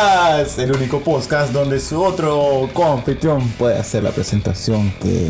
Podcast, 0.00 0.58
el 0.58 0.72
único 0.72 1.00
podcast 1.00 1.52
donde 1.52 1.78
su 1.78 2.02
otro 2.02 2.70
coanfitrión 2.72 3.46
puede 3.50 3.76
hacer 3.76 4.02
la 4.02 4.10
presentación 4.10 4.90
que 4.98 5.26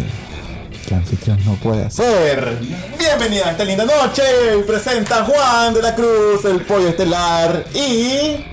el 0.87 0.95
anfitrión 0.95 1.45
no 1.45 1.55
puede 1.55 1.87
hacer. 1.87 2.57
Bienvenida 2.97 3.49
a 3.49 3.51
esta 3.51 3.65
linda 3.65 3.85
noche. 3.85 4.23
Presenta 4.69 5.25
Juan 5.25 5.75
de 5.75 5.83
la 5.83 5.93
Cruz, 5.97 6.45
el 6.45 6.61
pollo 6.61 6.87
estelar 6.87 7.65
y. 7.75 8.45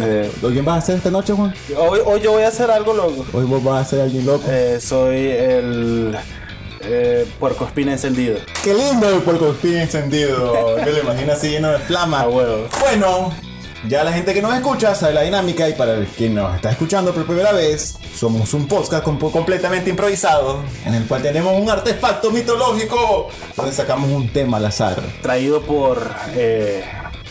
Eh, 0.00 0.32
¿Quién 0.40 0.64
vas 0.64 0.74
a 0.74 0.78
hacer 0.78 0.96
esta 0.96 1.12
noche, 1.12 1.32
Juan? 1.32 1.54
hoy, 1.76 2.00
hoy 2.06 2.20
yo 2.20 2.32
voy 2.32 2.42
a 2.42 2.48
hacer 2.48 2.68
algo 2.68 2.92
loco. 2.92 3.24
Hoy 3.32 3.44
vos 3.44 3.62
vas 3.62 3.86
a 3.86 3.90
ser 3.90 4.00
alguien 4.00 4.26
loco. 4.26 4.44
Eh, 4.48 4.80
soy 4.80 5.28
el 5.28 6.18
eh, 6.80 7.24
puerco 7.38 7.66
espina 7.66 7.92
encendido. 7.92 8.36
Qué 8.64 8.74
lindo 8.74 9.08
el 9.08 9.22
puerco 9.22 9.52
espín 9.52 9.76
encendido. 9.76 10.76
Me 10.84 10.90
lo 10.90 10.98
imagino 11.02 11.32
así 11.32 11.50
lleno 11.50 11.70
de 11.70 11.78
flama. 11.78 12.22
A 12.22 12.28
huevo. 12.28 12.66
Bueno, 12.80 13.32
ya 13.88 14.04
la 14.04 14.12
gente 14.12 14.32
que 14.34 14.40
nos 14.42 14.54
escucha 14.54 14.94
sabe 14.94 15.14
la 15.14 15.22
dinámica 15.22 15.68
y 15.68 15.72
para 15.74 16.04
quien 16.16 16.34
nos 16.34 16.54
está 16.54 16.70
escuchando 16.70 17.12
por 17.12 17.26
primera 17.26 17.52
vez, 17.52 17.96
somos 18.16 18.54
un 18.54 18.66
podcast 18.68 19.02
com- 19.02 19.18
completamente 19.18 19.90
improvisado 19.90 20.60
en 20.84 20.94
el 20.94 21.04
cual 21.06 21.22
tenemos 21.22 21.60
un 21.60 21.68
artefacto 21.70 22.30
mitológico 22.30 23.28
donde 23.56 23.72
sacamos 23.72 24.10
un 24.10 24.28
tema 24.28 24.58
al 24.58 24.66
azar. 24.66 25.00
Traído 25.22 25.62
por 25.62 26.08
eh, 26.34 26.84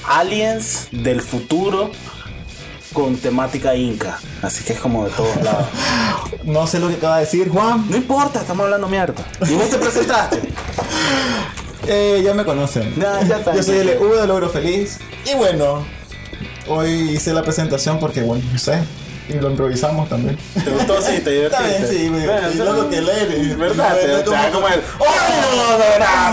aliens 0.07 0.87
del 0.91 1.21
futuro 1.21 1.91
con 2.93 3.15
temática 3.15 3.73
inca. 3.75 4.19
Así 4.41 4.63
que 4.65 4.73
es 4.73 4.79
como 4.79 5.05
de 5.05 5.11
todos 5.11 5.35
lados. 5.43 5.67
No 6.43 6.65
sé 6.65 6.79
lo 6.79 6.87
que 6.87 6.95
acaba 6.95 7.17
de 7.17 7.25
decir 7.25 7.49
Juan. 7.49 7.85
No 7.89 7.95
importa, 7.97 8.39
estamos 8.41 8.63
hablando 8.63 8.87
mierda. 8.87 9.23
¿Y 9.47 9.53
vos 9.53 9.69
te 9.69 9.77
presentaste? 9.77 10.41
Eh, 11.87 12.21
ya 12.23 12.33
me 12.35 12.45
conocen. 12.45 12.93
Ya, 12.95 13.21
ya. 13.23 13.41
Yo 13.55 13.63
soy 13.63 13.77
el 13.77 13.97
U 13.99 14.13
de 14.13 14.27
Logro 14.27 14.49
Feliz. 14.49 14.99
Y 15.25 15.35
bueno, 15.35 15.83
hoy 16.73 17.11
hice 17.11 17.33
la 17.33 17.43
presentación 17.43 17.99
porque, 17.99 18.21
bueno, 18.21 18.43
no 18.51 18.59
sé. 18.59 18.83
Y 19.29 19.33
lo 19.33 19.49
improvisamos 19.49 20.09
también. 20.09 20.37
¿Te 20.61 20.69
gustó? 20.71 21.01
Sí, 21.01 21.19
te 21.21 21.29
divertiste. 21.31 21.67
Bien, 21.67 21.87
sí, 21.87 22.09
me 22.09 22.25
Bueno, 22.25 22.51
y 22.51 22.57
lo 22.57 22.89
que 22.89 23.01
leer. 23.01 23.55
¿Verdad? 23.55 23.95
Te, 23.95 24.07
te 24.07 24.51
como 24.51 24.67
el... 24.67 24.81
¡Oh, 24.99 25.05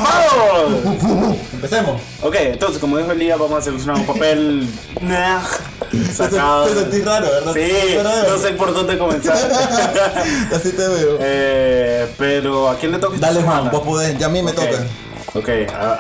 ¡Vamos! 0.03 1.37
Empecemos. 1.53 2.01
Ok, 2.23 2.35
entonces 2.41 2.79
como 2.79 2.97
dijo 2.99 3.13
Elías, 3.13 3.39
vamos 3.39 3.59
a 3.59 3.63
seleccionar 3.63 4.01
un 4.01 4.07
papel 4.07 4.69
sacado. 6.15 6.67
Te 6.67 6.75
sentís 6.75 7.05
raro, 7.05 7.27
¿verdad? 7.31 7.53
Sí, 7.55 7.97
raro. 8.03 8.31
no 8.31 8.39
sé 8.39 8.53
por 8.53 8.75
dónde 8.75 8.99
comenzar. 8.99 9.37
Así 10.55 10.73
te 10.73 10.89
veo. 10.89 11.19
eh, 11.21 12.07
pero 12.17 12.69
¿a 12.69 12.77
quién 12.77 12.93
le 12.93 12.99
toca 12.99 13.17
Dale, 13.19 13.43
Juan, 13.43 13.71
vos 13.71 13.83
podés, 13.83 14.17
ya 14.19 14.27
a 14.27 14.31
mí 14.31 14.43
me 14.43 14.53
toca. 14.53 14.85
Ok, 15.35 15.49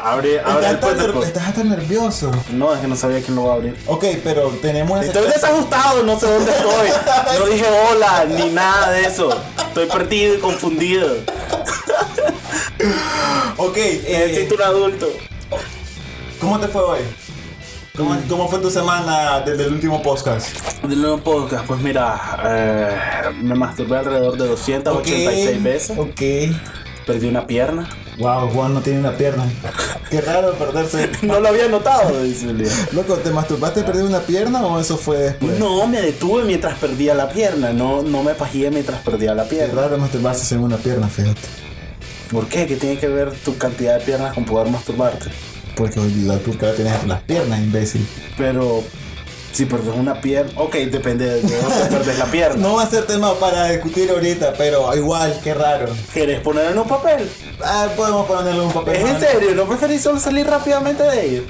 abre, 0.02 0.40
abre 0.40 0.68
el 0.70 0.78
pues. 1.12 1.28
estás 1.28 1.48
hasta 1.48 1.62
nervioso. 1.62 2.30
No, 2.50 2.74
es 2.74 2.80
que 2.80 2.88
no 2.88 2.96
sabía 2.96 3.20
quién 3.20 3.36
lo 3.36 3.44
va 3.44 3.52
a 3.52 3.56
abrir. 3.56 3.76
Ok, 3.86 4.04
pero 4.24 4.48
tenemos 4.62 5.04
Estoy 5.04 5.26
desajustado, 5.28 6.02
no 6.02 6.18
sé 6.18 6.26
dónde 6.26 6.50
estoy. 6.50 6.88
No 7.38 7.46
dije 7.46 7.66
hola 7.90 8.24
ni 8.24 8.50
nada 8.50 8.90
de 8.92 9.02
eso. 9.02 9.28
Estoy 9.68 9.86
perdido 9.86 10.34
y 10.34 10.38
confundido. 10.38 11.16
Ok, 13.58 13.76
eh, 13.76 14.24
Necesito 14.28 14.54
un 14.54 14.62
adulto. 14.62 15.08
¿cómo 16.40 16.58
te 16.58 16.68
fue 16.68 16.82
hoy? 16.82 17.00
¿Cómo, 17.96 18.16
cómo 18.28 18.48
fue 18.48 18.60
tu 18.60 18.70
semana 18.70 19.40
desde 19.40 19.64
el 19.64 19.72
último 19.72 20.00
podcast? 20.00 20.56
Del 20.82 21.02
nuevo 21.02 21.18
podcast, 21.18 21.66
pues 21.66 21.80
mira, 21.80 22.38
eh, 22.44 22.96
me 23.42 23.56
masturbé 23.56 23.98
alrededor 23.98 24.38
de 24.38 24.46
286 24.46 25.62
veces. 25.62 25.98
Ok. 25.98 26.22
Perdí 27.08 27.26
una 27.28 27.46
pierna. 27.46 27.88
Wow, 28.18 28.50
Juan 28.50 28.74
no 28.74 28.82
tiene 28.82 29.00
una 29.00 29.12
pierna. 29.16 29.50
Qué 30.10 30.20
raro 30.20 30.52
perderse. 30.52 31.08
No 31.22 31.40
lo 31.40 31.48
había 31.48 31.66
notado, 31.66 32.22
dice 32.22 32.50
Elías. 32.50 32.92
Loco, 32.92 33.14
¿te 33.14 33.30
masturbaste 33.30 33.80
y 33.80 33.82
perdí 33.84 34.02
una 34.02 34.20
pierna 34.20 34.60
o 34.66 34.78
eso 34.78 34.98
fue 34.98 35.16
después? 35.16 35.58
No, 35.58 35.86
me 35.86 36.02
detuve 36.02 36.44
mientras 36.44 36.78
perdía 36.78 37.14
la 37.14 37.30
pierna. 37.30 37.72
No, 37.72 38.02
no 38.02 38.22
me 38.22 38.34
pajeé 38.34 38.70
mientras 38.70 39.00
perdía 39.00 39.34
la 39.34 39.44
Qué 39.44 39.56
pierna. 39.56 39.80
raro 39.80 39.96
masturbarse 39.96 40.44
sin 40.44 40.58
una 40.58 40.76
pierna, 40.76 41.08
fíjate. 41.08 41.40
¿Por 42.30 42.46
qué? 42.46 42.66
¿Qué 42.66 42.76
tiene 42.76 42.98
que 42.98 43.08
ver 43.08 43.32
tu 43.42 43.56
cantidad 43.56 43.98
de 43.98 44.04
piernas 44.04 44.34
con 44.34 44.44
poder 44.44 44.70
masturbarte? 44.70 45.30
Porque 45.74 45.98
la 46.26 46.36
turca 46.40 46.66
la 46.66 46.74
tienes 46.74 46.92
entre 46.92 47.08
las 47.08 47.22
piernas, 47.22 47.58
imbécil. 47.60 48.06
Pero 48.36 48.84
si 49.52 49.66
perdes 49.66 49.94
una 49.94 50.20
pierna, 50.20 50.52
ok, 50.56 50.74
depende 50.90 51.26
de 51.26 51.40
dónde 51.40 51.84
perdes 51.90 52.18
la 52.18 52.26
pierna. 52.26 52.56
No 52.56 52.74
va 52.74 52.82
a 52.82 52.90
ser 52.90 53.06
tema 53.06 53.34
para 53.34 53.66
discutir 53.70 54.10
ahorita, 54.10 54.54
pero 54.56 54.94
igual, 54.96 55.38
qué 55.42 55.54
raro. 55.54 55.88
¿Quieres 56.12 56.40
ponerlo 56.40 56.70
en 56.70 56.78
un 56.78 56.88
papel? 56.88 57.30
Ah, 57.62 57.88
podemos 57.96 58.26
ponerle 58.26 58.60
un 58.60 58.72
papel. 58.72 58.96
¿Es 58.96 59.04
en 59.08 59.20
serio? 59.20 59.54
¿No 59.54 59.66
preferís 59.66 60.02
solo 60.02 60.18
salir 60.20 60.46
rápidamente 60.46 61.02
de 61.02 61.10
ahí? 61.10 61.46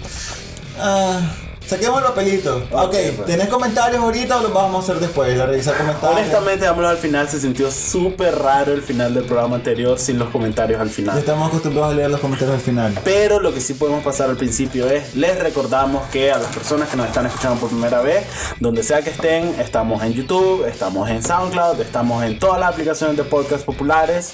Ah, 0.79 1.21
saquemos 1.69 1.99
el 2.01 2.07
papelito. 2.09 2.57
Ok, 2.71 2.85
Ok, 2.89 2.95
pues. 3.17 3.27
¿tenés 3.27 3.49
comentarios 3.49 4.01
ahorita 4.03 4.39
o 4.39 4.43
los 4.43 4.53
vamos 4.53 4.77
a 4.77 4.91
hacer 4.93 5.01
después? 5.01 5.39
A 5.39 5.47
revisar 5.47 5.77
comentarios. 5.77 6.19
Honestamente, 6.19 6.65
dámelo 6.65 6.89
al 6.89 6.97
final. 6.97 7.29
Se 7.29 7.41
sintió 7.41 7.71
súper 7.71 8.39
raro 8.39 8.73
el 8.73 8.83
final 8.83 9.15
del 9.15 9.25
programa 9.25 9.57
anterior 9.57 9.99
sin 9.99 10.19
los 10.19 10.29
comentarios 10.31 10.81
al 10.81 10.91
final. 10.91 11.19
estamos 11.19 11.49
acostumbrados 11.49 11.93
a 11.93 11.97
leer 11.97 12.11
los 12.11 12.21
comentarios 12.21 12.55
al 12.57 12.61
final. 12.63 12.99
Pero 13.05 13.41
lo 13.41 13.53
que 13.53 13.61
sí 13.61 13.75
podemos 13.75 14.03
pasar 14.03 14.31
al 14.31 14.37
principio 14.37 14.89
es, 14.91 15.15
les 15.15 15.39
recordamos 15.39 16.07
que 16.09 16.33
a 16.33 16.39
las 16.39 16.49
personas 16.55 16.89
que 16.89 16.97
nos 16.97 17.07
están 17.07 17.27
escuchando 17.27 17.61
por 17.61 17.69
primera 17.71 18.01
vez, 18.01 18.27
donde 18.61 18.83
sea 18.83 19.03
que 19.03 19.11
estén, 19.11 19.55
estamos 19.61 20.03
en 20.03 20.13
YouTube, 20.15 20.65
estamos 20.67 21.09
en 21.11 21.23
SoundCloud, 21.23 21.81
estamos 21.81 22.25
en 22.25 22.39
todas 22.39 22.59
las 22.61 22.71
aplicaciones 22.73 23.17
de 23.17 23.25
podcast 23.25 23.65
populares. 23.65 24.33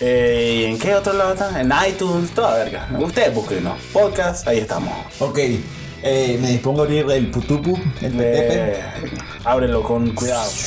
Eh, 0.00 0.62
¿Y 0.62 0.64
en 0.64 0.78
qué 0.78 0.94
otro 0.94 1.12
lado 1.12 1.32
están? 1.34 1.56
En 1.56 1.72
iTunes, 1.88 2.30
toda 2.32 2.54
verga. 2.56 2.88
Ustedes 2.98 3.34
búsquenos. 3.34 3.78
Podcast, 3.92 4.46
ahí 4.48 4.58
estamos. 4.58 4.92
Ok, 5.20 5.38
eh, 6.02 6.38
me 6.40 6.50
dispongo 6.50 6.80
a 6.82 6.84
abrir 6.84 7.10
el 7.10 7.30
putupu, 7.30 7.78
el. 8.00 8.14
Eh, 8.20 8.82
ábrelo 9.44 9.82
con 9.82 10.10
cuidado. 10.14 10.50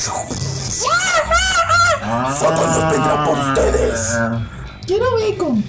Ah. 2.07 2.35
Satanás 2.40 2.91
vendrá 2.91 3.25
por 3.25 3.38
ustedes. 3.40 4.18
Quiero 4.85 5.06
bacon. 5.16 5.63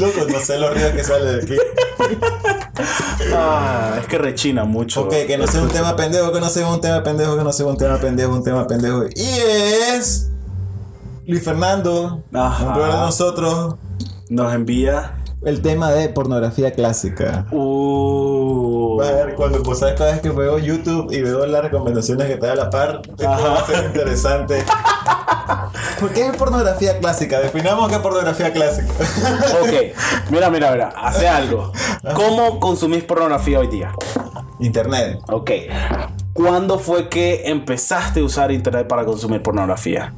Loco, 0.00 0.30
no 0.32 0.40
sé 0.40 0.58
los 0.58 0.74
ruidos 0.74 0.92
que 0.92 1.04
sale 1.04 1.24
de 1.24 1.42
aquí. 1.42 1.56
Ah, 3.32 3.98
es 4.00 4.06
que 4.08 4.18
rechina 4.18 4.64
mucho. 4.64 5.02
Ok, 5.02 5.10
que 5.28 5.38
no 5.38 5.46
sea 5.46 5.62
un 5.62 5.68
tema 5.68 5.94
pendejo, 5.94 6.32
que 6.32 6.40
no 6.40 6.48
sea 6.48 6.66
un 6.66 6.80
tema 6.80 7.02
pendejo, 7.04 7.36
que 7.36 7.44
no 7.44 7.52
sea 7.52 7.66
un 7.66 7.76
tema 7.76 7.98
pendejo, 8.00 8.32
un 8.32 8.42
tema 8.42 8.66
pendejo. 8.66 9.04
Y 9.14 9.28
es. 9.94 10.30
Luis 11.26 11.44
Fernando, 11.44 12.24
Ajá. 12.32 12.66
un 12.68 12.74
de 12.74 12.86
nosotros, 12.88 13.76
Nos 14.28 14.52
envía. 14.54 15.17
El 15.44 15.62
tema 15.62 15.90
de 15.92 16.08
pornografía 16.08 16.72
clásica. 16.72 17.46
Uh. 17.50 19.00
A 19.00 19.12
ver, 19.12 19.34
cuando 19.36 19.62
pues 19.62 19.78
sabes 19.78 19.94
cada 19.96 20.12
vez 20.12 20.20
que 20.20 20.30
veo 20.30 20.58
YouTube 20.58 21.12
y 21.12 21.22
veo 21.22 21.46
las 21.46 21.62
recomendaciones 21.62 22.26
que 22.26 22.36
te 22.36 22.46
da 22.46 22.54
la 22.56 22.70
par, 22.70 23.02
esto 23.06 23.24
va 23.24 23.60
a 23.60 23.66
ser 23.66 23.84
interesante. 23.84 24.64
¿Por 26.00 26.10
qué 26.10 26.26
es 26.26 26.36
pornografía 26.36 26.98
clásica? 26.98 27.40
Definamos 27.40 27.88
qué 27.88 27.96
es 27.96 28.00
pornografía 28.00 28.52
clásica. 28.52 28.92
Ok, 29.62 30.30
mira, 30.30 30.50
mira, 30.50 30.70
mira, 30.70 30.92
hace 30.96 31.28
algo. 31.28 31.72
¿Cómo 32.14 32.60
consumís 32.60 33.04
pornografía 33.04 33.60
hoy 33.60 33.68
día? 33.68 33.92
Internet. 34.60 35.20
Ok. 35.28 35.50
¿Cuándo 36.32 36.78
fue 36.78 37.08
que 37.08 37.42
empezaste 37.46 38.20
a 38.20 38.24
usar 38.24 38.52
internet 38.52 38.86
para 38.86 39.04
consumir 39.04 39.42
pornografía? 39.42 40.12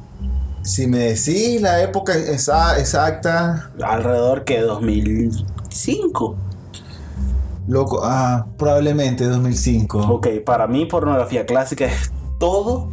Si 0.63 0.87
me 0.87 0.99
decís 0.99 1.61
la 1.61 1.81
época 1.81 2.13
esa- 2.13 2.77
exacta, 2.79 3.71
Alrededor 3.83 4.43
que 4.45 4.61
2005. 4.61 6.35
loco, 7.67 8.01
ah, 8.03 8.45
probablemente 8.57 9.25
2005. 9.25 9.99
Ok, 9.99 10.27
para 10.45 10.67
mí 10.67 10.85
pornografía 10.85 11.45
clásica 11.45 11.85
es 11.85 12.11
todo 12.39 12.89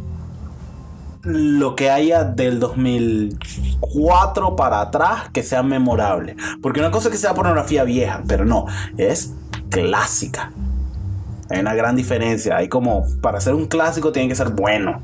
lo 1.23 1.75
que 1.75 1.89
haya 1.89 2.23
del 2.23 2.59
2004 2.59 4.55
para 4.55 4.81
atrás 4.81 5.29
que 5.33 5.43
sea 5.43 5.63
memorable. 5.63 6.35
Porque 6.61 6.79
una 6.79 6.91
cosa 6.91 7.09
es 7.09 7.11
que 7.13 7.17
sea 7.17 7.33
pornografía 7.33 7.83
vieja, 7.83 8.23
pero 8.27 8.45
no, 8.45 8.65
es 8.97 9.33
clásica. 9.69 10.53
Hay 11.49 11.59
una 11.59 11.73
gran 11.73 11.95
diferencia. 11.95 12.55
Hay 12.57 12.67
como, 12.69 13.05
para 13.21 13.41
ser 13.41 13.53
un 13.55 13.65
clásico 13.67 14.11
tiene 14.11 14.29
que 14.29 14.35
ser 14.35 14.49
bueno. 14.51 15.01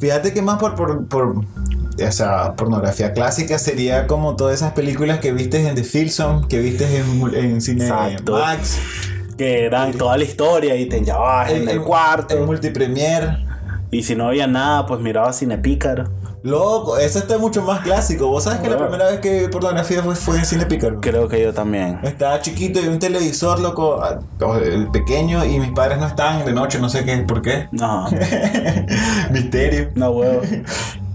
Fíjate 0.00 0.32
que 0.32 0.42
más 0.42 0.58
por, 0.58 0.74
por, 0.74 1.06
por 1.06 1.36
o 1.36 2.12
sea, 2.12 2.54
pornografía 2.54 3.12
clásica 3.12 3.58
sería 3.58 4.06
como 4.06 4.34
todas 4.34 4.54
esas 4.56 4.72
películas 4.72 5.18
que 5.18 5.32
viste 5.32 5.66
en 5.68 5.74
The 5.74 5.84
Filson, 5.84 6.48
que 6.48 6.58
viste 6.60 6.86
en, 6.96 7.34
en 7.34 7.60
Cine 7.60 7.84
Exacto. 7.84 8.32
Max, 8.32 8.78
Que 9.36 9.66
eran 9.66 9.92
toda 9.92 10.16
la 10.16 10.24
historia 10.24 10.74
y 10.76 10.86
te 10.88 10.96
enllababas 10.96 11.50
en, 11.50 11.68
el 11.68 11.82
cuarto. 11.82 12.34
en 12.36 12.46
Multipremier. 12.46 13.44
y 13.90 14.02
si 14.02 14.14
no 14.14 14.28
había 14.28 14.46
nada, 14.46 14.86
pues 14.86 15.00
mirabas 15.00 15.36
cine 15.36 15.58
pícaro. 15.58 16.08
Loco, 16.42 16.96
eso 16.96 17.18
está 17.18 17.36
mucho 17.38 17.62
más 17.62 17.80
clásico. 17.80 18.28
Vos 18.28 18.44
sabes 18.44 18.60
que 18.60 18.70
la 18.70 18.78
primera 18.78 19.06
vez 19.10 19.20
que 19.20 19.42
vi 19.42 19.48
pornografía 19.48 20.02
fue, 20.02 20.16
fue 20.16 20.38
en 20.38 20.46
Cine 20.46 20.66
Pícaro. 20.66 21.00
Creo 21.00 21.28
que 21.28 21.42
yo 21.42 21.52
también. 21.52 21.98
Estaba 22.02 22.40
chiquito 22.40 22.80
y 22.80 22.88
un 22.88 22.98
televisor, 22.98 23.60
loco, 23.60 24.00
ah, 24.02 24.18
el 24.62 24.88
pequeño, 24.90 25.44
y 25.44 25.58
mis 25.58 25.72
padres 25.72 25.98
no 25.98 26.06
estaban 26.06 26.44
de 26.44 26.52
noche, 26.52 26.78
no 26.78 26.88
sé 26.88 27.04
qué, 27.04 27.18
por 27.18 27.42
qué. 27.42 27.68
No, 27.72 28.06
Misterio. 29.30 29.90
no 29.94 30.10
huevo. 30.10 30.40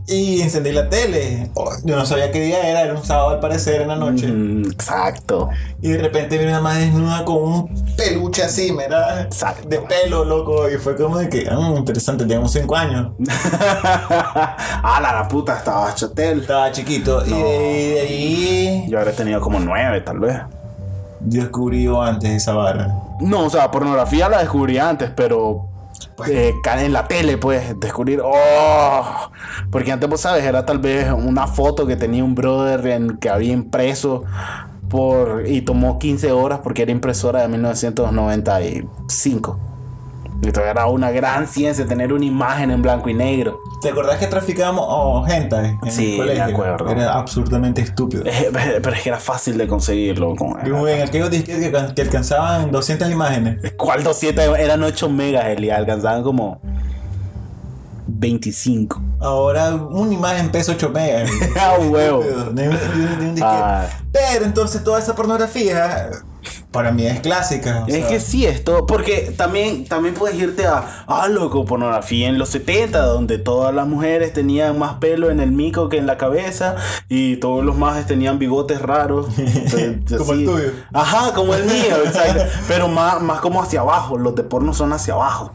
Y 0.08 0.40
encendí 0.42 0.72
la 0.72 0.88
tele. 0.88 1.50
Oh, 1.56 1.72
Yo 1.84 1.96
no 1.96 2.06
sabía 2.06 2.32
qué 2.32 2.40
día 2.40 2.62
era, 2.70 2.82
era 2.82 2.94
un 2.94 3.04
sábado 3.04 3.30
al 3.30 3.40
parecer 3.40 3.82
en 3.82 3.88
la 3.88 3.96
noche. 3.96 4.28
Mm, 4.28 4.66
exacto. 4.72 5.50
Y 5.82 5.90
de 5.90 5.98
repente 5.98 6.38
vi 6.38 6.46
una 6.46 6.62
más 6.62 6.78
desnuda 6.78 7.26
con 7.26 7.38
un 7.38 7.96
peluche 7.98 8.44
así, 8.44 8.72
¿verdad? 8.72 9.22
Exacto. 9.22 9.68
De 9.68 9.80
pelo, 9.80 10.24
loco. 10.24 10.70
Y 10.70 10.78
fue 10.78 10.96
como 10.96 11.18
de 11.18 11.28
que, 11.28 11.48
ah, 11.50 11.74
interesante, 11.76 12.24
teníamos 12.26 12.52
5 12.52 12.76
años. 12.76 13.14
ah, 13.30 15.00
la, 15.02 15.14
la 15.14 15.28
puta, 15.28 15.58
estaba 15.58 15.94
chotel. 15.96 16.42
Estaba 16.42 16.72
chiquito. 16.72 17.26
Y 17.26 17.30
de, 17.32 18.00
ahí 18.02 18.86
Yo 18.90 19.00
habría 19.00 19.16
tenido 19.16 19.42
como 19.42 19.60
nueve, 19.60 20.02
tal 20.02 20.20
vez. 20.20 20.38
descubrí 21.20 21.84
yo 21.84 22.02
antes 22.02 22.30
esa 22.32 22.54
vara. 22.54 22.94
No, 23.22 23.46
o 23.46 23.50
sea, 23.50 23.72
pornografía 23.72 24.30
la 24.30 24.40
descubrí 24.40 24.78
antes, 24.78 25.10
pero 25.16 25.68
eh, 26.28 26.54
ca- 26.64 26.84
en 26.84 26.94
la 26.94 27.08
tele, 27.08 27.38
pues, 27.38 27.80
descubrir, 27.80 28.22
oh, 28.24 29.32
porque 29.72 29.92
antes, 29.92 30.10
vos 30.10 30.22
sabes, 30.22 30.44
era 30.44 30.66
tal 30.66 30.80
vez 30.80 31.12
una 31.12 31.48
foto 31.48 31.86
que 31.88 31.96
tenía 31.96 32.24
un 32.24 32.36
brother 32.36 32.86
en, 32.88 33.18
que 33.18 33.30
había 33.30 33.54
impreso 33.54 34.24
por, 34.90 35.44
y 35.48 35.62
tomó 35.62 36.00
15 36.00 36.32
horas 36.32 36.60
porque 36.64 36.84
era 36.84 36.92
impresora 36.92 37.42
de 37.42 37.48
1995. 37.50 39.60
Y 40.42 40.52
todavía 40.52 40.72
era 40.72 40.86
una 40.88 41.10
gran 41.12 41.48
ciencia 41.48 41.88
tener 41.88 42.14
una 42.14 42.26
imagen 42.26 42.70
en 42.70 42.82
blanco 42.82 43.10
y 43.10 43.14
negro. 43.16 43.60
¿Te 43.82 43.90
acordás 43.90 44.18
que 44.20 44.28
traficábamos 44.28 44.86
oh, 44.88 45.24
gente 45.26 45.56
en 45.56 45.92
Sí, 45.92 46.14
el 46.14 46.18
colegio? 46.18 46.46
me 46.46 46.52
acuerdo. 46.52 46.90
Era 46.90 47.14
absurdamente 47.14 47.82
estúpido. 47.82 48.24
Pero 48.54 48.92
es 48.96 49.02
que 49.02 49.10
era 49.10 49.18
fácil 49.20 49.58
de 49.58 49.68
conseguirlo. 49.68 50.36
con- 50.36 50.56
Y 50.66 50.70
en 50.92 51.02
aquellos 51.02 51.32
disquetes 51.32 51.70
que, 51.72 51.94
que 51.96 52.02
alcanzaban 52.02 52.72
200 52.72 53.10
imágenes. 53.10 53.74
¿Cuál 53.78 54.04
200? 54.04 54.58
Eran 54.60 54.84
8 54.84 55.10
megas, 55.10 55.46
Eli. 55.48 55.70
Alcanzaban 55.72 56.22
como 56.22 56.60
25. 58.08 59.02
Ahora 59.20 59.74
una 59.74 60.14
imagen 60.14 60.52
pesa 60.52 60.74
8 60.74 60.90
megas. 60.90 61.30
Ah, 61.60 61.76
huevo. 61.80 62.22
Estúpido, 62.22 62.52
de 62.52 62.70
un- 62.70 62.76
de 62.76 63.00
un- 63.00 63.20
de 63.20 63.26
un 63.30 63.36
disquete. 63.36 63.44
Ah. 63.46 63.88
Pero 64.12 64.46
entonces 64.46 64.84
toda 64.84 65.00
esa 65.00 65.16
pornografía 65.16 66.10
para 66.76 66.92
mí 66.92 67.08
es 67.08 67.22
clásica. 67.22 67.86
Es 67.88 67.96
sea, 67.96 68.08
que 68.10 68.20
sí, 68.20 68.46
esto, 68.46 68.86
porque 68.86 69.34
también, 69.38 69.86
también 69.86 70.14
puedes 70.14 70.38
irte 70.38 70.68
a, 70.68 71.06
ah, 71.08 71.28
loco, 71.30 71.64
pornografía 71.64 72.28
en 72.28 72.38
los 72.38 72.50
70, 72.50 73.02
donde 73.06 73.38
todas 73.38 73.74
las 73.74 73.88
mujeres 73.88 74.34
tenían 74.34 74.78
más 74.78 74.96
pelo 74.96 75.32
en 75.32 75.40
el 75.40 75.54
mico 75.54 75.88
que 75.88 75.98
en 75.98 76.06
la 76.06 76.18
cabeza 76.18 76.76
y 77.08 77.38
todos 77.38 77.64
los 77.64 77.78
majes 77.78 78.06
tenían 78.08 78.40
bigotes 78.40 78.82
raros. 78.82 79.28
Entonces, 79.38 80.18
Como 80.18 80.34
el 80.34 80.46
tuyo. 80.46 80.72
Ajá, 80.92 81.34
como 81.34 81.56
el 81.56 81.64
mío, 81.64 81.96
exacto. 82.06 82.44
Pero 82.68 82.90
más, 82.90 83.22
más 83.22 83.40
como 83.40 83.64
hacia 83.64 83.80
abajo, 83.80 84.18
los 84.18 84.36
de 84.36 84.44
porno 84.44 84.74
son 84.74 84.92
hacia 84.92 85.14
abajo. 85.14 85.54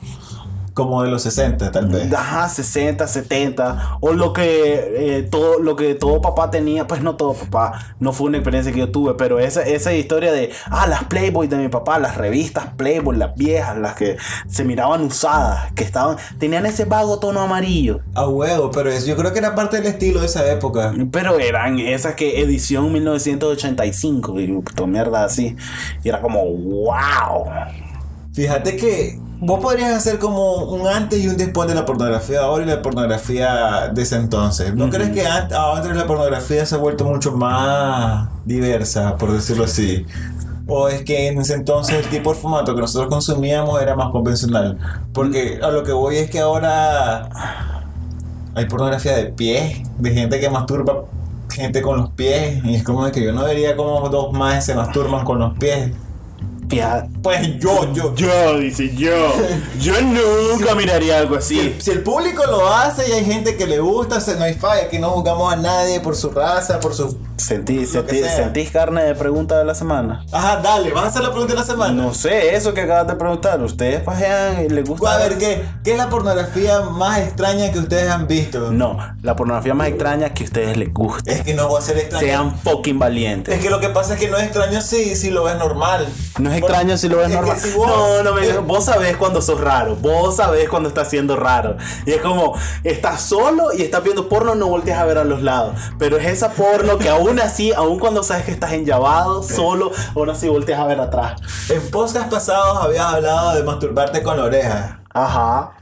Como 0.81 1.03
de 1.03 1.11
los 1.11 1.21
60 1.25 1.73
tal 1.73 1.88
vez. 1.88 2.11
Ajá, 2.11 2.49
60, 2.49 3.06
70. 3.06 3.99
O 4.00 4.15
lo 4.15 4.32
que, 4.32 5.19
eh, 5.19 5.23
todo, 5.31 5.59
lo 5.59 5.77
que 5.77 5.94
todo 5.94 6.23
papá 6.23 6.50
tenía. 6.50 6.87
Pues 6.87 7.03
no 7.03 7.17
todo 7.17 7.35
papá. 7.35 7.94
No 7.99 8.15
fue 8.15 8.29
una 8.29 8.38
experiencia 8.38 8.73
que 8.73 8.79
yo 8.79 8.91
tuve. 8.91 9.12
Pero 9.12 9.38
esa, 9.41 9.61
esa 9.61 9.93
historia 9.93 10.32
de. 10.32 10.50
Ah, 10.71 10.87
las 10.87 11.05
Playboy 11.05 11.49
de 11.49 11.59
mi 11.59 11.69
papá. 11.69 11.99
Las 11.99 12.17
revistas 12.17 12.69
Playboy. 12.79 13.19
Las 13.19 13.35
viejas. 13.35 13.77
Las 13.77 13.94
que 13.94 14.17
se 14.49 14.65
miraban 14.65 15.03
usadas. 15.03 15.71
Que 15.75 15.85
estaban. 15.85 16.17
Tenían 16.38 16.65
ese 16.65 16.87
vago 16.87 17.19
tono 17.19 17.43
amarillo. 17.43 18.00
A 18.15 18.27
huevo, 18.27 18.71
pero 18.71 18.88
es, 18.88 19.05
yo 19.05 19.19
creo 19.19 19.35
que 19.35 19.38
era 19.41 19.55
parte 19.55 19.77
del 19.77 19.87
estilo 19.87 20.21
de 20.21 20.27
esa 20.27 20.50
época. 20.50 20.94
Pero 21.12 21.38
eran 21.38 21.79
esas 21.79 22.15
que 22.15 22.41
edición 22.41 22.91
1985. 22.91 24.41
Y 24.41 24.62
mierda 24.87 25.25
así. 25.25 25.56
Y 26.03 26.09
era 26.09 26.23
como. 26.23 26.43
¡Wow! 26.43 27.50
Fíjate 28.32 28.77
que 28.77 29.19
vos 29.40 29.60
podrías 29.60 29.92
hacer 29.92 30.19
como 30.19 30.64
un 30.64 30.87
antes 30.87 31.25
y 31.25 31.28
un 31.28 31.37
después 31.37 31.66
de 31.69 31.75
la 31.75 31.87
pornografía 31.87 32.40
de 32.40 32.44
ahora 32.44 32.64
y 32.64 32.66
la 32.66 32.82
pornografía 32.82 33.90
de 33.92 34.02
ese 34.02 34.16
entonces. 34.16 34.75
¿No 34.75 34.90
crees 34.90 35.10
que 35.10 35.26
ahora 35.26 35.94
la 35.94 36.06
pornografía 36.06 36.64
se 36.66 36.75
ha 36.75 36.78
vuelto 36.78 37.04
mucho 37.04 37.32
más 37.32 38.28
diversa, 38.44 39.16
por 39.16 39.32
decirlo 39.32 39.64
así? 39.64 40.04
¿O 40.66 40.88
es 40.88 41.02
que 41.02 41.28
en 41.28 41.40
ese 41.40 41.54
entonces 41.54 42.04
el 42.04 42.10
tipo 42.10 42.32
de 42.32 42.38
formato 42.38 42.75
que 42.75 42.81
nosotros 42.82 43.10
consumíamos 43.10 43.81
era 43.82 43.96
más 43.96 44.10
convencional? 44.10 44.78
Porque 45.12 45.58
a 45.62 45.70
lo 45.70 45.82
que 45.82 45.93
voy 45.93 46.19
es 46.19 46.31
que 46.31 46.38
ahora 46.38 47.28
hay 48.54 48.66
pornografía 48.66 49.16
de 49.16 49.26
pies, 49.26 49.82
de 49.98 50.12
gente 50.12 50.38
que 50.38 50.50
masturba 50.50 51.04
gente 51.48 51.82
con 51.82 51.96
los 51.98 52.10
pies. 52.10 52.62
Y 52.64 52.75
es 52.75 52.84
como 52.84 53.04
de 53.04 53.10
que 53.10 53.25
yo 53.25 53.32
no 53.32 53.44
vería 53.44 53.75
como 53.75 54.08
dos 54.10 54.32
más 54.32 54.66
se 54.66 54.75
masturban 54.75 55.25
con 55.25 55.38
los 55.38 55.58
pies. 55.58 55.93
Pues 57.22 57.58
yo, 57.58 57.93
yo, 57.93 58.14
Yo, 58.14 58.58
dice 58.58 58.94
yo. 58.96 59.11
Yo 59.81 59.94
nunca 60.00 60.75
miraría 60.75 61.19
algo 61.19 61.40
Si, 61.40 61.58
así. 61.58 61.76
si 61.81 61.90
el 61.90 62.02
público 62.02 62.44
lo 62.46 62.67
hace 62.72 63.08
y 63.08 63.12
hay 63.12 63.25
gente 63.25 63.56
que 63.56 63.67
le 63.67 63.78
gusta, 63.78 64.20
se 64.20 64.37
no 64.37 64.44
hay 64.44 64.55
falla, 64.55 64.88
que 64.88 64.99
no 64.99 65.11
juzgamos 65.11 65.52
a 65.52 65.56
nadie 65.56 66.00
por 66.00 66.17
su 66.17 66.31
raza, 66.31 66.81
por 66.81 66.94
su... 66.94 67.19
Sentí, 67.37 67.87
sentí-. 67.87 68.22
¿Sentís 68.28 68.70
carne 68.70 69.02
de 69.05 69.14
pregunta 69.14 69.58
de 69.58 69.64
la 69.64 69.75
semana? 69.75 70.25
Ajá, 70.31 70.61
dale, 70.62 70.93
vas 70.93 71.05
a 71.05 71.08
hacer 71.08 71.22
la 71.22 71.31
pregunta 71.31 71.55
de 71.55 71.61
la 71.61 71.67
semana. 71.67 71.93
No 72.02 72.12
sé, 72.14 72.55
eso 72.55 72.75
que 72.75 72.82
acabas 72.82 73.06
de 73.06 73.14
preguntar. 73.14 73.61
¿Ustedes 73.62 74.00
pajean 74.02 74.64
y 74.67 74.69
les 74.69 74.84
gusta? 74.87 75.14
A 75.14 75.19
ver, 75.19 75.38
¿qué, 75.38 75.62
¿qué 75.82 75.93
es 75.93 75.96
la 75.99 76.11
pornografía 76.11 76.81
más 76.81 77.19
extraña 77.20 77.70
que 77.72 77.78
ustedes 77.78 78.11
han 78.11 78.26
visto? 78.28 78.70
No, 78.70 78.99
la 79.22 79.37
pornografía 79.37 79.72
más 79.75 79.88
extraña 79.88 80.34
que 80.34 80.43
a 80.44 80.46
ustedes 80.46 80.76
les 80.76 80.93
guste. 80.93 81.32
Es 81.32 81.43
que 81.43 81.55
no 81.55 81.72
va 81.72 81.78
a 81.78 81.82
ser 81.82 81.96
extraño. 81.99 82.26
Sean 82.26 82.58
fucking 82.61 82.99
valientes. 82.99 83.55
Es 83.55 83.62
que 83.62 83.70
lo 83.70 83.81
que 83.81 83.88
pasa 83.88 84.14
es 84.14 84.20
que 84.20 84.28
no 84.28 84.37
es 84.37 84.44
extraño 84.44 84.81
si, 84.82 85.17
si 85.17 85.31
lo 85.31 85.44
ves 85.44 85.56
normal. 85.56 86.06
No 86.38 86.52
es 86.52 86.61
Por- 86.61 86.70
extraño 86.70 86.99
si 86.99 87.08
lo 87.10 87.16
ves 87.18 87.28
es 87.28 87.34
normal. 87.34 87.58
si 87.60 87.70
vos- 87.72 87.86
no, 87.86 88.22
no 88.22 88.34
me 88.34 88.46
eh, 88.48 88.58
Vos 88.58 88.84
sabés 88.84 89.16
cuando 89.16 89.42
sos 89.42 89.60
raro. 89.60 89.96
Vos 89.96 90.36
sabés 90.36 90.68
cuando 90.68 90.88
estás 90.88 91.08
siendo 91.10 91.36
raro. 91.36 91.76
Y 92.06 92.12
es 92.12 92.20
como, 92.22 92.54
estás 92.84 93.20
solo 93.22 93.72
y 93.76 93.82
estás 93.82 94.02
viendo 94.02 94.28
porno, 94.28 94.54
no 94.54 94.66
volteas 94.68 94.98
a 94.98 95.04
ver 95.04 95.18
a 95.18 95.24
los 95.24 95.42
lados. 95.42 95.74
Pero 95.98 96.16
es 96.16 96.26
esa 96.26 96.50
porno 96.52 96.98
que 96.98 97.08
aún 97.08 97.38
así, 97.40 97.72
aún 97.72 97.98
cuando 97.98 98.22
sabes 98.22 98.44
que 98.44 98.52
estás 98.52 98.72
enllavado, 98.72 99.42
solo, 99.42 99.90
aún 100.14 100.30
así 100.30 100.48
volteas 100.48 100.80
a 100.80 100.86
ver 100.86 101.00
atrás. 101.00 101.40
En 101.68 101.80
podcast 101.90 102.30
pasados 102.30 102.78
habías 102.82 103.06
hablado 103.06 103.54
de 103.54 103.62
masturbarte 103.62 104.22
con 104.22 104.36
la 104.36 104.44
oreja. 104.44 105.00
Ajá. 105.12 105.72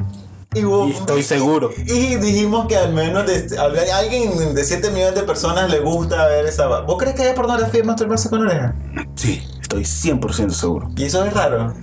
Y, 0.54 0.64
vos- 0.64 0.88
Y 0.88 0.92
estoy 0.92 1.22
seguro. 1.22 1.70
Y 1.76 2.16
dijimos 2.16 2.66
que 2.68 2.76
al 2.76 2.94
menos 2.94 3.26
de, 3.26 3.58
a 3.58 3.96
alguien 3.98 4.54
de 4.54 4.64
7 4.64 4.90
millones 4.90 5.14
de 5.14 5.22
personas 5.24 5.68
le 5.70 5.80
gusta 5.80 6.26
ver 6.26 6.46
esa... 6.46 6.66
¿Vos 6.80 6.96
crees 6.98 7.14
que 7.14 7.22
hay 7.22 7.34
pornografía 7.34 7.82
de 7.82 7.86
masturbarse 7.86 8.30
con 8.30 8.46
oreja? 8.46 8.74
Sí, 9.14 9.42
estoy 9.68 9.82
100% 9.84 10.50
seguro. 10.50 10.88
Y 10.96 11.04
eso 11.04 11.24
es 11.24 11.32
raro. 11.34 11.74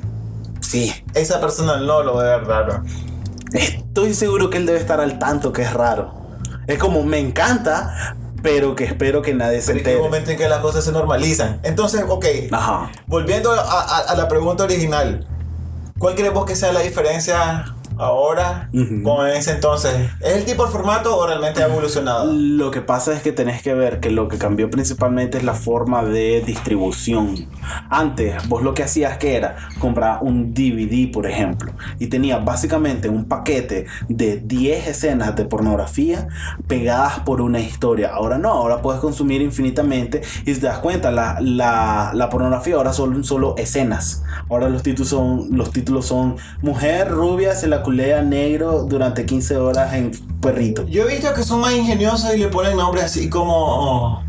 Sí. 0.59 0.91
Esa 1.13 1.39
persona 1.39 1.77
no 1.77 2.01
lo 2.03 2.17
ve 2.17 2.37
raro. 2.39 2.83
Estoy 3.53 4.13
seguro 4.13 4.49
que 4.49 4.57
él 4.57 4.65
debe 4.65 4.79
estar 4.79 4.99
al 4.99 5.19
tanto 5.19 5.53
que 5.53 5.61
es 5.61 5.73
raro. 5.73 6.13
Es 6.67 6.79
como, 6.79 7.03
me 7.03 7.19
encanta, 7.19 8.15
pero 8.41 8.75
que 8.75 8.85
espero 8.85 9.21
que 9.21 9.33
nadie 9.33 9.61
se 9.61 9.73
que 9.73 9.79
hay 9.79 9.83
un 9.83 9.87
entere. 9.87 9.99
momento 10.03 10.31
en 10.31 10.37
que 10.37 10.49
las 10.49 10.59
cosas 10.59 10.83
se 10.83 10.91
normalizan. 10.91 11.59
Entonces, 11.63 12.03
ok. 12.07 12.25
Ajá. 12.51 12.91
Volviendo 13.07 13.51
a, 13.51 13.59
a- 13.61 13.99
a 14.09 14.15
la 14.15 14.27
pregunta 14.27 14.63
original. 14.63 15.27
¿Cuál 15.99 16.15
crees 16.15 16.33
vos 16.33 16.45
que 16.45 16.55
sea 16.55 16.73
la 16.73 16.81
diferencia 16.81 17.74
ahora 17.97 18.69
Ujú. 18.73 19.03
con 19.03 19.27
ese 19.27 19.51
entonces? 19.51 19.93
¿Es 20.21 20.33
el 20.37 20.45
tipo 20.45 20.65
de 20.65 20.71
formato 20.71 21.17
o 21.17 21.27
realmente 21.27 21.61
ha 21.63 21.67
evolucionado? 21.67 22.31
Lo 22.31 22.71
que 22.71 22.81
pasa 22.81 23.13
es 23.13 23.21
que 23.21 23.31
tenés 23.31 23.61
que 23.61 23.73
ver 23.73 23.99
que 23.99 24.09
lo 24.09 24.27
que 24.27 24.37
cambió 24.37 24.69
principalmente 24.69 25.37
es 25.37 25.43
la 25.43 25.53
forma 25.53 26.03
de 26.03 26.41
distribución. 26.45 27.47
Antes, 27.89 28.47
vos 28.47 28.63
lo 28.63 28.73
que 28.73 28.83
hacías 28.83 29.17
que 29.17 29.35
era 29.35 29.55
comprar 29.79 30.19
un 30.21 30.53
DVD, 30.53 31.11
por 31.11 31.25
ejemplo, 31.27 31.73
y 31.99 32.07
tenías 32.07 32.43
básicamente 32.43 33.09
un 33.09 33.25
paquete 33.25 33.85
de 34.09 34.37
10 34.37 34.87
escenas 34.87 35.35
de 35.35 35.45
pornografía 35.45 36.27
pegadas 36.67 37.19
por 37.21 37.41
una 37.41 37.59
historia. 37.59 38.11
Ahora 38.13 38.37
no, 38.37 38.49
ahora 38.51 38.81
puedes 38.81 39.01
consumir 39.01 39.41
infinitamente 39.41 40.21
y 40.45 40.53
si 40.53 40.59
te 40.61 40.67
das 40.67 40.79
cuenta, 40.79 41.11
la, 41.11 41.37
la, 41.41 42.11
la 42.13 42.29
pornografía 42.29 42.75
ahora 42.75 42.93
son 42.93 43.23
solo 43.23 43.55
escenas. 43.57 44.23
Ahora 44.49 44.69
los 44.69 44.83
títulos 44.83 45.09
son, 45.09 45.47
los 45.51 45.71
títulos 45.71 46.05
son 46.05 46.35
Mujer 46.61 47.09
rubia 47.09 47.55
se 47.55 47.67
la 47.67 47.81
culea 47.85 48.21
negro 48.21 48.83
durante 48.83 49.25
15 49.25 49.57
horas 49.57 49.93
en 49.93 50.11
perrito. 50.41 50.85
Yo 50.87 51.03
he 51.03 51.13
visto 51.13 51.33
que 51.33 51.43
son 51.43 51.61
más 51.61 51.73
ingeniosos 51.73 52.33
y 52.35 52.39
le 52.39 52.47
ponen 52.47 52.75
nombres 52.75 53.05
así 53.05 53.29
como. 53.29 53.53
oh, 53.55 54.23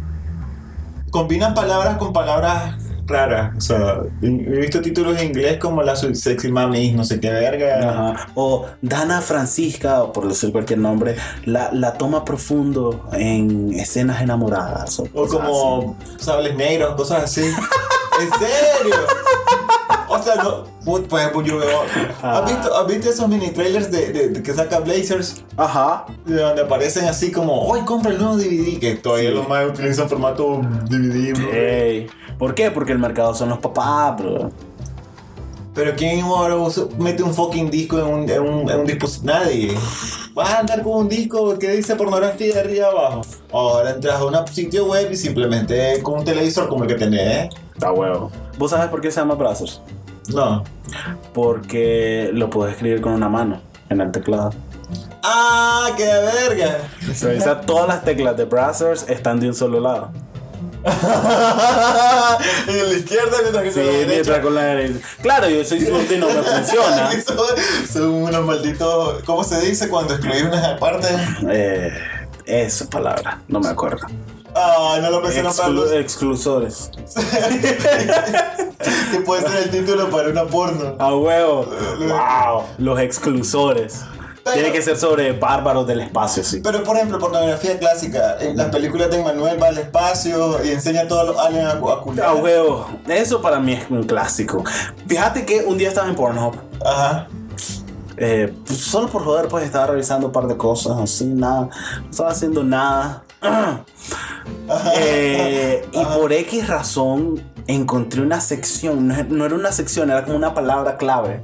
combinan 1.10 1.54
palabras 1.54 1.96
con 1.96 2.12
palabras 2.12 2.74
raras. 3.06 3.54
O 3.56 3.60
sea, 3.60 4.00
he 4.22 4.28
visto 4.28 4.80
títulos 4.80 5.18
en 5.18 5.28
inglés 5.28 5.58
como 5.58 5.82
la 5.82 5.96
sexy 5.96 6.50
mami, 6.50 6.92
no 6.92 7.04
sé 7.04 7.20
qué 7.20 7.30
verga. 7.30 7.90
Ajá. 7.90 8.28
O 8.34 8.66
Dana 8.82 9.20
Francisca, 9.20 10.02
o 10.02 10.12
por 10.12 10.28
decir 10.28 10.52
cualquier 10.52 10.80
nombre, 10.80 11.16
la, 11.44 11.70
la 11.72 11.94
toma 11.94 12.24
profundo 12.24 13.08
en 13.12 13.72
escenas 13.72 14.20
enamoradas. 14.20 14.98
O, 15.00 15.08
O 15.14 15.26
como 15.26 15.96
sables 16.18 16.56
negros, 16.56 16.94
cosas 16.96 17.24
así. 17.24 17.42
¿En 18.20 18.30
serio? 18.38 18.96
O 20.18 20.22
sea, 20.22 20.34
no. 20.36 20.64
put- 20.84 21.06
Pues, 21.08 21.28
pues 21.32 21.46
yo 21.46 21.58
veo. 21.58 21.80
¿Has 22.22 22.44
visto, 22.50 22.74
has 22.76 22.86
visto 22.86 23.10
esos 23.10 23.28
mini 23.28 23.50
trailers 23.50 23.90
de, 23.90 24.12
de- 24.12 24.28
de 24.28 24.42
que 24.42 24.54
saca 24.54 24.80
Blazers? 24.80 25.42
Ajá. 25.56 26.06
De 26.24 26.40
donde 26.40 26.62
aparecen 26.62 27.04
así 27.06 27.30
como, 27.32 27.62
hoy 27.66 27.80
compra 27.82 28.10
el 28.12 28.18
nuevo 28.18 28.36
DVD. 28.36 28.78
Que 28.78 28.94
todavía 28.96 29.30
los 29.30 29.48
más 29.48 29.66
utilizan 29.66 30.08
formato 30.08 30.60
DVD. 30.88 31.32
bro. 31.34 32.36
¿Por 32.38 32.54
qué? 32.54 32.70
Porque 32.70 32.92
el 32.92 32.98
mercado 32.98 33.34
son 33.34 33.48
los 33.48 33.58
papás, 33.58 34.16
bro. 34.18 34.50
Pero 35.74 35.92
¿quién 35.94 36.22
ahora 36.22 36.54
mete 36.98 37.22
un 37.22 37.34
fucking 37.34 37.70
disco 37.70 37.98
en 37.98 38.06
un, 38.06 38.30
en 38.30 38.40
un, 38.40 38.70
en 38.70 38.80
un 38.80 38.86
dispositivo? 38.86 39.30
Nadie. 39.34 39.74
Vas 40.34 40.48
a 40.54 40.60
andar 40.60 40.82
con 40.82 40.92
un 41.00 41.08
disco 41.08 41.58
que 41.58 41.68
dice 41.70 41.94
pornografía 41.96 42.54
de 42.54 42.60
arriba 42.60 42.86
abajo. 42.88 43.20
Ahora 43.52 43.90
entras 43.90 44.18
a 44.18 44.24
un 44.24 44.34
sitio 44.48 44.86
web 44.86 45.10
y 45.12 45.16
simplemente 45.16 46.00
con 46.02 46.20
un 46.20 46.24
televisor 46.24 46.66
como 46.68 46.84
el 46.84 46.88
que 46.88 46.94
tenés. 46.94 47.50
Está 47.74 47.92
huevo. 47.92 48.30
¿Vos 48.56 48.70
sabes 48.70 48.88
por 48.88 49.02
qué 49.02 49.10
se 49.10 49.20
llama 49.20 49.34
Brazzers? 49.34 49.82
No. 50.28 50.64
Porque 51.32 52.30
lo 52.32 52.50
puedes 52.50 52.74
escribir 52.74 53.00
con 53.00 53.12
una 53.12 53.28
mano 53.28 53.60
en 53.88 54.00
el 54.00 54.12
teclado. 54.12 54.52
¡Ah, 55.22 55.90
qué 55.96 56.04
verga! 56.04 56.78
Revisa 57.20 57.60
todas 57.62 57.88
las 57.88 58.04
teclas 58.04 58.36
de 58.36 58.44
Brazzers 58.44 59.08
están 59.08 59.40
de 59.40 59.48
un 59.48 59.54
solo 59.54 59.80
lado. 59.80 60.12
y 62.68 62.70
en 62.70 62.88
la 62.88 62.94
izquierda 62.94 63.36
mientras 63.42 63.64
que 63.64 63.72
Sí, 63.72 63.80
con 63.80 64.00
la 64.00 64.06
mientras 64.06 64.40
con 64.40 64.54
la 64.54 64.62
derecha. 64.62 65.00
Claro, 65.20 65.48
yo 65.48 65.64
soy 65.64 65.80
zurdo 65.80 66.14
y 66.14 66.18
no 66.18 66.28
me 66.28 66.42
funciona. 66.42 67.10
son, 67.26 67.36
son 67.92 68.10
unos 68.10 68.46
malditos. 68.46 69.22
¿Cómo 69.24 69.42
se 69.42 69.60
dice 69.62 69.88
cuando 69.88 70.14
escribís 70.14 70.44
unas 70.44 70.78
partes? 70.78 71.10
Eh, 71.50 71.92
esa 72.44 72.88
palabra, 72.88 73.42
no 73.48 73.58
me 73.58 73.68
acuerdo. 73.68 74.06
Ah, 74.58 74.98
no 75.02 75.10
lo 75.10 75.20
mencionó 75.20 75.50
Exclu- 75.50 75.92
exclusores. 76.00 76.90
que 79.10 79.20
puede 79.20 79.42
ser 79.48 79.62
el 79.64 79.70
título 79.70 80.08
para 80.10 80.28
una 80.30 80.44
porno. 80.44 80.94
A 80.98 81.14
huevo. 81.14 81.66
Wow. 81.98 82.62
Los 82.78 82.98
exclusores. 83.00 84.00
Pero- 84.44 84.54
Tiene 84.54 84.72
que 84.72 84.80
ser 84.80 84.96
sobre 84.96 85.32
bárbaros 85.32 85.86
del 85.88 86.00
espacio, 86.00 86.44
sí. 86.44 86.60
Pero 86.62 86.84
por 86.84 86.96
ejemplo, 86.96 87.18
pornografía 87.18 87.78
clásica. 87.78 88.36
En 88.40 88.56
las 88.56 88.68
películas 88.68 89.10
de 89.10 89.22
Manuel 89.22 89.60
va 89.60 89.68
al 89.68 89.78
espacio 89.78 90.64
y 90.64 90.70
enseña 90.70 91.02
a 91.02 91.08
todos 91.08 91.26
los 91.26 91.38
aliens 91.38 91.74
a, 91.74 91.78
cu- 91.80 91.90
a 91.90 92.00
culiar. 92.00 92.26
A 92.28 92.34
huevo. 92.34 92.86
Eso 93.08 93.42
para 93.42 93.58
mí 93.58 93.72
es 93.74 93.90
un 93.90 94.04
clásico. 94.04 94.62
Fíjate 95.08 95.44
que 95.44 95.64
un 95.64 95.76
día 95.76 95.88
estaba 95.88 96.08
en 96.08 96.14
Pornhub. 96.14 96.54
Ajá. 96.84 97.26
Eh, 98.18 98.54
pues, 98.64 98.78
solo 98.78 99.08
por 99.08 99.24
joder, 99.24 99.48
pues 99.48 99.64
estaba 99.64 99.88
revisando 99.88 100.28
un 100.28 100.32
par 100.32 100.46
de 100.46 100.56
cosas, 100.56 100.96
así, 101.02 101.24
nada. 101.26 101.68
No 102.04 102.10
estaba 102.10 102.30
haciendo 102.30 102.62
nada. 102.62 103.24
Eh, 104.98 105.86
y 105.92 106.04
por 106.04 106.32
X 106.32 106.68
razón 106.68 107.40
encontré 107.66 108.20
una 108.20 108.40
sección, 108.40 109.08
no, 109.08 109.14
no 109.28 109.44
era 109.46 109.54
una 109.54 109.72
sección, 109.72 110.10
era 110.10 110.24
como 110.24 110.36
una 110.36 110.54
palabra 110.54 110.96
clave. 110.96 111.42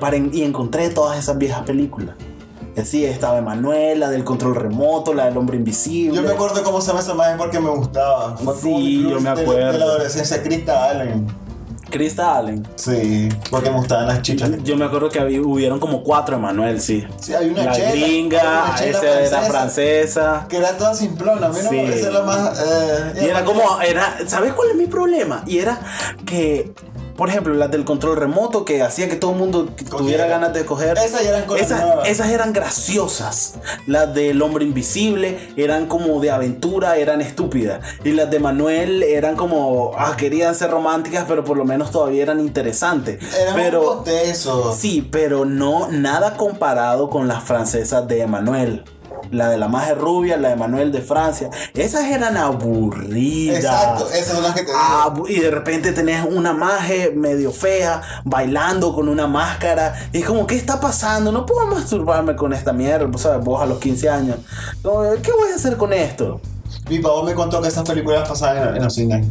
Para 0.00 0.16
y 0.16 0.42
encontré 0.42 0.88
todas 0.90 1.18
esas 1.18 1.38
viejas 1.38 1.62
películas. 1.62 2.14
Así 2.76 3.04
estaba 3.04 3.38
Emanuel, 3.38 4.00
la 4.00 4.08
del 4.08 4.24
control 4.24 4.54
remoto, 4.54 5.12
la 5.12 5.26
del 5.26 5.36
hombre 5.36 5.56
invisible. 5.58 6.16
Yo 6.16 6.22
me 6.22 6.30
acuerdo 6.32 6.62
cómo 6.62 6.80
se 6.80 6.88
llama 6.88 7.00
esa 7.00 7.12
imagen 7.12 7.36
porque 7.36 7.60
me 7.60 7.68
gustaba. 7.68 8.34
Fue 8.38 8.54
Sí, 8.56 9.02
yo 9.08 9.20
me 9.20 9.34
de- 9.34 9.42
acuerdo. 9.42 9.72
De, 9.72 9.78
la 9.78 9.84
adolescencia, 9.84 10.42
Krista 10.42 10.88
Allen. 10.90 11.26
Krista 11.92 12.36
Allen. 12.38 12.66
Sí, 12.74 13.28
porque 13.50 13.70
me 13.70 13.76
gustaban 13.76 14.08
las 14.08 14.22
chichas. 14.22 14.50
Yo 14.64 14.76
me 14.76 14.84
acuerdo 14.86 15.08
que 15.10 15.20
había, 15.20 15.40
hubieron 15.40 15.78
como 15.78 16.02
cuatro 16.02 16.36
Emanuel, 16.36 16.80
sí. 16.80 17.06
Sí, 17.20 17.34
hay 17.34 17.50
una 17.50 17.64
la 17.64 17.72
chela, 17.72 17.90
gringa, 17.90 18.64
una 18.66 18.74
chela 18.76 18.98
esa 18.98 19.20
era 19.20 19.42
francesa. 19.42 20.46
Que 20.48 20.56
era 20.56 20.76
toda 20.76 20.94
simplona, 20.94 21.46
a 21.46 21.50
mí 21.50 21.58
no 21.62 21.70
Sí. 21.70 21.78
es 21.78 22.12
la 22.12 22.22
más. 22.22 22.58
eh, 22.66 23.20
Y 23.22 23.24
era 23.26 23.44
como, 23.44 23.80
era, 23.80 24.16
¿sabes 24.26 24.52
cuál 24.54 24.70
es 24.70 24.76
mi 24.76 24.86
problema? 24.86 25.44
Y 25.46 25.58
era 25.58 25.78
que, 26.26 26.72
por 27.22 27.28
ejemplo, 27.28 27.54
las 27.54 27.70
del 27.70 27.84
control 27.84 28.16
remoto 28.16 28.64
que 28.64 28.82
hacía 28.82 29.08
que 29.08 29.14
todo 29.14 29.30
el 29.30 29.38
mundo 29.38 29.66
tuviera 29.88 30.26
ganas 30.26 30.52
de 30.52 30.64
coger. 30.64 30.98
Esas 30.98 31.24
eran 31.24 31.44
cosas 31.44 31.66
esas, 31.66 31.80
nuevas. 31.84 32.08
esas 32.08 32.30
eran 32.30 32.52
graciosas. 32.52 33.54
Las 33.86 34.12
del 34.12 34.42
hombre 34.42 34.64
invisible 34.64 35.52
eran 35.56 35.86
como 35.86 36.18
de 36.20 36.32
aventura, 36.32 36.96
eran 36.96 37.20
estúpidas. 37.20 37.78
Y 38.02 38.10
las 38.10 38.28
de 38.28 38.40
Manuel 38.40 39.04
eran 39.04 39.36
como, 39.36 39.92
ah, 39.96 40.16
querían 40.16 40.56
ser 40.56 40.72
románticas, 40.72 41.24
pero 41.28 41.44
por 41.44 41.56
lo 41.56 41.64
menos 41.64 41.92
todavía 41.92 42.24
eran 42.24 42.40
interesantes. 42.40 43.22
Eran 43.36 43.54
pero, 43.54 44.02
un. 44.04 44.76
Sí, 44.76 45.08
pero 45.08 45.44
no 45.44 45.92
nada 45.92 46.36
comparado 46.36 47.08
con 47.08 47.28
las 47.28 47.44
francesas 47.44 48.08
de 48.08 48.22
Emanuel. 48.22 48.82
La 49.30 49.48
de 49.48 49.58
la 49.58 49.68
magia 49.68 49.94
rubia, 49.94 50.36
la 50.36 50.50
de 50.50 50.56
Manuel 50.56 50.92
de 50.92 51.00
Francia. 51.00 51.50
Esas 51.74 52.04
eran 52.04 52.36
aburridas. 52.36 53.58
Exacto, 53.58 54.10
esas 54.10 54.34
son 54.34 54.42
las 54.42 54.54
que 54.54 54.62
te 54.62 54.72
digo. 54.72 55.28
Y 55.28 55.40
de 55.40 55.50
repente 55.50 55.92
tenés 55.92 56.24
una 56.24 56.52
magia 56.52 57.10
medio 57.14 57.52
fea 57.52 58.02
bailando 58.24 58.94
con 58.94 59.08
una 59.08 59.26
máscara. 59.26 60.08
Y 60.12 60.18
es 60.18 60.26
como, 60.26 60.46
¿qué 60.46 60.56
está 60.56 60.80
pasando? 60.80 61.32
No 61.32 61.46
puedo 61.46 61.66
masturbarme 61.66 62.36
con 62.36 62.52
esta 62.52 62.72
mierda. 62.72 63.06
Vos 63.06 63.22
sabes, 63.22 63.44
vos 63.44 63.62
a 63.62 63.66
los 63.66 63.78
15 63.78 64.08
años. 64.08 64.36
¿Qué 64.82 65.32
voy 65.32 65.50
a 65.52 65.56
hacer 65.56 65.76
con 65.76 65.92
esto? 65.92 66.40
Mi 66.88 66.98
papá 66.98 67.22
me 67.22 67.34
contó 67.34 67.60
que 67.62 67.68
esas 67.68 67.88
películas 67.88 68.28
pasaban 68.28 68.68
en, 68.68 68.76
en 68.76 68.84
los 68.84 68.94
cines. 68.94 69.26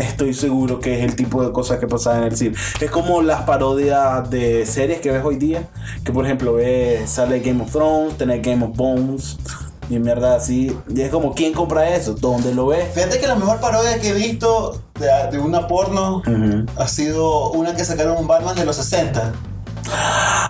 Estoy 0.00 0.34
seguro 0.34 0.78
que 0.80 0.98
es 0.98 1.04
el 1.04 1.16
tipo 1.16 1.44
de 1.44 1.52
cosas 1.52 1.78
que 1.78 1.86
pasaban 1.86 2.20
en 2.22 2.28
el 2.28 2.36
cine. 2.36 2.56
Es 2.80 2.90
como 2.90 3.22
las 3.22 3.42
parodias 3.42 4.28
de 4.30 4.66
series 4.66 5.00
que 5.00 5.10
ves 5.10 5.24
hoy 5.24 5.36
día. 5.36 5.68
Que 6.04 6.12
por 6.12 6.24
ejemplo 6.24 6.54
ves, 6.54 7.08
sale 7.10 7.40
Game 7.40 7.62
of 7.62 7.70
Thrones, 7.72 8.16
tenés 8.16 8.42
Game 8.42 8.64
of 8.64 8.76
Bones 8.76 9.36
y 9.88 9.98
mierda 9.98 10.34
así. 10.36 10.76
Y 10.88 11.00
es 11.00 11.10
como, 11.10 11.34
¿quién 11.34 11.52
compra 11.52 11.88
eso? 11.94 12.14
¿Dónde 12.14 12.54
lo 12.54 12.66
ves? 12.66 12.92
Fíjate 12.92 13.18
que 13.20 13.26
la 13.26 13.36
mejor 13.36 13.60
parodia 13.60 13.98
que 13.98 14.08
he 14.10 14.14
visto 14.14 14.80
de, 14.98 15.06
de 15.30 15.38
una 15.38 15.66
porno 15.68 16.18
Ujú. 16.18 16.66
ha 16.76 16.88
sido 16.88 17.50
una 17.52 17.74
que 17.74 17.84
sacaron 17.84 18.16
un 18.18 18.26
Batman 18.26 18.56
de 18.56 18.64
los 18.64 18.76
60. 18.76 19.32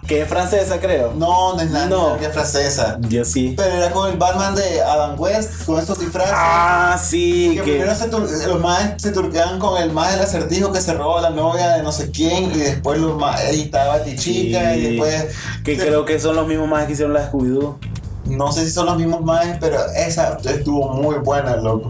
Que 0.06 0.22
es 0.22 0.28
francesa, 0.28 0.78
creo. 0.78 1.12
No, 1.16 1.54
no 1.54 1.60
es 1.60 1.70
nada 1.70 1.86
No. 1.86 2.16
no. 2.16 2.30
francesa. 2.30 2.96
Yo 3.08 3.24
sí. 3.24 3.54
Pero 3.56 3.74
era 3.74 3.90
con 3.90 4.10
el 4.10 4.16
Batman 4.16 4.54
de 4.54 4.80
Adam 4.82 5.18
West, 5.18 5.64
con 5.64 5.78
estos 5.80 5.98
disfraces. 5.98 6.32
Ah, 6.36 6.98
sí. 7.02 7.50
que 7.54 7.62
Que, 7.62 7.62
primero 7.72 7.94
se 7.94 8.46
los 8.46 8.60
más 8.60 8.94
se 9.02 9.10
turquean 9.10 9.58
con 9.58 9.80
el 9.82 9.92
más 9.92 10.12
del 10.12 10.20
acertijo 10.20 10.72
que 10.72 10.80
se 10.80 10.94
roba 10.94 11.20
la 11.20 11.30
novia 11.30 11.68
de 11.76 11.82
no 11.82 11.90
sé 11.92 12.10
quién 12.10 12.52
y 12.52 12.58
después 12.58 13.00
los 13.00 13.18
más 13.18 13.42
estaba 13.44 14.02
Tichica 14.02 14.72
Sí. 14.74 14.78
y 14.78 14.82
después 14.90 15.26
que 15.64 15.76
se- 15.76 15.86
creo 15.86 16.04
que 16.04 16.20
son 16.20 16.36
los 16.36 16.46
mismos 16.46 16.68
más 16.68 16.86
que 16.86 16.92
hicieron 16.92 17.12
la 17.14 17.30
Scooby-Doo. 17.30 17.76
no 18.26 18.52
sé 18.52 18.64
si 18.64 18.70
son 18.72 18.86
los 18.86 18.96
mismos 18.96 19.22
más 19.22 19.44
pero 19.60 19.78
esa 19.94 20.38
estuvo 20.44 20.88
muy 20.94 21.16
buena 21.16 21.56
loco 21.56 21.88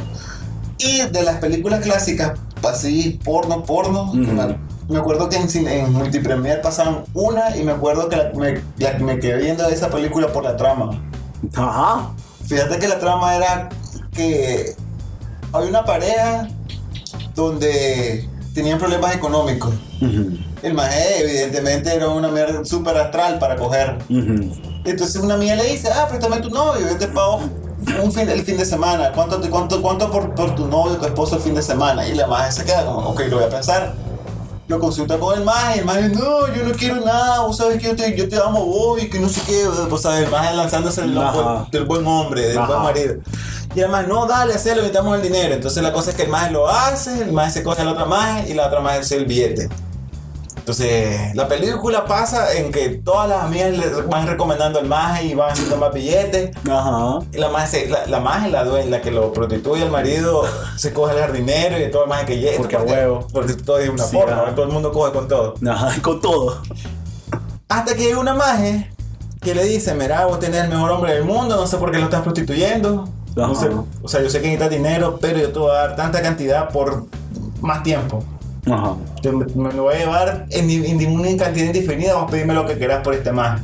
y 0.78 1.02
de 1.02 1.22
las 1.22 1.36
películas 1.36 1.80
clásicas 1.80 2.32
así 2.66 3.20
porno 3.24 3.62
porno 3.64 4.12
me, 4.14 4.56
me 4.88 4.98
acuerdo 4.98 5.28
que 5.28 5.36
en, 5.36 5.66
en 5.68 5.92
Multipremier 5.92 6.60
pasaban 6.62 7.04
una 7.14 7.56
y 7.56 7.62
me 7.64 7.72
acuerdo 7.72 8.08
que 8.08 8.16
la- 8.16 8.30
me, 8.34 8.60
la- 8.78 8.98
me 8.98 9.18
quedé 9.18 9.36
viendo 9.42 9.66
esa 9.68 9.88
película 9.88 10.28
por 10.32 10.44
la 10.44 10.56
trama 10.56 11.02
Ajá. 11.54 12.10
Fíjate 12.46 12.78
que 12.78 12.88
la 12.88 12.98
trama 12.98 13.36
era 13.36 13.68
que 14.12 14.74
había 15.52 15.68
una 15.68 15.84
pareja 15.84 16.48
donde 17.34 18.28
tenían 18.54 18.78
problemas 18.78 19.14
económicos. 19.14 19.74
El 20.62 20.74
maje 20.74 21.20
evidentemente 21.22 21.94
era 21.94 22.08
una 22.08 22.28
mierda 22.28 22.64
súper 22.64 22.96
astral 22.96 23.38
para 23.38 23.56
coger. 23.56 23.98
Entonces 24.84 25.16
una 25.22 25.34
amiga 25.34 25.54
le 25.56 25.64
dice, 25.64 25.88
ah, 25.92 26.06
préstame 26.08 26.38
tu 26.40 26.50
novio, 26.50 26.86
yo 26.88 26.96
te 26.96 27.08
pago 27.08 27.40
un 28.02 28.12
fin, 28.12 28.28
el 28.28 28.42
fin 28.42 28.56
de 28.56 28.64
semana. 28.64 29.12
¿Cuánto, 29.12 29.40
cuánto, 29.50 29.82
cuánto 29.82 30.10
por, 30.10 30.34
por 30.34 30.54
tu 30.54 30.66
novio, 30.66 30.96
tu 30.96 31.04
esposo 31.06 31.36
el 31.36 31.42
fin 31.42 31.54
de 31.54 31.62
semana? 31.62 32.06
Y 32.08 32.14
la 32.14 32.26
maje 32.26 32.52
se 32.52 32.64
queda 32.64 32.84
como, 32.86 33.00
ok, 33.10 33.20
lo 33.28 33.36
voy 33.36 33.44
a 33.46 33.48
pensar. 33.50 33.92
Lo 34.68 34.80
consulta 34.80 35.16
con 35.18 35.38
el 35.38 35.44
maje, 35.44 35.78
el 35.78 35.84
maje, 35.84 36.08
no, 36.08 36.52
yo 36.52 36.64
no 36.64 36.72
quiero 36.72 36.96
nada, 36.96 37.40
vos 37.42 37.56
sabes 37.56 37.80
que 37.80 37.86
yo 37.86 37.94
te, 37.94 38.16
yo 38.16 38.28
te 38.28 38.36
amo 38.36 38.64
vos 38.66 39.00
y 39.00 39.08
que 39.08 39.20
no 39.20 39.28
sé 39.28 39.40
qué, 39.46 39.64
vos 39.88 40.02
sabes, 40.02 40.24
el 40.24 40.30
maje 40.30 40.56
lanzándose 40.56 41.02
el 41.02 41.16
Ajá. 41.16 41.32
buen- 41.32 41.70
del 41.70 41.84
buen 41.84 42.04
hombre, 42.06 42.48
del 42.48 42.58
Ajá. 42.58 42.66
buen 42.66 42.82
marido. 42.82 43.14
Y 43.76 43.80
además, 43.80 44.08
no, 44.08 44.26
dale, 44.26 44.54
hacelo, 44.54 44.76
necesitamos 44.76 45.16
el 45.16 45.22
dinero. 45.22 45.54
Entonces 45.54 45.82
la 45.82 45.92
cosa 45.92 46.10
es 46.10 46.16
que 46.16 46.22
el 46.24 46.30
maje 46.30 46.50
lo 46.50 46.68
hace, 46.68 47.22
el 47.22 47.30
maje 47.32 47.52
se 47.52 47.62
coge 47.62 47.82
a 47.82 47.84
la 47.84 47.92
otra 47.92 48.06
maje 48.06 48.50
y 48.50 48.54
la 48.54 48.66
otra 48.66 48.80
maje 48.80 48.98
hace 49.00 49.16
el 49.16 49.26
billete. 49.26 49.68
Entonces, 50.66 51.32
la 51.36 51.46
película 51.46 52.06
pasa 52.06 52.52
en 52.54 52.72
que 52.72 52.88
todas 52.88 53.28
las 53.28 53.44
amigas 53.44 53.70
le 53.70 53.88
van 54.02 54.26
recomendando 54.26 54.80
al 54.80 54.86
maje 54.88 55.26
y 55.26 55.34
van 55.34 55.52
haciendo 55.52 55.76
más 55.76 55.94
billetes. 55.94 56.50
Ajá. 56.68 57.20
Y 57.32 57.38
la 57.38 57.50
maje, 57.50 57.88
la, 57.88 58.04
la 58.06 58.18
maje, 58.18 58.50
la 58.50 58.64
dueña, 58.64 58.90
la 58.90 59.00
que 59.00 59.12
lo 59.12 59.32
prostituye 59.32 59.84
al 59.84 59.92
marido, 59.92 60.42
se 60.76 60.92
coge 60.92 61.12
al 61.12 61.20
jardinero 61.20 61.78
y 61.78 61.88
todo 61.88 62.02
el 62.02 62.08
maje 62.08 62.26
que 62.26 62.38
llega. 62.40 62.58
Porque 62.58 62.74
a 62.74 62.82
huevo. 62.82 63.28
Porque 63.32 63.54
todo 63.54 63.78
es 63.78 63.88
una 63.88 64.02
Sí, 64.02 64.16
porno, 64.16 64.42
ah. 64.44 64.52
todo 64.56 64.66
el 64.66 64.72
mundo 64.72 64.90
coge 64.90 65.12
con 65.12 65.28
todo. 65.28 65.54
Ajá, 65.70 66.02
con 66.02 66.20
todo. 66.20 66.60
Hasta 67.68 67.94
que 67.94 68.02
llega 68.02 68.18
una 68.18 68.34
maje 68.34 68.90
que 69.40 69.54
le 69.54 69.62
dice, 69.62 69.94
mira, 69.94 70.26
vos 70.26 70.40
tenés 70.40 70.64
el 70.64 70.70
mejor 70.70 70.90
hombre 70.90 71.14
del 71.14 71.22
mundo, 71.22 71.54
no 71.54 71.68
sé 71.68 71.76
por 71.76 71.92
qué 71.92 71.98
lo 71.98 72.06
estás 72.06 72.22
prostituyendo. 72.22 73.08
No 73.36 73.54
sé, 73.54 73.70
o 74.02 74.08
sea, 74.08 74.20
yo 74.20 74.28
sé 74.30 74.40
que 74.40 74.48
necesitas 74.48 74.70
dinero, 74.70 75.18
pero 75.20 75.38
yo 75.38 75.52
te 75.52 75.58
voy 75.60 75.70
a 75.70 75.74
dar 75.74 75.94
tanta 75.94 76.20
cantidad 76.22 76.70
por 76.70 77.04
más 77.60 77.84
tiempo. 77.84 78.24
Ajá. 78.70 78.96
Yo 79.22 79.32
me, 79.32 79.44
me 79.54 79.72
lo 79.72 79.84
voy 79.84 79.94
a 79.94 79.98
llevar 79.98 80.46
en, 80.50 80.70
en, 80.70 81.10
una 81.20 81.28
cantidad 81.36 81.66
indefinida, 81.66 82.14
vos 82.16 82.30
pedime 82.30 82.54
lo 82.54 82.66
que 82.66 82.76
quieras 82.76 83.02
por 83.02 83.14
este 83.14 83.32
maje. 83.32 83.62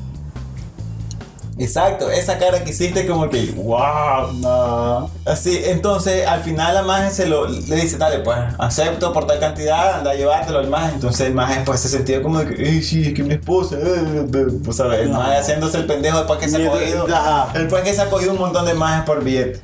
Exacto, 1.59 2.11
esa 2.11 2.39
cara 2.39 2.65
que 2.65 2.71
hiciste 2.71 3.07
como 3.07 3.29
que, 3.29 3.53
wow, 3.57 4.33
no. 4.41 5.11
Así, 5.27 5.61
entonces 5.67 6.27
al 6.27 6.41
final 6.41 6.75
la 6.75 6.83
maje 6.83 7.11
se 7.11 7.27
lo, 7.27 7.47
le 7.47 7.77
dice, 7.77 7.99
dale 7.99 8.21
pues, 8.21 8.39
acepto 8.59 9.13
por 9.13 9.27
tal 9.27 9.39
cantidad, 9.39 9.99
anda 9.99 10.13
a 10.13 10.15
llevártelo 10.15 10.61
al 10.61 10.69
maje. 10.69 10.95
Entonces 10.95 11.27
el 11.27 11.35
maje 11.35 11.61
pues 11.65 11.81
se 11.81 11.89
sentía 11.89 12.23
como 12.23 12.39
de 12.39 12.55
que, 12.55 12.63
"Ey, 12.69 12.83
sí, 12.83 13.07
es 13.07 13.13
que 13.15 13.23
mi 13.23 13.35
esposa, 13.35 13.77
eh, 13.77 14.27
eh", 14.35 14.47
pues 14.65 14.77
sabes, 14.77 15.01
el 15.01 15.13
No. 15.13 15.19
maje 15.19 15.37
haciéndose 15.37 15.77
el 15.79 15.87
pendejo 15.87 16.17
después 16.19 16.39
que 16.41 16.49
se 16.49 16.67
ha 16.67 16.71
cogido, 16.71 17.07
ajá. 17.15 17.49
después 17.53 17.83
que 17.83 17.93
se 17.93 18.01
ha 18.01 18.09
cogido 18.11 18.33
un 18.33 18.39
montón 18.39 18.65
de 18.65 18.75
majes 18.75 19.05
por 19.05 19.23
billete. 19.23 19.61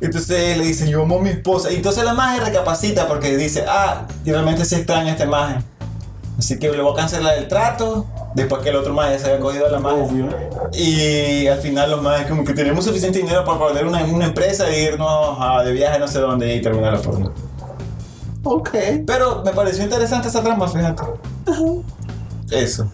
Entonces 0.00 0.56
le 0.58 0.64
dice, 0.64 0.88
yo 0.88 1.02
amo 1.02 1.18
a 1.18 1.22
mi 1.22 1.30
esposa. 1.30 1.70
Y 1.72 1.76
entonces 1.76 2.04
la 2.04 2.14
maje 2.14 2.40
recapacita 2.40 3.06
porque 3.08 3.36
dice, 3.36 3.64
ah, 3.68 4.06
y 4.24 4.30
realmente 4.30 4.64
se 4.64 4.76
extraña 4.76 5.08
a 5.08 5.12
este 5.12 5.26
maje. 5.26 5.56
Así 6.38 6.58
que 6.58 6.68
le 6.70 6.82
voy 6.82 6.92
a 6.92 6.96
cancelar 6.96 7.38
el 7.38 7.48
trato. 7.48 8.06
Después 8.34 8.60
que 8.62 8.68
el 8.68 8.76
otro 8.76 8.92
más 8.92 9.18
se 9.18 9.26
había 9.26 9.40
cogido 9.40 9.66
a 9.66 9.70
la 9.70 9.78
madre. 9.80 10.02
Obvio. 10.02 10.28
Y 10.74 11.46
al 11.46 11.58
final 11.60 11.90
los 11.90 12.02
más 12.02 12.26
como 12.26 12.44
que 12.44 12.52
tenemos 12.52 12.84
suficiente 12.84 13.18
dinero 13.20 13.42
para 13.46 13.58
poner 13.58 13.86
una, 13.86 14.04
una 14.04 14.26
empresa 14.26 14.68
e 14.68 14.82
irnos 14.82 15.36
a- 15.40 15.62
de 15.64 15.72
viaje 15.72 15.98
no 15.98 16.06
sé 16.06 16.18
dónde 16.18 16.54
y 16.54 16.60
terminar 16.60 16.92
la 16.92 17.00
porno. 17.00 17.32
Ok. 18.44 18.70
Pero 19.06 19.42
me 19.44 19.52
pareció 19.52 19.82
interesante 19.82 20.28
esa 20.28 20.42
trama, 20.42 20.68
fíjate. 20.68 21.02
Eso. 22.50 22.86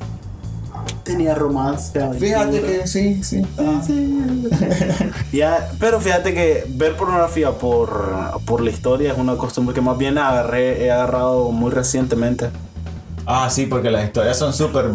Tenía 1.05 1.35
romance. 1.35 1.93
Fíjate 2.19 2.61
que 2.63 2.87
sí, 2.87 3.23
sí. 3.25 3.43
Ya, 5.33 5.71
pero 5.81 6.01
fíjate 6.01 6.35
que 6.35 6.65
ver 6.69 6.97
pornografía 6.97 7.51
por, 7.53 8.15
por 8.45 8.61
la 8.61 8.71
historia 8.71 9.13
es 9.13 9.19
una 9.19 9.37
costumbre 9.37 9.75
que 9.75 9.81
más 9.81 9.99
bien 9.99 10.19
agarré, 10.19 10.85
he 10.85 10.91
agarrado 10.93 11.51
muy 11.51 11.71
recientemente. 11.71 12.51
Ah, 13.27 13.49
sí, 13.51 13.67
porque 13.67 13.91
las 13.91 14.05
historias 14.05 14.37
son 14.39 14.53
súper. 14.53 14.91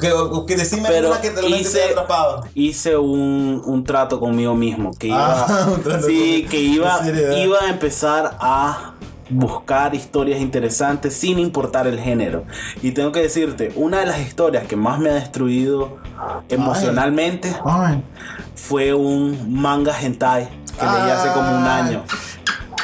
Que, 0.00 0.12
que 0.46 0.56
decime 0.56 0.88
Pero 0.88 1.08
una 1.08 1.20
que 1.20 1.30
te 1.30 1.42
lo 1.42 1.48
hice, 1.48 1.78
te 1.78 1.84
atrapado. 1.90 2.44
hice 2.54 2.96
un, 2.96 3.60
un 3.64 3.82
trato 3.84 4.20
conmigo 4.20 4.54
mismo 4.54 4.92
que 4.96 5.08
iba, 5.08 5.46
Ah, 5.48 5.68
un 5.74 5.82
trato 5.82 6.06
sí, 6.06 6.42
con- 6.42 6.50
que 6.50 6.60
iba, 6.60 7.00
iba 7.36 7.58
a 7.60 7.70
empezar 7.70 8.36
a 8.40 8.94
buscar 9.30 9.94
historias 9.94 10.40
interesantes 10.40 11.14
sin 11.14 11.38
importar 11.38 11.86
el 11.86 11.98
género. 12.00 12.44
Y 12.82 12.92
tengo 12.92 13.12
que 13.12 13.20
decirte, 13.20 13.72
una 13.76 14.00
de 14.00 14.06
las 14.06 14.20
historias 14.20 14.66
que 14.66 14.76
más 14.76 14.98
me 14.98 15.10
ha 15.10 15.14
destruido 15.14 15.98
emocionalmente 16.48 17.54
Ay. 17.64 18.02
fue 18.54 18.92
un 18.94 19.54
manga 19.54 19.98
hentai 20.00 20.48
que 20.78 20.86
leí 20.86 21.10
hace 21.10 21.28
como 21.32 21.48
un 21.56 21.64
Ay. 21.64 21.88
año. 21.88 22.04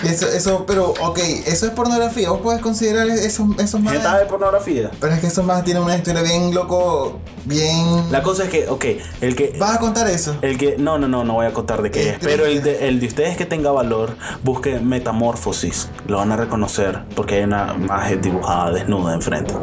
Eso, 0.05 0.29
eso, 0.29 0.65
pero, 0.67 0.91
ok, 1.01 1.19
eso 1.47 1.67
es 1.67 1.73
pornografía. 1.73 2.31
Vos 2.31 2.41
puedes 2.43 2.61
considerar 2.61 3.07
esos, 3.09 3.47
esos 3.59 3.81
más. 3.81 3.95
Hentai 3.95 4.21
de 4.21 4.27
pornografía. 4.27 4.91
Pero 5.01 5.15
es 5.15 5.21
que 5.21 5.27
esos 5.29 5.45
más 5.45 5.65
tienen 5.65 5.83
una 5.83 5.97
historia 5.97 6.23
bien 6.23 6.55
loco, 6.55 7.19
bien. 7.45 8.11
La 8.13 8.23
cosa 8.23 8.45
es 8.45 8.51
que, 8.51 8.69
ok, 8.69 8.85
el 9.23 9.35
que 9.35 9.55
¿Vas 9.59 9.77
a 9.77 9.79
contar 9.81 10.07
eso? 10.09 10.37
El 10.43 10.59
que, 10.59 10.77
no, 10.79 10.99
no, 10.99 11.09
no, 11.09 11.25
no 11.25 11.35
voy 11.35 11.47
a 11.47 11.53
contar 11.53 11.81
de 11.83 11.91
qué 11.91 12.11
es. 12.11 12.19
Pero 12.21 12.45
el 12.45 12.63
de, 12.63 12.89
el 12.89 13.01
de 13.01 13.07
ustedes 13.07 13.37
que 13.37 13.47
tenga 13.47 13.71
valor, 13.73 14.17
busque 14.43 14.79
Metamorfosis. 14.81 15.89
Lo 16.07 16.19
van 16.19 16.31
a 16.33 16.37
reconocer 16.37 17.01
porque 17.15 17.37
hay 17.37 17.45
una 17.45 17.75
imagen 17.79 18.21
dibujada 18.21 18.73
desnuda 18.73 19.15
enfrente. 19.15 19.55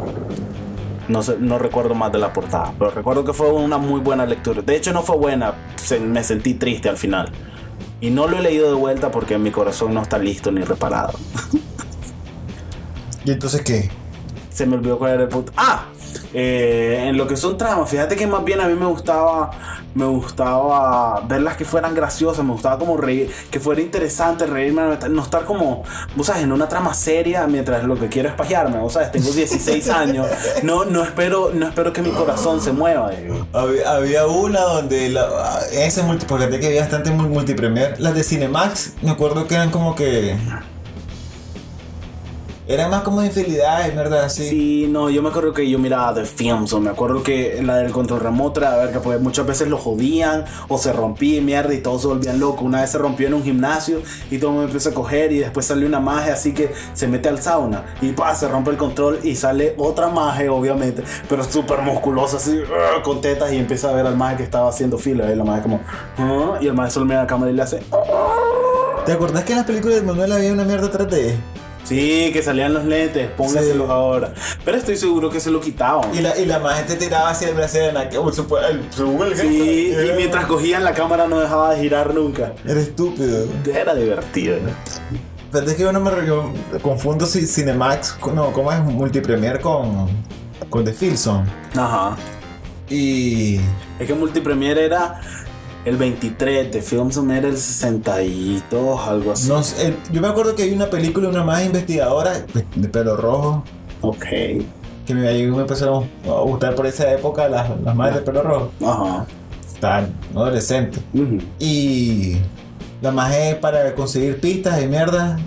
No, 1.06 1.22
sé, 1.22 1.36
no 1.38 1.58
recuerdo 1.58 1.94
más 1.94 2.10
de 2.12 2.18
la 2.18 2.32
portada, 2.32 2.72
pero 2.78 2.90
recuerdo 2.90 3.24
que 3.24 3.34
fue 3.34 3.52
una 3.52 3.76
muy 3.76 4.00
buena 4.00 4.24
lectura. 4.24 4.62
De 4.62 4.74
hecho, 4.74 4.90
no 4.92 5.02
fue 5.02 5.16
buena, 5.16 5.52
se- 5.76 6.00
me 6.00 6.24
sentí 6.24 6.54
triste 6.54 6.88
al 6.88 6.96
final. 6.96 7.30
Y 8.00 8.10
no 8.10 8.28
lo 8.28 8.38
he 8.38 8.42
leído 8.42 8.68
de 8.68 8.74
vuelta 8.74 9.10
porque 9.10 9.38
mi 9.38 9.50
corazón 9.50 9.94
no 9.94 10.02
está 10.02 10.18
listo 10.18 10.50
ni 10.50 10.62
reparado. 10.62 11.18
¿Y 13.24 13.30
entonces 13.30 13.62
qué? 13.62 13.90
Se 14.50 14.66
me 14.66 14.76
olvidó 14.76 14.98
cuál 14.98 15.12
era 15.12 15.22
el 15.22 15.28
punto. 15.28 15.52
¡Ah! 15.56 15.86
Eh, 16.36 17.06
en 17.08 17.16
lo 17.16 17.28
que 17.28 17.36
son 17.36 17.56
tramas, 17.56 17.88
fíjate 17.88 18.16
que 18.16 18.26
más 18.26 18.44
bien 18.44 18.60
a 18.60 18.66
mí 18.66 18.74
me 18.74 18.86
gustaba, 18.86 19.52
me 19.94 20.04
gustaba 20.06 21.20
verlas 21.28 21.56
que 21.56 21.64
fueran 21.64 21.94
graciosas, 21.94 22.44
me 22.44 22.50
gustaba 22.52 22.76
como 22.76 22.96
reír, 22.96 23.30
que 23.52 23.60
fuera 23.60 23.80
interesante 23.80 24.44
reírme, 24.44 24.82
no 25.10 25.22
estar 25.22 25.44
como, 25.44 25.84
vos 26.16 26.26
sabes, 26.26 26.42
en 26.42 26.50
una 26.50 26.68
trama 26.68 26.92
seria 26.92 27.46
mientras 27.46 27.84
lo 27.84 27.94
que 27.96 28.08
quiero 28.08 28.28
es 28.30 28.34
pajearme, 28.34 28.78
vos 28.78 28.94
sabes, 28.94 29.12
tengo 29.12 29.30
16 29.30 29.88
años, 29.90 30.26
no, 30.64 30.84
no 30.84 31.04
espero, 31.04 31.50
no 31.54 31.68
espero 31.68 31.92
que 31.92 32.02
mi 32.02 32.10
corazón 32.10 32.60
se 32.60 32.72
mueva. 32.72 33.10
digo. 33.10 33.46
Había, 33.52 33.92
había 33.92 34.26
una 34.26 34.60
donde 34.60 35.10
la, 35.10 35.60
ese 35.72 36.02
porque 36.26 36.58
que 36.58 36.66
había 36.66 36.80
bastante 36.80 37.10
mul- 37.10 37.28
multipremier. 37.28 38.00
Las 38.00 38.14
de 38.14 38.24
Cinemax, 38.24 38.94
me 39.02 39.10
acuerdo 39.10 39.46
que 39.46 39.54
eran 39.54 39.70
como 39.70 39.94
que. 39.94 40.36
Eran 42.66 42.90
más 42.90 43.02
como 43.02 43.22
infidelidades, 43.22 43.94
¿verdad? 43.94 44.30
Sí. 44.30 44.48
Sí, 44.48 44.86
no, 44.88 45.10
yo 45.10 45.22
me 45.22 45.28
acuerdo 45.28 45.52
que 45.52 45.68
yo 45.68 45.78
miraba 45.78 46.14
The 46.14 46.24
Films, 46.24 46.72
o 46.72 46.80
me 46.80 46.88
acuerdo 46.88 47.22
que 47.22 47.60
la 47.62 47.76
del 47.76 47.92
control 47.92 48.20
remoto 48.20 48.60
era, 48.60 48.72
a 48.72 48.76
ver, 48.78 48.90
que 48.90 49.00
pues 49.00 49.20
muchas 49.20 49.44
veces 49.46 49.68
lo 49.68 49.76
jodían, 49.76 50.46
o 50.68 50.78
se 50.78 50.90
rompía 50.94 51.36
y 51.38 51.40
mierda, 51.42 51.74
y 51.74 51.82
todos 51.82 52.00
se 52.00 52.08
volvían 52.08 52.40
locos. 52.40 52.62
Una 52.62 52.80
vez 52.80 52.90
se 52.90 52.96
rompió 52.96 53.26
en 53.28 53.34
un 53.34 53.42
gimnasio, 53.44 54.00
y 54.30 54.38
todo 54.38 54.48
el 54.50 54.56
mundo 54.56 54.68
empezó 54.68 54.88
a 54.88 54.94
coger, 54.94 55.30
y 55.32 55.40
después 55.40 55.66
salió 55.66 55.86
una 55.86 56.00
magia, 56.00 56.32
así 56.32 56.54
que 56.54 56.72
se 56.94 57.06
mete 57.06 57.28
al 57.28 57.42
sauna, 57.42 57.84
y 58.00 58.12
pa, 58.12 58.34
se 58.34 58.48
rompe 58.48 58.70
el 58.70 58.78
control, 58.78 59.20
y 59.22 59.34
sale 59.36 59.74
otra 59.76 60.08
magia, 60.08 60.50
obviamente, 60.50 61.04
pero 61.28 61.44
súper 61.44 61.82
musculosa, 61.82 62.38
así, 62.38 62.58
¡ah! 62.66 63.02
con 63.02 63.20
tetas, 63.20 63.52
y 63.52 63.58
empieza 63.58 63.90
a 63.90 63.92
ver 63.92 64.06
al 64.06 64.16
magia 64.16 64.38
que 64.38 64.42
estaba 64.42 64.70
haciendo 64.70 64.96
fila, 64.96 65.30
y 65.30 65.36
la 65.36 65.44
magia 65.44 65.62
como, 65.62 65.80
"Ah", 66.16 66.56
y 66.62 66.66
el 66.66 66.72
magia 66.72 66.90
solo 66.92 67.04
mira 67.04 67.18
a 67.18 67.22
la 67.24 67.28
cámara 67.28 67.50
y 67.52 67.54
le 67.54 67.60
hace, 67.62 67.80
"Ah". 67.92 67.98
¿Te 69.04 69.12
acordás 69.12 69.44
que 69.44 69.52
en 69.52 69.58
las 69.58 69.66
películas 69.66 69.96
de 69.96 70.02
Manuel 70.06 70.32
había 70.32 70.50
una 70.50 70.64
mierda 70.64 70.90
3D? 70.90 71.36
Sí, 71.84 72.30
que 72.32 72.42
salían 72.42 72.74
los 72.74 72.84
lentes, 72.84 73.30
póngaselos 73.30 73.86
Sí. 73.86 73.92
ahora. 73.92 74.34
Pero 74.64 74.76
estoy 74.78 74.96
seguro 74.96 75.30
que 75.30 75.40
se 75.40 75.50
lo 75.50 75.60
quitaban. 75.60 76.14
Y 76.14 76.20
la, 76.20 76.36
y 76.38 76.46
la 76.46 76.58
más 76.58 76.76
gente 76.78 76.96
tiraba 76.96 77.30
hacia 77.30 77.48
el 77.50 77.54
brasier 77.54 77.84
en 77.90 77.94
la 77.94 78.08
que. 78.08 78.16
supo- 78.18 78.58
el- 78.58 78.82
Sí, 79.36 79.88
y 79.90 79.92
era- 79.94 80.16
mientras 80.16 80.46
cogían 80.46 80.82
la 80.84 80.92
cámara 80.94 81.26
no 81.26 81.38
dejaba 81.40 81.74
de 81.74 81.80
girar 81.82 82.12
nunca. 82.14 82.52
Era 82.66 82.80
estúpido. 82.80 83.46
Era 83.72 83.94
divertido. 83.94 84.56
¿no? 84.60 84.70
Pero 85.52 85.66
es 85.66 85.74
que 85.74 85.82
yo 85.82 85.92
no 85.92 86.00
me 86.00 86.10
yo 86.26 86.52
confundo 86.82 87.26
si 87.26 87.46
Cinemax. 87.46 88.16
No, 88.34 88.50
¿cómo 88.52 88.72
es? 88.72 88.80
Multipremier 88.80 89.60
con. 89.60 90.08
Con 90.68 90.84
The 90.84 90.92
Filson. 90.92 91.44
Ajá. 91.76 92.16
Y. 92.90 93.60
Es 93.98 94.06
que 94.06 94.14
Multipremiere 94.14 94.84
era 94.84 95.20
el 95.84 95.96
23, 95.96 96.72
de 96.72 96.82
Filmson 96.82 97.30
era 97.30 97.48
el 97.48 97.56
62, 97.58 99.00
algo 99.06 99.32
así. 99.32 99.48
No 99.48 99.58
el- 99.80 99.96
yo 100.12 100.20
me 100.20 100.28
acuerdo 100.28 100.54
que 100.54 100.62
hay 100.64 100.72
una 100.72 100.86
película, 100.90 101.28
una 101.28 101.44
más 101.44 101.64
investigadora 101.64 102.44
de, 102.74 102.88
pelo 102.88 103.16
rojo. 103.16 103.64
Ok. 104.00 104.24
Que 105.06 105.14
me, 105.14 105.20
me 105.20 105.60
empezaron 105.60 106.08
a 106.26 106.40
gustar 106.42 106.74
por 106.74 106.86
esa 106.86 107.12
época 107.12 107.48
las, 107.48 107.68
las 107.80 107.94
madres 107.94 108.16
de 108.16 108.22
pelo 108.22 108.42
rojo. 108.42 108.70
Ajá. 108.84 109.26
Están 109.66 110.14
adolescentes. 110.34 111.02
Y 111.58 112.36
la 113.02 113.10
magia 113.10 113.60
para 113.60 113.94
conseguir 113.94 114.40
pistas 114.40 114.82
y 114.82 114.86
mierda. 114.86 115.38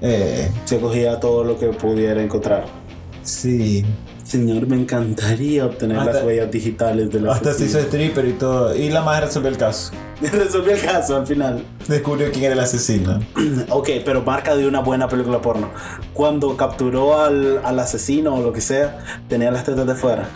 Eh, 0.00 0.50
Se 0.64 0.78
cogía 0.80 1.18
todo 1.20 1.44
lo 1.44 1.58
que 1.58 1.66
pudiera 1.68 2.22
encontrar. 2.22 2.64
sí. 3.22 3.84
Señor, 4.34 4.66
me 4.66 4.74
encantaría 4.74 5.64
obtener 5.64 5.96
Hasta- 5.96 6.12
las 6.14 6.24
huellas 6.24 6.50
digitales 6.50 7.08
de 7.12 7.20
la 7.20 7.34
Hasta 7.34 7.52
se 7.54 7.66
hizo 7.66 7.78
stripper 7.78 8.26
y 8.26 8.32
todo. 8.32 8.74
Y 8.74 8.90
la 8.90 9.00
magia 9.00 9.26
resolvió 9.26 9.48
el 9.48 9.56
caso. 9.56 9.92
Resolvió 10.20 10.72
el 10.72 10.80
caso 10.82 11.16
al 11.16 11.24
final. 11.26 11.64
Descubrió 11.86 12.30
quién 12.32 12.44
era 12.46 12.54
el 12.54 12.60
asesino. 12.60 13.20
Ok, 13.70 13.90
pero 14.04 14.22
marca 14.22 14.56
de 14.56 14.66
una 14.66 14.80
buena 14.80 15.06
película 15.08 15.40
porno. 15.40 15.70
Cuando 16.14 16.56
capturó 16.56 17.20
al, 17.20 17.60
al 17.64 17.78
asesino 17.78 18.34
o 18.34 18.40
lo 18.42 18.52
que 18.52 18.60
sea, 18.60 18.98
tenía 19.28 19.50
las 19.52 19.62
tetas 19.64 19.86
de 19.86 19.94
fuera. 19.94 20.28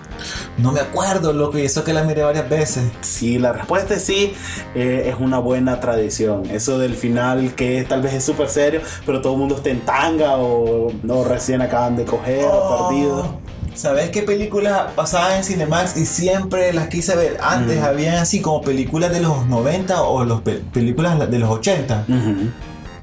No 0.58 0.70
me 0.72 0.80
acuerdo, 0.80 1.32
loco, 1.32 1.58
y 1.58 1.62
eso 1.62 1.82
que 1.84 1.92
la 1.92 2.04
miré 2.04 2.22
varias 2.22 2.48
veces. 2.48 2.84
Sí, 3.00 3.38
la 3.38 3.52
respuesta 3.52 3.94
es 3.94 4.02
sí, 4.04 4.32
eh, 4.76 5.06
es 5.12 5.16
una 5.20 5.38
buena 5.38 5.80
tradición. 5.80 6.44
Eso 6.50 6.78
del 6.78 6.94
final 6.94 7.54
que 7.56 7.84
tal 7.88 8.02
vez 8.02 8.14
es 8.14 8.24
súper 8.24 8.48
serio, 8.48 8.80
pero 9.06 9.20
todo 9.22 9.32
el 9.34 9.38
mundo 9.40 9.56
está 9.56 9.70
en 9.70 9.80
tanga 9.80 10.36
o, 10.36 10.92
o 11.08 11.24
recién 11.24 11.62
acaban 11.62 11.96
de 11.96 12.04
coger 12.04 12.44
o 12.48 12.88
perdido. 12.88 13.40
¿Sabes 13.78 14.10
qué 14.10 14.22
películas 14.24 14.90
pasaban 14.96 15.36
en 15.36 15.44
Cinemax 15.44 15.96
y 15.96 16.04
siempre 16.04 16.72
las 16.72 16.88
quise 16.88 17.14
ver? 17.14 17.38
Antes 17.40 17.80
habían 17.80 18.16
así 18.16 18.40
como 18.40 18.60
películas 18.60 19.12
de 19.12 19.20
los 19.20 19.46
90 19.46 20.02
o 20.02 20.24
los 20.24 20.40
pe- 20.40 20.62
películas 20.72 21.30
de 21.30 21.38
los 21.38 21.48
80 21.48 22.04
Ujú. 22.08 22.50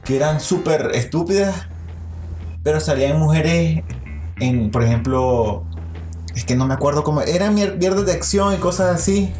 que 0.03 0.17
eran 0.17 0.41
súper 0.41 0.91
estúpidas, 0.93 1.55
pero 2.61 2.81
salían 2.81 3.17
mujeres 3.19 3.83
en, 4.41 4.69
por 4.69 4.83
ejemplo, 4.83 5.63
es 6.35 6.43
que 6.43 6.57
no 6.57 6.67
me 6.67 6.73
acuerdo 6.73 7.05
cómo, 7.05 7.21
eran 7.21 7.55
mier- 7.55 7.77
mierdas 7.77 8.05
de 8.05 8.11
acción 8.11 8.53
y 8.53 8.57
cosas 8.57 8.93
así, 8.95 9.31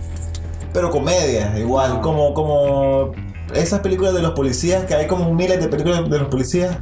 pero 0.73 0.89
comedias, 0.89 1.59
igual, 1.59 1.95
Ah. 1.97 2.01
como, 2.01 2.33
como 2.33 3.11
esas 3.53 3.81
películas 3.81 4.13
de 4.13 4.21
los 4.21 4.31
policías, 4.31 4.85
que 4.85 4.95
hay 4.95 5.07
como 5.07 5.33
miles 5.33 5.59
de 5.59 5.67
películas 5.67 6.09
de 6.09 6.17
los 6.17 6.29
policías. 6.29 6.77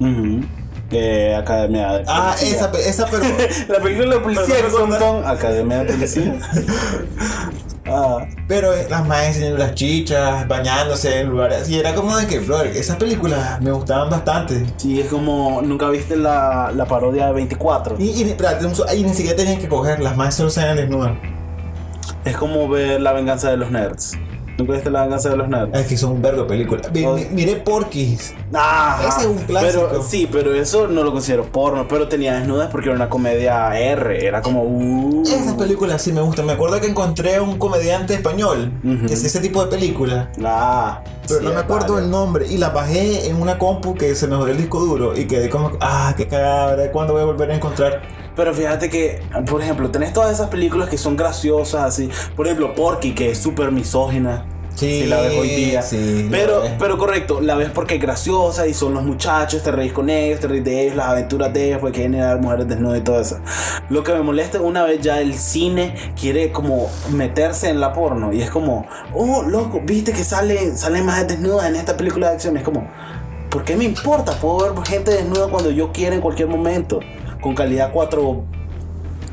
Eh, 0.94 1.36
Academia 1.36 1.92
de 1.94 2.04
Ah, 2.08 2.34
Policía. 2.38 2.56
esa, 2.58 2.72
pe- 2.72 2.90
esa, 2.90 3.06
pero... 3.08 3.24
La 3.70 3.80
película 3.80 4.16
de 4.16 4.20
policía 4.22 4.44
Pero 4.48 4.68
que 4.68 4.72
no 4.74 4.78
son 4.80 4.92
recuerda- 4.92 5.00
ton- 5.00 5.26
Academia 5.26 5.78
de 5.84 5.94
Policía. 5.94 6.36
ah, 7.88 8.18
Pero 8.48 8.74
eh, 8.74 8.88
las 8.90 9.06
madres 9.08 9.30
enseñando 9.36 9.58
las 9.60 9.74
chichas, 9.76 10.48
bañándose 10.48 11.20
en 11.22 11.30
lugares. 11.30 11.70
Y 11.70 11.80
era 11.80 11.94
como 11.96 12.16
de 12.18 12.28
que, 12.28 12.40
bro, 12.40 12.62
esas 12.64 12.98
películas 12.98 13.62
me 13.62 13.72
gustaban 13.72 14.10
bastante. 14.10 14.66
sí, 14.78 15.00
es 15.00 15.08
como. 15.08 15.62
¿Nunca 15.62 15.90
viste 15.90 16.16
la, 16.16 16.72
la 16.76 16.86
parodia 16.86 17.28
de 17.28 17.34
24? 17.34 17.96
Y, 18.00 18.10
y, 18.12 18.24
espérate, 18.24 18.66
y 18.96 19.04
ni 19.04 19.14
siquiera 19.14 19.36
tenían 19.38 19.60
que 19.60 19.68
coger, 19.68 20.00
las 20.02 20.16
madres 20.16 20.36
solo 20.36 20.50
se 20.50 20.62
desnudas. 20.62 21.14
Es 22.26 22.38
como 22.38 22.70
ver 22.70 23.02
La 23.02 23.12
venganza 23.14 23.50
de 23.50 23.58
los 23.58 23.70
nerds. 23.72 24.14
¿Nunca 24.58 24.74
viste 24.74 24.90
La 24.92 25.02
venganza 25.04 25.30
de 25.30 25.38
los 25.38 25.48
nerds? 25.50 25.78
Es 25.78 25.88
que 25.88 25.98
son 25.98 26.12
un 26.12 26.22
vergo 26.22 26.44
de 26.44 26.48
películas. 26.50 26.92
Mi- 26.92 27.06
Oh. 27.06 27.16
mi- 27.16 27.26
miré 27.32 27.56
Porky's. 27.56 28.34
Ajá. 28.54 29.08
Ese 29.08 29.22
es 29.22 29.26
un 29.26 29.38
clásico. 29.40 29.88
Pero, 29.90 30.04
sí, 30.04 30.30
pero 30.32 30.54
eso 30.54 30.88
no 30.88 31.04
lo 31.04 31.12
considero 31.12 31.46
porno. 31.46 31.88
Pero 31.88 32.08
tenía 32.08 32.36
desnudas 32.40 32.70
porque 32.70 32.90
era 32.90 32.96
una 32.96 33.10
comedia 33.10 33.78
R. 33.80 34.26
Era 34.26 34.42
como. 34.42 34.64
Uh, 34.64 35.24
Esas 35.24 35.54
películas 35.56 36.02
sí 36.02 36.12
me 36.14 36.22
gustan. 36.22 36.46
Me 36.46 36.54
acuerdo 36.54 36.80
que 36.80 36.88
encontré 36.88 37.40
un 37.42 37.58
comediante 37.58 38.14
español 38.14 38.72
Ujú. 38.84 39.08
que 39.08 39.14
hace 39.14 39.28
ese 39.28 39.40
tipo 39.40 39.64
de 39.64 39.72
películas. 39.72 40.28
Ah, 40.44 41.02
Pero 41.28 41.40
sí, 41.40 41.46
no 41.46 41.54
me 41.54 41.60
acuerdo 41.60 41.94
vale. 41.94 42.06
el 42.06 42.12
nombre. 42.12 42.48
Y 42.48 42.58
la 42.58 42.70
bajé 42.70 43.28
en 43.30 43.42
una 43.42 43.58
compu 43.58 43.96
que 43.96 44.14
se 44.16 44.28
me 44.28 44.36
jodió 44.36 44.52
el 44.52 44.58
disco 44.58 44.80
duro. 44.80 45.18
Y 45.18 45.26
quedé 45.26 45.50
como, 45.50 45.72
ah, 45.82 46.14
qué 46.16 46.28
cagada. 46.28 46.92
¿Cuándo 46.92 47.14
voy 47.14 47.24
a 47.24 47.26
volver 47.26 47.50
a 47.52 47.56
encontrar? 47.56 48.02
Pero 48.36 48.54
fíjate 48.54 48.90
que, 48.90 49.22
por 49.48 49.62
ejemplo, 49.62 49.90
tenés 49.92 50.14
todas 50.14 50.32
esas 50.32 50.50
películas 50.50 50.90
que 50.90 50.98
son 50.98 51.16
graciosas, 51.16 51.84
así. 51.84 52.10
Por 52.36 52.48
ejemplo, 52.48 52.74
Porky, 52.74 53.14
que 53.14 53.32
es 53.32 53.38
súper 53.38 53.72
misógina. 53.72 54.46
Sí, 54.76 55.04
si 55.04 55.06
la 55.06 55.22
ves 55.22 55.38
hoy 55.38 55.50
día. 55.50 55.82
sí, 55.84 56.28
pero, 56.32 56.64
pero 56.80 56.98
correcto, 56.98 57.42
la 57.42 57.54
ves 57.56 57.70
porque 57.70 57.96
es 57.96 58.02
graciosa 58.02 58.66
y 58.66 58.74
son 58.74 58.96
los 58.96 59.04
muchachos, 59.04 59.62
te 59.62 59.72
reís 59.72 59.94
con 59.94 60.10
ellos, 60.10 60.40
te 60.40 60.48
reís 60.48 60.64
de 60.64 60.82
ellos, 60.82 60.96
las 60.96 61.08
aventuras 61.10 61.54
de 61.54 61.68
ellos, 61.68 61.80
porque 61.80 61.98
quieren 61.98 62.16
ir 62.16 62.24
a 62.24 62.38
mujeres 62.38 62.68
desnudas 62.68 63.00
y 63.00 63.04
todo 63.04 63.20
eso. 63.22 63.38
Lo 63.90 64.04
que 64.04 64.14
me 64.14 64.24
molesta 64.24 64.58
es 64.58 64.64
una 64.64 64.84
vez 64.84 65.00
ya 65.02 65.22
el 65.22 65.36
cine 65.36 65.96
quiere 66.20 66.52
como 66.52 66.90
meterse 67.12 67.70
en 67.70 67.80
la 67.80 67.94
porno 67.94 68.34
y 68.34 68.42
es 68.42 68.50
como, 68.50 68.88
oh, 69.14 69.44
loco, 69.44 69.80
viste 69.86 70.12
que 70.12 70.24
sale, 70.24 70.76
salen 70.76 71.06
más 71.06 71.28
desnudas 71.28 71.68
en 71.68 71.76
esta 71.76 71.96
película 71.96 72.30
de 72.30 72.34
acción. 72.34 72.58
Es 72.58 72.64
como, 72.64 72.90
¿por 73.52 73.64
qué 73.64 73.76
me 73.76 73.84
importa? 73.84 74.34
Puedo 74.40 74.74
ver 74.74 74.88
gente 74.88 75.12
desnuda 75.12 75.50
cuando 75.50 75.70
yo 75.70 75.92
quiera 75.92 76.16
en 76.16 76.22
cualquier 76.22 76.48
momento. 76.48 77.00
Con 77.44 77.56
calidad 77.56 77.92
4, 77.92 78.46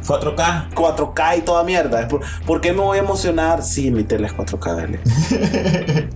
4K. 0.04 0.74
4K 0.74 1.38
y 1.38 1.40
toda 1.42 1.62
mierda. 1.62 2.08
¿Por, 2.08 2.22
por 2.44 2.60
qué 2.60 2.72
me 2.72 2.80
voy 2.80 2.98
a 2.98 3.00
emocionar? 3.00 3.62
Sí, 3.62 3.92
mi 3.92 4.02
tele 4.02 4.26
es 4.26 4.36
4K, 4.36 4.76
dale. 4.76 5.00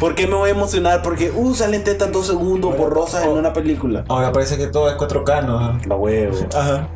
¿Por 0.00 0.14
qué 0.14 0.26
me 0.26 0.34
voy 0.34 0.48
a 0.48 0.52
emocionar? 0.52 1.02
Porque, 1.02 1.30
uh, 1.30 1.54
salen 1.54 1.84
tetas 1.84 2.10
dos 2.10 2.26
segundos 2.26 2.74
borrosas 2.76 3.24
en 3.24 3.30
una 3.30 3.52
película. 3.52 4.06
Ahora 4.08 4.32
parece 4.32 4.56
que 4.56 4.68
todo 4.68 4.88
es 4.88 4.96
4K, 4.96 5.44
¿no? 5.44 5.78
La 5.86 5.96
huevo. 5.96 6.38
Ajá. 6.56 6.88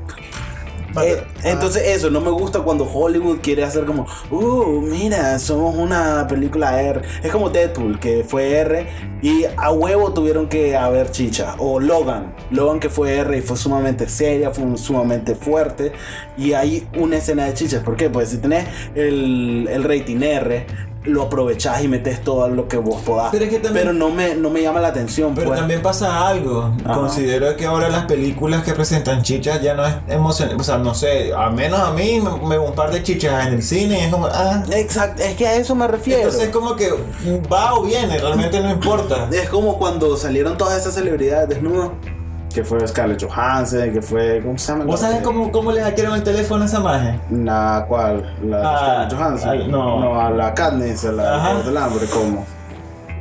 Eh, 1.01 1.23
entonces 1.45 1.83
eso, 1.87 2.11
no 2.11 2.21
me 2.21 2.31
gusta 2.31 2.61
cuando 2.61 2.85
Hollywood 2.85 3.39
quiere 3.41 3.65
hacer 3.65 3.85
como, 3.85 4.07
uh, 4.31 4.81
mira, 4.81 5.39
somos 5.39 5.75
una 5.77 6.27
película 6.29 6.83
R. 6.83 7.03
Es 7.23 7.31
como 7.31 7.51
Deadpool, 7.51 7.99
que 7.99 8.25
fue 8.25 8.53
R 8.53 8.87
y 9.23 9.45
a 9.57 9.73
huevo 9.73 10.13
tuvieron 10.13 10.49
que 10.49 10.77
haber 10.77 11.11
chicha. 11.11 11.55
O 11.59 11.81
Logan, 11.81 12.35
Logan 12.51 12.81
que 12.81 12.91
fue 12.91 13.17
R 13.17 13.39
y 13.39 13.41
fue 13.41 13.57
sumamente 13.57 14.09
seria, 14.09 14.51
fue 14.51 14.77
sumamente 14.77 15.35
fuerte. 15.35 15.93
Y 16.37 16.53
hay 16.53 16.87
una 16.97 17.17
escena 17.17 17.47
de 17.47 17.55
chichas. 17.55 17.83
¿Por 17.83 17.97
qué? 17.97 18.11
Pues 18.11 18.31
si 18.31 18.39
tenés 18.39 18.67
el, 18.95 19.69
el 19.71 19.85
rating 19.85 20.21
R, 20.23 20.67
lo 21.05 21.23
aprovechás 21.23 21.83
y 21.83 21.89
metes 21.89 22.23
todo 22.23 22.49
lo 22.49 22.69
que 22.69 22.77
vos 22.77 23.01
podás. 23.03 23.31
Pero 23.33 23.45
es 23.45 23.51
que 23.51 23.59
también- 23.59 23.99
no 23.99 24.11
me, 24.11 24.35
no 24.35 24.51
me 24.51 24.63
llama 24.63 24.81
la 24.81 24.89
atención. 24.89 25.35
Pero 25.35 25.49
pues. 25.49 25.59
también 25.59 25.83
pasa 25.83 26.29
algo. 26.29 26.73
Ajá. 26.85 26.95
Considero 26.95 27.57
que 27.57 27.67
ahora 27.67 27.89
las 27.89 28.05
películas 28.07 28.63
que 28.63 28.73
presentan 28.73 29.23
chichas 29.23 29.61
ya 29.61 29.75
no 29.75 29.85
es 29.85 29.95
emocionante. 30.09 30.61
O 30.61 30.65
sea, 30.65 30.79
no 30.79 30.95
sé, 30.95 31.33
al 31.33 31.55
menos 31.55 31.81
a 31.81 31.91
mí 31.93 32.21
me, 32.21 32.47
me 32.49 32.59
un 32.59 32.75
par 32.75 32.93
de 32.93 33.03
chichas 33.03 33.47
en 33.47 33.55
el 33.55 33.63
cine 33.63 33.99
y 34.01 34.05
es 34.05 34.11
como, 34.13 34.27
ah. 34.27 34.63
Exacto, 34.73 35.23
es 35.23 35.35
que 35.37 35.47
a 35.47 35.57
eso 35.57 35.75
me 35.75 35.89
refiero. 35.89 36.21
Entonces 36.23 36.45
es 36.45 36.51
como 36.51 36.77
que 36.77 36.91
va 37.53 37.75
o 37.75 37.83
viene, 37.83 38.19
realmente 38.19 38.61
no 38.61 38.71
importa. 38.71 39.29
Es 39.33 39.49
como 39.49 39.79
cuando 39.79 40.17
salieron 40.17 40.57
todas 40.57 40.79
esas 40.81 40.95
celebridades 40.95 41.49
desnudas. 41.49 41.91
Que 42.55 42.63
fue 42.65 42.87
Scarlett 42.87 43.23
Johansson, 43.25 43.91
que 43.93 44.03
fue. 44.03 44.43
¿Cómo 44.45 44.59
se 44.59 44.73
llama? 44.73 44.85
¿Vos 44.85 45.01
sabés 45.01 45.23
cómo, 45.23 45.51
cómo 45.51 45.73
le 45.73 45.83
hackearon 45.83 46.15
el 46.17 46.23
teléfono 46.23 46.63
a 46.65 46.67
esa 46.67 46.81
magia? 46.81 47.19
La 47.31 47.85
cual, 47.89 48.35
la 48.45 48.59
Ah, 48.63 48.77
Scarlett 49.09 49.15
Johansson. 49.15 49.49
al- 49.51 49.71
no. 49.71 50.21
a 50.21 50.31
la 50.31 50.53
Katniss, 50.53 51.05
a 51.07 51.13
la 51.13 51.63
del 51.65 51.77
hambre, 51.77 52.07
¿cómo? 52.13 52.45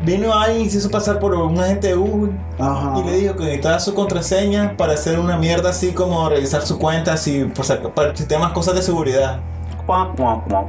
Vino 0.03 0.33
alguien 0.33 0.63
y 0.63 0.69
se 0.69 0.79
hizo 0.79 0.89
pasar 0.89 1.19
por 1.19 1.33
un 1.35 1.59
agente 1.59 1.87
de 1.89 1.93
Google 1.93 2.31
Ajá. 2.59 2.93
y 2.99 3.03
le 3.03 3.17
dijo 3.17 3.35
que 3.35 3.43
necesitaba 3.43 3.79
su 3.79 3.93
contraseña 3.93 4.75
para 4.75 4.93
hacer 4.93 5.19
una 5.19 5.37
mierda 5.37 5.69
así 5.69 5.91
como 5.93 6.27
revisar 6.27 6.63
su 6.63 6.79
cuenta, 6.79 7.13
así, 7.13 7.43
por 7.45 7.93
para 7.93 8.15
sistemas, 8.15 8.51
cosas 8.51 8.73
de 8.75 8.81
seguridad. 8.81 9.39
Cuac, 9.85 10.15
cuac, 10.17 10.47
cuac, 10.49 10.67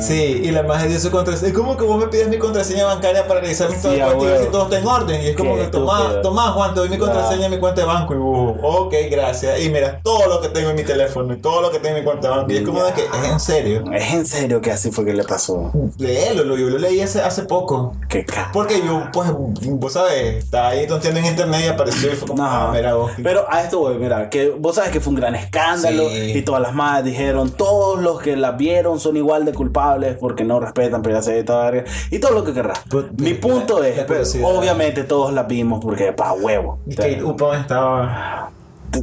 Sí, 0.00 0.40
y 0.44 0.50
la 0.50 0.62
magia 0.62 0.86
dio 0.88 0.98
su 0.98 1.10
contraseña. 1.10 1.48
Es 1.50 1.56
como 1.56 1.76
que 1.76 1.84
vos 1.84 1.98
me 1.98 2.06
pides 2.08 2.28
mi 2.28 2.38
contraseña 2.38 2.84
bancaria 2.86 3.26
para 3.26 3.40
revisar 3.40 3.68
mi 3.68 3.74
Sí, 3.76 3.82
todo 3.82 3.92
el 3.94 4.02
a 4.02 4.06
cuenta 4.06 4.24
y 4.24 4.26
ver 4.26 4.32
huevo. 4.34 4.44
si 4.46 4.50
todo 4.52 4.62
está 4.64 4.78
en 4.78 4.86
orden. 4.86 5.22
Y 5.22 5.26
es 5.28 5.36
como 5.36 5.56
que 5.56 5.64
tomá, 5.64 6.20
tomá, 6.22 6.52
Juan, 6.52 6.74
te 6.74 6.80
doy 6.80 6.88
mi 6.88 6.98
contraseña 6.98 7.46
en 7.46 7.50
mi 7.52 7.58
cuenta 7.58 7.80
de 7.82 7.86
banco. 7.86 8.14
Y 8.14 8.18
vos, 8.18 8.56
ok, 8.62 8.94
gracias. 9.10 9.60
Y 9.60 9.70
mira 9.70 10.00
todo 10.02 10.26
lo 10.28 10.40
que 10.40 10.48
tengo 10.48 10.70
en 10.70 10.76
mi 10.76 10.84
teléfono 10.84 11.34
y 11.34 11.36
todo 11.38 11.60
lo 11.62 11.70
que 11.70 11.78
tengo 11.78 11.96
en 11.96 12.02
mi 12.02 12.04
cuenta 12.08 12.28
de 12.28 12.36
banco. 12.36 12.52
Y 12.52 12.56
es 12.58 12.62
como 12.62 12.82
de 12.84 12.92
que 12.92 13.02
es 13.02 13.30
en 13.30 13.40
serio. 13.40 13.84
Es 13.92 14.12
en 14.12 14.26
serio 14.26 14.60
que 14.60 14.70
así 14.70 14.90
fue 14.90 15.04
que 15.04 15.12
le 15.12 15.24
pasó. 15.24 15.70
Léelo, 15.98 16.44
lo, 16.44 16.56
yo 16.56 16.68
lo 16.70 16.78
leí 16.78 17.00
hace, 17.00 17.20
hace 17.20 17.42
poco. 17.42 17.94
Qué 18.08 18.24
ca. 18.24 18.50
Porque 18.52 18.80
yo, 18.84 19.02
pues, 19.12 19.30
vos 19.32 19.92
sabes, 19.92 20.44
estaba 20.44 20.68
ahí 20.68 20.86
tonteando 20.86 21.20
en 21.20 21.26
internet 21.26 21.62
y 21.64 21.68
apareció 21.68 22.12
y 22.12 22.16
fue 22.16 22.28
como, 22.28 22.44
ah, 22.44 22.70
mira 22.72 22.94
vos. 22.94 23.10
Pero 23.22 23.44
a 23.50 23.62
esto 23.62 23.80
voy, 23.80 23.96
mira, 23.98 24.30
que 24.30 24.50
vos 24.50 24.76
sabes 24.76 24.90
que 24.90 25.00
fue 25.00 25.10
un 25.12 25.16
gran 25.20 25.34
escándalo 25.34 26.08
Sí. 26.08 26.32
y 26.36 26.42
todas 26.42 26.62
las 26.62 26.72
madres 26.74 27.04
dijeron, 27.06 27.50
todos 27.50 28.00
los 28.00 28.20
que 28.20 28.36
la 28.36 28.52
vieron 28.52 28.87
son 28.98 29.16
igual 29.16 29.44
de 29.44 29.52
culpables 29.52 30.16
porque 30.18 30.44
no 30.44 30.60
respetan 30.60 31.02
privacidad 31.02 31.36
y 31.36 31.42
toda 31.44 31.64
la 31.64 31.70
verga", 31.70 31.90
y 32.10 32.18
todo 32.18 32.32
lo 32.32 32.44
que 32.44 32.52
querrás. 32.54 32.80
Pues, 32.88 33.06
Mi 33.18 33.34
la- 33.34 33.40
punto 33.40 33.80
la 33.80 33.88
es, 33.88 33.94
pero 33.96 34.06
curiosidad. 34.06 34.48
obviamente 34.56 35.04
todos 35.04 35.32
la 35.32 35.42
vimos 35.42 35.80
porque 35.84 36.12
pa 36.12 36.32
huevo. 36.32 36.78
Y 36.86 36.94
Kate 36.94 37.22
Upton 37.24 37.56
estaba. 37.56 38.50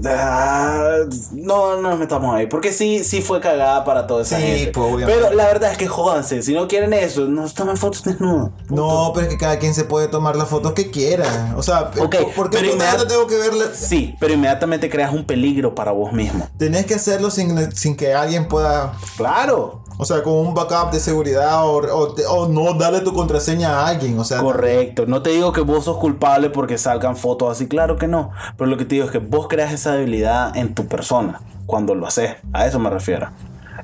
Ah, 0.07 0.97
No, 1.31 1.75
no 1.81 1.89
nos 1.91 1.99
metamos 1.99 2.35
ahí. 2.35 2.47
Porque 2.47 2.73
sí, 2.73 3.03
sí 3.03 3.21
fue 3.21 3.39
cagada 3.39 3.83
para 3.83 4.07
toda 4.07 4.23
esa 4.23 4.37
Sí, 4.37 4.43
gente. 4.43 4.71
pues, 4.71 4.93
obviamente. 4.93 5.21
Pero 5.21 5.35
la 5.35 5.45
verdad 5.45 5.71
es 5.71 5.77
que 5.77 5.87
jódanse. 5.87 6.41
Si 6.41 6.53
no 6.53 6.67
quieren 6.67 6.93
eso, 6.93 7.21
no 7.25 7.47
tomen 7.49 7.77
fotos 7.77 8.03
desnudos. 8.03 8.49
No, 8.69 9.11
pero 9.13 9.27
es 9.27 9.33
que 9.33 9.37
cada 9.39 9.59
quien 9.59 9.73
se 9.73 9.83
puede 9.83 10.07
tomar 10.07 10.35
las 10.35 10.49
fotos 10.49 10.73
que 10.73 10.89
quiera. 10.91 11.53
O 11.57 11.63
sea, 11.63 11.91
Ok, 11.99 12.15
¿por 12.35 12.49
qué 12.49 12.57
pero 12.57 12.71
puta 12.73 12.85
inmediat- 12.85 12.97
yo 12.99 13.07
tengo 13.07 13.27
que 13.27 13.37
verla? 13.37 13.65
Sí, 13.73 14.15
pero 14.19 14.33
inmediatamente 14.33 14.89
creas 14.89 15.13
un 15.13 15.25
peligro 15.25 15.75
para 15.75 15.91
vos 15.91 16.11
mismo. 16.13 16.47
Tenés 16.57 16.85
que 16.85 16.95
hacerlo 16.95 17.29
sin, 17.29 17.71
sin 17.75 17.95
que 17.95 18.13
alguien 18.13 18.47
pueda. 18.47 18.93
Claro. 19.17 19.83
O 19.97 20.05
sea, 20.05 20.23
con 20.23 20.33
un 20.33 20.53
backup 20.53 20.91
de 20.91 20.99
seguridad 20.99 21.61
o, 21.63 22.47
no 22.49 22.73
darle 22.73 23.01
tu 23.01 23.13
contraseña 23.13 23.79
a 23.79 23.87
alguien. 23.87 24.19
O 24.19 24.23
sea, 24.23 24.39
Correcto. 24.39 25.05
No 25.05 25.21
te 25.21 25.29
digo 25.29 25.51
que 25.51 25.61
vos 25.61 25.85
sos 25.85 25.97
culpable 25.97 26.49
porque 26.49 26.77
salgan 26.77 27.15
fotos 27.15 27.51
así. 27.51 27.67
Claro 27.67 27.97
que 27.97 28.07
no. 28.07 28.31
Pero 28.57 28.69
lo 28.69 28.77
que 28.77 28.85
te 28.85 28.95
digo 28.95 29.05
es 29.05 29.11
que 29.11 29.19
vos 29.19 29.47
creas 29.47 29.71
esa 29.71 29.93
debilidad 29.93 30.55
en 30.57 30.75
tu 30.75 30.87
persona 30.87 31.41
cuando 31.65 31.95
lo 31.95 32.07
haces. 32.07 32.35
A 32.53 32.65
eso 32.65 32.79
me 32.79 32.89
refiero. 32.89 33.29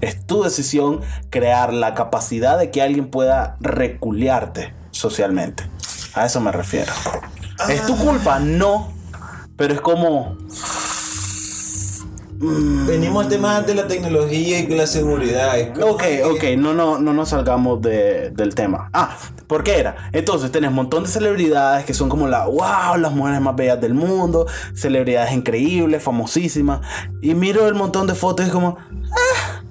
Es 0.01 0.25
tu 0.25 0.43
decisión 0.43 1.01
crear 1.29 1.73
la 1.73 1.93
capacidad 1.93 2.57
de 2.57 2.71
que 2.71 2.81
alguien 2.81 3.09
pueda 3.09 3.55
reculearte 3.59 4.73
socialmente. 4.91 5.63
A 6.13 6.25
eso 6.25 6.41
me 6.41 6.51
refiero. 6.51 6.91
¿Es 7.69 7.85
tu 7.85 7.95
culpa? 7.95 8.39
No. 8.39 8.91
Pero 9.55 9.73
es 9.73 9.81
como... 9.81 10.37
venimos 12.41 13.23
al 13.25 13.29
tema 13.29 13.61
de 13.61 13.75
la 13.75 13.87
tecnología 13.87 14.59
y 14.59 14.65
de 14.65 14.75
la 14.75 14.87
seguridad. 14.87 15.53
Ok, 15.83 16.03
ok, 16.25 16.43
no, 16.57 16.73
no, 16.73 16.97
no 16.97 17.13
nos 17.13 17.29
salgamos 17.29 17.81
de- 17.81 18.31
del 18.31 18.55
tema. 18.55 18.89
Ah, 18.93 19.15
¿por 19.47 19.63
qué 19.63 19.79
era? 19.79 20.09
Entonces 20.11 20.51
tenés 20.51 20.69
un 20.69 20.75
montón 20.75 21.03
de 21.03 21.09
celebridades 21.09 21.85
que 21.85 21.93
son 21.93 22.09
como 22.09 22.27
la, 22.27 22.45
wow, 22.47 22.97
las 22.97 23.11
mujeres 23.13 23.41
más 23.41 23.55
bellas 23.55 23.79
del 23.79 23.93
mundo, 23.93 24.47
celebridades 24.73 25.31
increíbles, 25.33 26.01
famosísimas. 26.01 26.81
Y 27.21 27.35
miro 27.35 27.67
el 27.67 27.75
montón 27.75 28.07
de 28.07 28.15
fotos 28.15 28.45
y 28.45 28.49
es 28.49 28.53
como, 28.53 28.77
ah, 29.11 29.61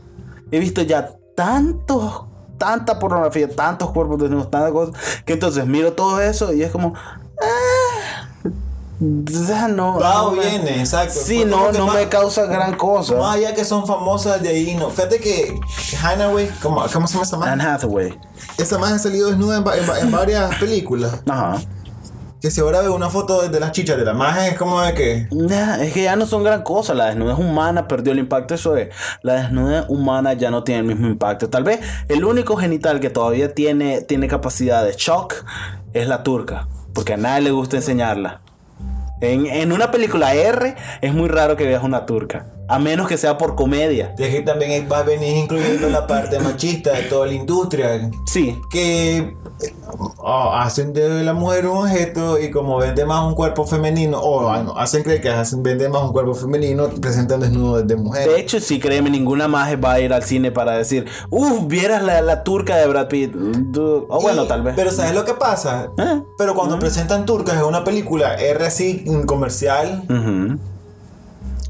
he 0.53 0.59
visto 0.61 0.83
ya 0.83 1.11
tantos, 1.35 2.25
tanta 2.59 2.99
pornografía, 2.99 3.49
tantos 3.49 3.91
cuerpos 3.91 4.19
desnudos, 4.21 4.51
tantas 4.51 4.71
cosas, 4.73 4.95
que 5.25 5.33
entonces 5.33 5.67
miro 5.67 5.93
todo 5.95 6.21
eso 6.21 6.53
y 6.53 6.63
es 6.63 6.71
como, 6.71 6.95
ah, 6.97 7.80
no. 9.01 9.99
Va 9.99 10.15
no 10.15 10.27
o 10.27 10.31
me- 10.33 10.47
viene, 10.47 10.81
exacto. 10.81 11.15
Sí, 11.25 11.41
como 11.41 11.57
no, 11.57 11.73
no 11.73 11.87
más- 11.87 11.97
me 11.97 12.09
causa 12.09 12.45
gran 12.47 12.77
cosa. 12.77 13.15
Más 13.17 13.37
allá 13.37 13.55
que 13.55 13.65
son 13.65 13.87
famosas 13.87 14.43
de 14.43 14.51
ahí, 14.51 14.75
no. 14.75 14.91
Fíjate 14.91 15.19
que 15.19 15.59
Hathaway, 16.03 16.51
¿cómo, 16.63 16.85
¿cómo 16.93 17.07
se 17.07 17.15
llama 17.15 17.25
esa 17.25 17.53
Anne? 17.53 17.65
Hathaway. 17.65 18.19
Esa 18.59 18.79
más 18.79 18.93
ha 18.93 18.99
salido 18.99 19.29
desnuda 19.29 19.57
en, 19.57 19.63
en 19.63 19.89
va- 19.91 20.01
en 20.01 20.11
varias 20.11 20.55
películas. 20.61 21.13
Ajá. 21.29 21.59
Que 22.43 22.51
si 22.51 22.63
ahora 22.63 22.81
ve 22.81 22.89
una 22.89 23.11
foto 23.11 23.47
de 23.51 23.61
las 23.61 23.73
chichas 23.73 23.99
de 23.99 24.05
la 24.07 24.15
magia 24.15 24.49
es 24.49 24.57
como 24.57 24.81
de 24.81 24.95
que. 24.95 25.29
Nah, 25.31 25.75
es 25.83 25.93
que 25.93 26.05
ya 26.05 26.17
no 26.17 26.25
son 26.25 26.43
gran 26.43 26.63
cosa. 26.63 26.95
La 26.95 27.07
desnudez 27.07 27.39
humana 27.39 27.87
perdió 27.87 28.13
el 28.15 28.19
impacto. 28.19 28.55
Eso 28.55 28.77
es. 28.79 28.89
La 29.23 29.35
desnudez 29.35 29.85
humana 29.89 30.33
ya 30.33 30.51
no 30.51 30.65
tiene 30.65 30.81
el 30.81 30.87
mismo 30.87 31.07
impacto. 31.07 31.51
Tal 31.51 31.65
vez 31.65 31.81
el 32.09 32.25
único 32.25 32.57
genital 32.57 32.99
que 32.99 33.11
todavía 33.11 33.53
tiene, 33.55 34.01
tiene 34.01 34.27
capacidad 34.27 34.83
de 34.85 34.93
shock 34.97 35.35
es 35.93 36.09
la 36.09 36.23
turca. 36.23 36.67
Porque 36.95 37.13
a 37.13 37.17
nadie 37.19 37.43
le 37.43 37.51
gusta 37.51 37.77
enseñarla. 37.77 38.41
En, 39.21 39.47
en 39.47 39.73
una 39.73 39.91
película 39.91 40.35
R 40.35 40.75
es 41.01 41.15
muy 41.15 41.29
raro 41.29 41.57
que 41.57 41.65
veas 41.67 41.83
una 41.83 42.07
turca. 42.07 42.47
A 42.69 42.79
menos 42.79 43.09
que 43.09 43.17
sea 43.19 43.37
por 43.37 43.57
comedia. 43.57 44.15
De 44.17 44.31
que 44.31 44.43
también 44.43 44.89
va 44.91 44.99
a 44.99 45.03
venir 45.03 45.37
incluyendo 45.37 45.89
la 45.91 46.07
parte 46.07 46.39
machista 46.39 46.93
de 46.93 47.03
toda 47.03 47.27
la 47.27 47.33
industria. 47.33 48.09
Sí. 48.27 48.57
Que 48.71 49.35
oh, 50.19 50.53
hacen 50.55 50.93
de 50.93 51.25
la 51.25 51.33
mujer 51.33 51.67
un 51.67 51.79
objeto 51.79 52.39
y 52.39 52.51
como 52.53 52.77
vende 52.79 53.05
más 53.05 53.25
un 53.27 53.35
cuerpo 53.35 53.67
femenino, 53.67 54.21
o 54.21 54.49
ah, 54.49 54.63
no, 54.63 54.79
hacen 54.79 55.03
creer 55.03 55.21
que 55.21 55.31
hacen 55.31 55.65
vende 55.65 55.89
más 55.89 56.03
un 56.03 56.13
cuerpo 56.13 56.33
femenino, 56.35 56.89
presentan 57.01 57.41
desnudos 57.41 57.87
de 57.89 57.97
mujer. 57.97 58.29
De 58.29 58.39
hecho, 58.39 58.61
sí, 58.61 58.79
créeme, 58.79 59.11
ninguna 59.11 59.49
más 59.49 59.75
va 59.83 59.95
a 59.95 60.01
ir 60.01 60.13
al 60.13 60.23
cine 60.23 60.53
para 60.53 60.77
decir, 60.79 61.07
uff, 61.31 61.67
vieras 61.67 62.05
la, 62.05 62.23
la 62.23 62.45
turca 62.45 62.77
de 62.77 62.87
Brad 62.87 63.09
Pitt. 63.09 63.33
Du- 63.33 64.07
O 64.09 64.21
bueno, 64.21 64.45
Y- 64.45 64.49
tal 64.49 64.63
vez. 64.63 64.75
Pero 64.77 64.93
¿sabes 64.93 65.13
lo 65.15 65.25
que 65.25 65.35
pasa? 65.35 65.91
Eh. 65.99 66.23
Pero 66.39 66.55
cuando 66.55 66.79
presentan 66.79 67.27
turcas 67.27 67.57
en 67.57 67.65
una 67.65 67.83
película 67.83 68.35
R 68.37 68.65
así 68.65 69.03
mm, 69.11 69.27
comercial, 69.27 70.03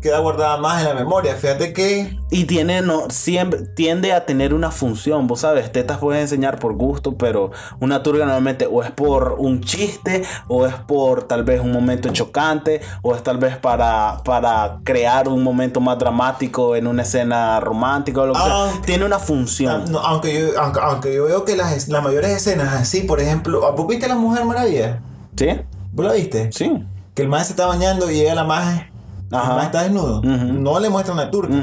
queda 0.00 0.18
guardada 0.20 0.56
más 0.56 0.80
en 0.80 0.88
la 0.88 0.94
memoria. 0.94 1.34
Fíjate 1.34 1.74
que 1.74 2.16
Y 2.30 2.44
tiene, 2.44 2.80
no, 2.80 3.10
siempre, 3.10 3.60
tiende 3.76 4.14
a 4.14 4.24
tener 4.24 4.54
una 4.54 4.70
función, 4.70 5.26
vos 5.26 5.40
sabes, 5.40 5.70
tetas 5.72 5.98
puedes 5.98 6.22
enseñar 6.22 6.58
por 6.58 6.72
gusto, 6.74 7.16
pero 7.18 7.50
una 7.80 8.02
turga 8.02 8.24
normalmente 8.24 8.66
o 8.66 8.82
es 8.82 8.90
por 8.90 9.36
un 9.38 9.60
chiste, 9.60 10.22
o 10.48 10.64
es 10.64 10.72
por 10.72 11.24
tal 11.24 11.44
vez 11.44 11.60
un 11.60 11.70
momento 11.70 12.08
chocante, 12.14 12.80
o 13.02 13.14
es 13.14 13.22
tal 13.22 13.36
vez 13.36 13.58
para, 13.58 14.22
para 14.24 14.78
crear 14.84 15.28
un 15.28 15.42
momento 15.42 15.80
más 15.82 15.98
dramático 15.98 16.76
en 16.76 16.86
una 16.86 17.02
escena 17.02 17.60
romántica 17.60 18.22
o 18.22 18.26
lo 18.26 18.32
que 18.32 18.38
sea. 18.40 18.52
Aunque- 18.70 18.86
Tiene 18.86 19.04
una 19.04 19.16
Ah, 19.16 19.18
función. 19.18 19.92
no, 19.92 19.98
aunque, 19.98 20.32
yo, 20.40 20.58
aunque, 20.62 20.80
aunque 20.82 21.14
yo 21.14 21.24
veo 21.26 21.44
que 21.44 21.56
las, 21.56 21.88
las 21.88 22.02
mayores 22.02 22.30
escenas 22.30 22.72
así, 22.72 23.02
por 23.02 23.20
ejemplo, 23.20 23.70
¿vos 23.76 23.86
viste 23.86 24.08
la 24.08 24.14
Mujer 24.14 24.46
Maravilla? 24.46 25.00
¿Sí? 25.36 25.48
¿Vos 25.92 26.06
la 26.06 26.12
viste? 26.14 26.50
Sí. 26.52 26.86
Que 27.20 27.24
el 27.24 27.28
maje 27.28 27.44
se 27.44 27.50
está 27.52 27.66
bañando 27.66 28.10
y 28.10 28.14
llega 28.14 28.34
la 28.34 28.44
maje. 28.44 28.90
Ajá. 29.30 29.58
El 29.60 29.66
está 29.66 29.82
desnudo. 29.82 30.22
No 30.22 30.80
le 30.80 30.88
muestran 30.88 31.18
la 31.18 31.30
turca. 31.30 31.54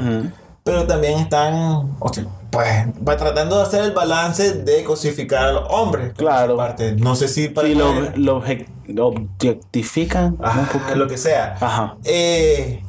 Pero 0.62 0.86
también 0.86 1.18
están, 1.18 1.96
o 1.98 2.12
sea, 2.12 2.26
pues, 2.50 2.86
va 3.06 3.16
tratando 3.16 3.56
de 3.56 3.62
hacer 3.64 3.82
el 3.82 3.90
balance 3.92 4.52
de 4.52 4.84
cosificar 4.84 5.46
a 5.48 5.52
los 5.52 5.64
hombres. 5.68 6.12
Claro. 6.16 6.56
Parte. 6.56 6.92
No 6.92 7.16
sé 7.16 7.26
si 7.26 7.48
para 7.48 7.66
Sí, 7.66 7.74
lo, 7.74 7.92
lo, 8.14 8.40
obje- 8.40 8.66
lo 8.86 9.08
objetifican. 9.08 10.36
un 10.38 10.44
Ajá, 10.46 10.68
poco. 10.72 10.94
lo 10.94 11.08
que 11.08 11.18
sea. 11.18 11.56
Ajá. 11.60 11.96
Eh, 12.04 12.80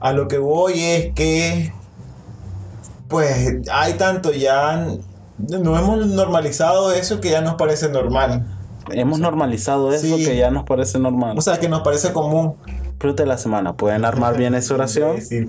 a 0.00 0.12
lo 0.12 0.28
que 0.28 0.38
voy 0.38 0.80
es 0.80 1.12
que, 1.14 1.72
pues, 3.08 3.68
hay 3.72 3.94
tanto 3.94 4.30
ya. 4.30 4.86
No 5.38 5.76
hemos 5.76 6.06
normalizado 6.06 6.92
eso 6.92 7.20
que 7.20 7.30
ya 7.30 7.40
nos 7.40 7.54
parece 7.54 7.88
normal. 7.88 8.46
Hemos 8.92 9.18
normalizado 9.18 9.92
eso 9.92 10.16
Sí. 10.16 10.24
que 10.24 10.36
ya 10.36 10.50
nos 10.50 10.64
parece 10.64 10.98
normal. 10.98 11.38
O 11.38 11.40
sea, 11.40 11.58
que 11.58 11.68
nos 11.68 11.82
parece 11.82 12.12
común. 12.12 12.56
Pregunta 12.98 13.22
de 13.22 13.28
la 13.28 13.38
semana. 13.38 13.72
¿Pueden 13.74 14.04
armar 14.04 14.36
bien 14.36 14.54
esa 14.54 14.74
oración? 14.74 15.22
Sí. 15.22 15.46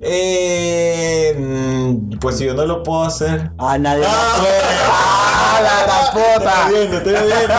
Eh, 0.00 1.34
mm, 1.38 2.18
pues 2.18 2.38
si 2.38 2.44
yo 2.46 2.54
no 2.54 2.64
lo 2.64 2.82
puedo 2.82 3.02
hacer. 3.02 3.50
Ah, 3.58 3.76
nadie 3.78 4.04
más 4.04 4.14
Ah. 4.14 4.34
puede. 4.36 4.52
¡Ah, 4.94 5.60
la 5.62 5.82
gran 5.82 6.12
puta! 6.12 6.60
Estoy 6.60 6.78
viendo, 6.78 6.96
estoy 6.98 7.12
viendo. 7.12 7.54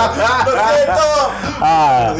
Lo 0.45 0.51
siento. 0.51 1.03
Ah. 1.65 2.15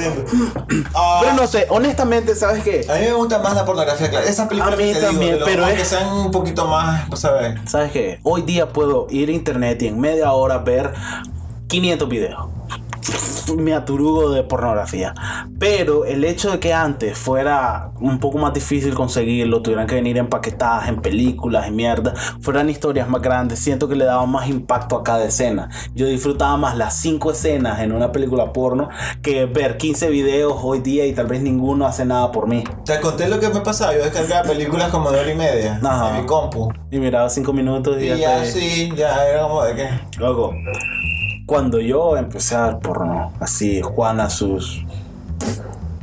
Ah, 0.96 1.20
Pero 1.22 1.34
no 1.34 1.48
sé, 1.48 1.66
honestamente, 1.70 2.36
¿sabes 2.36 2.64
qué? 2.64 2.86
a 2.90 2.96
mí 2.96 3.06
me 3.06 3.14
gusta 3.14 3.40
más 3.40 3.56
la 3.56 3.66
pornografía 3.66 4.10
clara. 4.10 4.26
Esas 4.26 4.48
películas 4.48 4.74
A 4.74 4.78
mí 4.78 4.88
que 4.90 4.94
te 4.96 5.02
también, 5.02 5.34
digo, 5.36 5.46
pero 5.46 5.66
es- 5.68 5.78
que 5.80 5.86
sean 5.86 6.12
un 6.14 6.32
poquito 6.32 6.68
más, 6.68 7.08
pues, 7.10 7.22
¿sabes? 7.22 7.60
¿Sabes 7.70 7.92
qué? 7.92 8.20
Hoy 8.24 8.42
día 8.44 8.70
puedo 8.70 9.08
ir 9.10 9.30
a 9.30 9.32
internet 9.32 9.82
y 9.82 9.88
en 9.88 10.00
media 10.00 10.32
hora 10.34 10.58
ver 10.60 10.94
500 11.68 12.08
videos. 12.10 12.48
Me 13.58 13.74
aturugo 13.74 14.32
de 14.32 14.44
pornografía. 14.44 15.14
Pero 15.60 16.06
el 16.06 16.24
hecho 16.24 16.52
de 16.52 16.60
que 16.60 16.74
antes 16.74 17.18
fuera 17.18 17.92
un 18.00 18.20
poco 18.20 18.38
más 18.38 18.54
difícil 18.54 18.94
conseguirlo, 18.96 19.62
tuvieran 19.62 19.88
que 19.88 19.96
venir 19.96 20.18
empaquetadas 20.18 20.88
en 20.88 21.02
películas 21.02 21.68
y 21.68 21.72
mierda, 21.72 22.14
fueran 22.42 22.70
historias 22.70 23.08
más 23.10 23.22
grandes, 23.22 23.60
siento 23.60 23.88
que 23.88 23.96
le 23.96 24.06
daba 24.06 24.26
más 24.26 24.48
impacto 24.48 24.96
a 24.98 25.04
cada 25.04 25.26
escena. 25.26 25.70
Yo 25.94 26.06
disfrutaba 26.08 26.56
más 26.58 26.78
las 26.78 26.96
5 26.98 27.32
escenas 27.32 27.80
en 27.82 27.92
una 27.92 28.12
película 28.12 28.52
porno 28.54 28.90
que 29.22 29.46
ver 29.46 29.78
15 29.78 30.10
videos 30.10 30.56
hoy 30.64 30.80
día 30.80 31.06
y 31.06 31.14
tal 31.14 31.28
vez 31.28 31.42
ninguno 31.42 31.86
hace 31.86 32.06
nada 32.06 32.32
por 32.32 32.48
mí. 32.48 32.64
Te 32.86 33.00
conté 33.00 33.28
lo 33.28 33.40
que 33.40 33.50
me 33.50 33.62
pasaba. 33.62 33.94
Yo 33.94 34.04
descargaba 34.04 34.44
películas 34.50 34.90
como 34.90 35.12
de 35.12 35.20
hora 35.20 35.32
y 35.32 35.36
media 35.36 35.80
Ajá. 35.84 36.16
en 36.16 36.22
mi 36.22 36.28
compu. 36.28 36.72
Y 36.92 36.98
miraba 37.00 37.30
5 37.30 37.52
minutos 37.54 37.98
y, 38.02 38.06
Y 38.12 38.20
ya, 38.20 38.42
te- 38.42 38.52
sí, 38.52 38.92
ya 38.96 39.26
era 39.28 39.44
como 39.44 39.64
de 39.64 39.76
que. 39.76 39.90
Loco, 40.20 40.54
cuando 41.46 41.80
yo 41.80 42.18
empecé 42.18 42.56
a 42.56 42.68
ver 42.68 42.80
porno, 42.80 43.34
así, 43.40 43.82
Juan 43.82 44.20
a 44.20 44.30
sus 44.30 44.84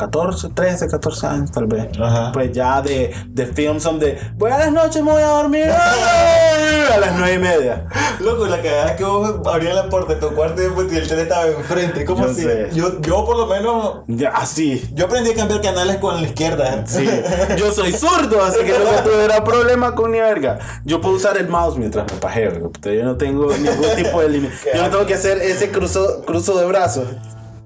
14, 0.00 0.48
13, 0.54 0.88
14 0.88 1.26
años 1.26 1.52
tal 1.52 1.66
vez. 1.66 1.88
Ajá. 2.00 2.32
Pues 2.32 2.52
ya 2.52 2.80
de, 2.80 3.14
de 3.28 3.46
films 3.46 3.82
son 3.82 3.98
de 3.98 4.18
buenas 4.36 4.72
noches, 4.72 5.02
me 5.02 5.12
voy 5.12 5.22
a 5.22 5.28
dormir 5.28 5.66
a 6.92 6.96
las 6.98 7.18
9 7.18 7.34
y 7.34 7.38
media. 7.38 7.86
Loco, 8.20 8.46
la 8.46 8.62
cagada 8.62 8.90
es 8.92 8.96
que 8.96 9.04
vos 9.04 9.46
abrías 9.46 9.74
la 9.74 9.88
puerta 9.88 10.14
de 10.14 10.20
tu 10.20 10.34
cuarto 10.34 10.62
y 10.62 10.94
y 10.94 10.96
el 10.96 11.06
tele 11.06 11.22
estaba 11.22 11.46
enfrente. 11.46 12.04
¿Cómo 12.04 12.24
Yo 12.24 12.30
así? 12.30 12.46
Yo, 12.72 13.00
yo 13.00 13.24
por 13.24 13.36
lo 13.36 13.46
menos. 13.46 13.98
Ya, 14.06 14.30
así. 14.30 14.88
Yo 14.94 15.04
aprendí 15.04 15.30
a 15.30 15.34
cambiar 15.34 15.60
canales 15.60 15.98
con 15.98 16.20
la 16.20 16.26
izquierda. 16.26 16.84
Sí, 16.86 17.06
yo 17.58 17.70
soy 17.70 17.92
zurdo, 17.92 18.42
así 18.42 18.60
que 18.60 18.72
no 18.72 19.02
tuviera 19.02 19.44
problema 19.44 19.94
con 19.94 20.12
ni 20.12 20.18
verga. 20.18 20.58
Yo 20.84 21.00
puedo 21.00 21.16
usar 21.16 21.36
el 21.36 21.48
mouse 21.48 21.76
mientras 21.76 22.10
me 22.10 22.18
pajeo. 22.18 22.72
Yo 22.82 23.04
no 23.04 23.16
tengo 23.16 23.52
ningún 23.52 23.96
tipo 23.96 24.20
de 24.22 24.28
límite. 24.30 24.54
Yo 24.74 24.82
no 24.82 24.90
tengo 24.90 25.06
que 25.06 25.14
hacer 25.14 25.38
ese 25.38 25.70
cruzo, 25.70 26.22
cruzo 26.24 26.58
de 26.58 26.66
brazos. 26.66 27.04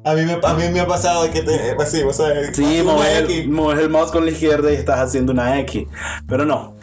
A 0.05 0.13
mí, 0.13 0.23
me, 0.27 0.35
a 0.35 0.55
mí 0.55 0.65
me 0.71 0.81
ha 0.81 0.87
pasado 0.87 1.31
que 1.31 1.41
te. 1.41 1.75
Así, 1.81 2.03
vos 2.03 2.17
sabes. 2.17 2.55
Sí, 2.55 2.83
mueves 2.85 3.23
X. 3.23 3.39
el, 3.39 3.89
mouse 3.89 4.11
con 4.11 4.27
la 4.27 4.33
izquierda 4.33 4.71
y 4.71 4.75
estás 4.75 5.01
haciendo 5.01 5.33
una 5.33 5.59
X. 5.61 5.87
Pero 6.29 6.45
no. 6.45 6.75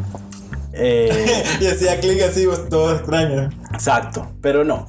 Eh, 0.73 1.43
y 1.61 1.67
hacía 1.67 1.99
clic 1.99 2.23
así, 2.23 2.47
vos, 2.47 2.67
todo 2.67 2.95
extraño. 2.95 3.49
exacto, 3.73 4.27
pero 4.41 4.63
no. 4.63 4.87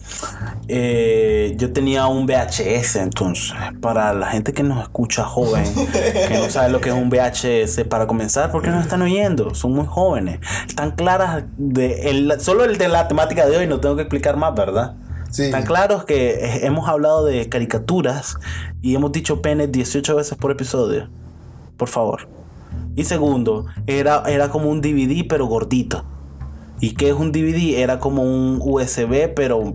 Eh, 0.68 1.55
yo 1.59 1.75
tenía 1.75 2.07
un 2.07 2.27
VHS 2.27 2.97
entonces. 2.97 3.53
Para 3.83 4.14
la 4.14 4.29
gente 4.29 4.55
que 4.55 4.62
nos 4.62 4.83
escucha 4.83 5.25
joven, 5.25 5.64
que 6.29 6.38
no 6.38 6.49
sabe 6.49 6.71
lo 6.71 6.81
que 6.81 6.88
es 6.88 6.95
un 6.95 7.11
VHS, 7.11 7.85
para 7.88 8.07
comenzar, 8.07 8.51
¿por 8.51 8.62
qué 8.62 8.71
no 8.71 8.81
están 8.81 9.03
oyendo? 9.03 9.55
Son 9.55 9.73
muy 9.73 9.87
jóvenes. 9.87 10.38
Están 10.66 10.92
claras 10.92 11.45
de 11.59 12.09
el, 12.09 12.40
solo 12.40 12.64
el 12.64 12.79
de 12.79 12.88
la 12.88 13.09
temática 13.09 13.47
de 13.47 13.59
hoy, 13.59 13.66
no 13.66 13.81
tengo 13.81 13.97
que 13.97 14.03
explicar 14.03 14.37
más, 14.38 14.55
¿verdad? 14.55 14.95
Sí. 15.33 15.51
Tan 15.51 15.64
claros 15.64 16.05
que 16.05 16.35
eh, 16.35 16.66
hemos 16.66 16.88
hablado 16.88 17.25
de 17.25 17.49
caricaturas 17.49 18.37
y 18.83 18.95
hemos 18.95 19.12
dicho 19.12 19.42
pene 19.42 19.66
18 19.66 20.14
veces 20.14 20.38
por 20.38 20.51
episodio. 20.51 21.09
Por 21.77 21.88
favor. 21.88 22.29
Y 22.95 23.05
segundo, 23.05 23.66
era, 23.87 24.23
era 24.27 24.51
como 24.51 24.71
un 24.71 24.81
DVD 24.81 25.27
pero 25.29 25.47
gordito. 25.47 26.05
¿Y 26.81 26.95
qué 26.95 27.09
es 27.09 27.14
un 27.14 27.33
DVD? 27.33 27.79
Era 27.79 27.99
como 27.99 28.23
un 28.23 28.61
USB 28.62 29.33
pero 29.35 29.75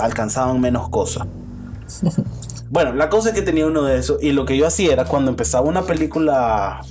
alcanzaban 0.00 0.60
menos 0.60 0.88
cosas. 0.88 1.26
Bueno, 2.70 2.92
la 2.92 3.08
cosa 3.08 3.30
es 3.30 3.34
que 3.34 3.40
tenía 3.40 3.66
uno 3.66 3.82
de 3.82 3.98
esos 3.98 4.22
y 4.22 4.32
lo 4.32 4.44
que 4.44 4.58
yo 4.58 4.66
hacía 4.66 4.92
era 4.92 5.06
cuando 5.06 5.30
empezaba 5.30 5.66
una 5.66 5.84
película 5.86 6.82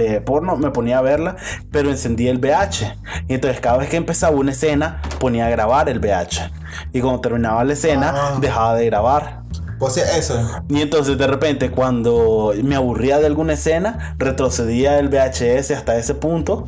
eh, 0.00 0.20
porno, 0.20 0.56
me 0.56 0.70
ponía 0.70 0.98
a 0.98 1.02
verla, 1.02 1.36
pero 1.70 1.90
encendía 1.90 2.30
el 2.30 2.38
VH. 2.38 2.96
Y 3.28 3.34
entonces 3.34 3.60
cada 3.60 3.78
vez 3.78 3.88
que 3.88 3.96
empezaba 3.96 4.36
una 4.36 4.52
escena, 4.52 5.00
ponía 5.20 5.46
a 5.46 5.50
grabar 5.50 5.88
el 5.88 5.98
VH. 6.00 6.50
Y 6.92 7.00
cuando 7.00 7.20
terminaba 7.20 7.64
la 7.64 7.72
escena, 7.72 8.12
Ah. 8.14 8.38
dejaba 8.40 8.74
de 8.74 8.86
grabar. 8.86 9.44
Sea, 9.90 10.16
eso. 10.16 10.34
Y 10.70 10.80
entonces 10.80 11.18
de 11.18 11.26
repente 11.26 11.70
cuando 11.70 12.54
me 12.62 12.74
aburría 12.74 13.18
de 13.18 13.26
alguna 13.26 13.52
escena, 13.52 14.14
retrocedía 14.18 14.98
el 14.98 15.08
VHS 15.10 15.72
hasta 15.72 15.96
ese 15.96 16.14
punto. 16.14 16.66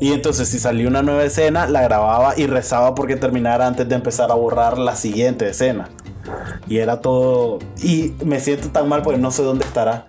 Y 0.00 0.12
entonces 0.12 0.48
si 0.48 0.58
salía 0.58 0.86
una 0.86 1.02
nueva 1.02 1.24
escena, 1.24 1.66
la 1.66 1.80
grababa 1.80 2.34
y 2.36 2.46
rezaba 2.46 2.94
porque 2.94 3.16
terminara 3.16 3.66
antes 3.66 3.88
de 3.88 3.94
empezar 3.94 4.30
a 4.30 4.34
borrar 4.34 4.76
la 4.76 4.96
siguiente 4.96 5.48
escena. 5.48 5.88
Y 6.68 6.76
era 6.78 7.00
todo... 7.00 7.58
Y 7.82 8.12
me 8.22 8.38
siento 8.38 8.68
tan 8.68 8.86
mal 8.86 9.00
porque 9.00 9.18
no 9.18 9.30
sé 9.30 9.42
dónde 9.44 9.64
estará. 9.64 10.06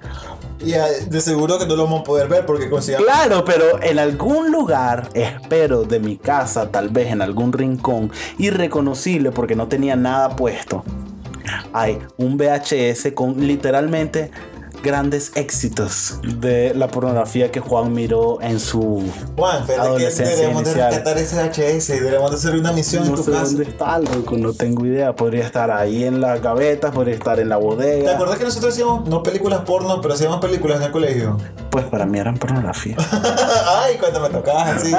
Y 0.62 0.74
ah, 0.74 0.88
de 1.08 1.22
seguro 1.22 1.58
que 1.58 1.66
no 1.66 1.76
lo 1.76 1.86
vamos 1.86 2.02
a 2.02 2.04
poder 2.04 2.28
ver 2.28 2.46
porque 2.46 2.70
consigamos. 2.70 3.08
Claro, 3.08 3.46
pero 3.46 3.82
en 3.82 3.98
algún 3.98 4.52
lugar, 4.52 5.10
espero 5.14 5.84
de 5.84 6.00
mi 6.00 6.18
casa, 6.18 6.70
tal 6.70 6.90
vez 6.90 7.12
en 7.12 7.22
algún 7.22 7.54
rincón, 7.54 8.12
irreconocible 8.38 9.32
porque 9.32 9.56
no 9.56 9.68
tenía 9.68 9.96
nada 9.96 10.36
puesto, 10.36 10.84
hay 11.74 12.00
un 12.18 12.38
VHS 12.38 13.14
con 13.14 13.46
literalmente 13.46 14.32
grandes 14.82 15.32
éxitos 15.36 16.20
de 16.24 16.74
la 16.74 16.88
pornografía 16.88 17.52
que 17.52 17.60
Juan 17.60 17.94
miró 17.94 18.42
en 18.42 18.60
su... 18.60 19.04
Juan, 19.38 19.66
fíjate 19.66 19.74
que 19.82 19.88
Adolescencia 19.88 20.26
deberíamos 20.36 20.64
de 20.64 20.70
inicial. 20.72 20.90
rescatar 20.90 21.18
ese 21.18 21.80
HS. 21.80 21.88
Deberíamos 21.88 22.32
de 22.32 22.38
hacer 22.38 22.56
una 22.60 22.72
misión 22.72 23.04
en 23.04 23.10
No 23.12 23.16
tu 23.18 23.24
sé 23.24 23.32
casa. 23.32 23.44
dónde 23.46 23.64
está, 23.64 24.00
loco, 24.00 24.38
no 24.38 24.54
tengo 24.54 24.86
idea. 24.86 25.16
Podría 25.16 25.46
estar 25.46 25.70
ahí 25.72 26.04
en 26.04 26.22
las 26.22 26.42
gavetas, 26.42 26.92
podría 26.92 27.16
estar 27.16 27.40
en 27.40 27.50
la 27.50 27.58
¿Te 27.58 27.64
bodega. 27.64 28.14
acuerdas 28.14 28.38
que 28.38 28.44
nosotros 28.46 28.74
hacíamos, 28.74 29.08
no 29.08 29.22
películas 29.24 29.62
porno, 29.62 30.00
pero 30.02 30.14
hacíamos 30.14 30.40
películas 30.40 30.78
en 30.78 30.84
el 30.84 30.92
colegio? 30.92 31.38
Pues 31.70 31.86
para 31.86 32.06
mí 32.06 32.18
eran 32.20 32.38
pornografía. 32.38 32.96
Ay, 33.84 33.98
cuando 34.00 34.22
me 34.22 34.30
tocabas 34.30 34.78
así, 34.78 34.92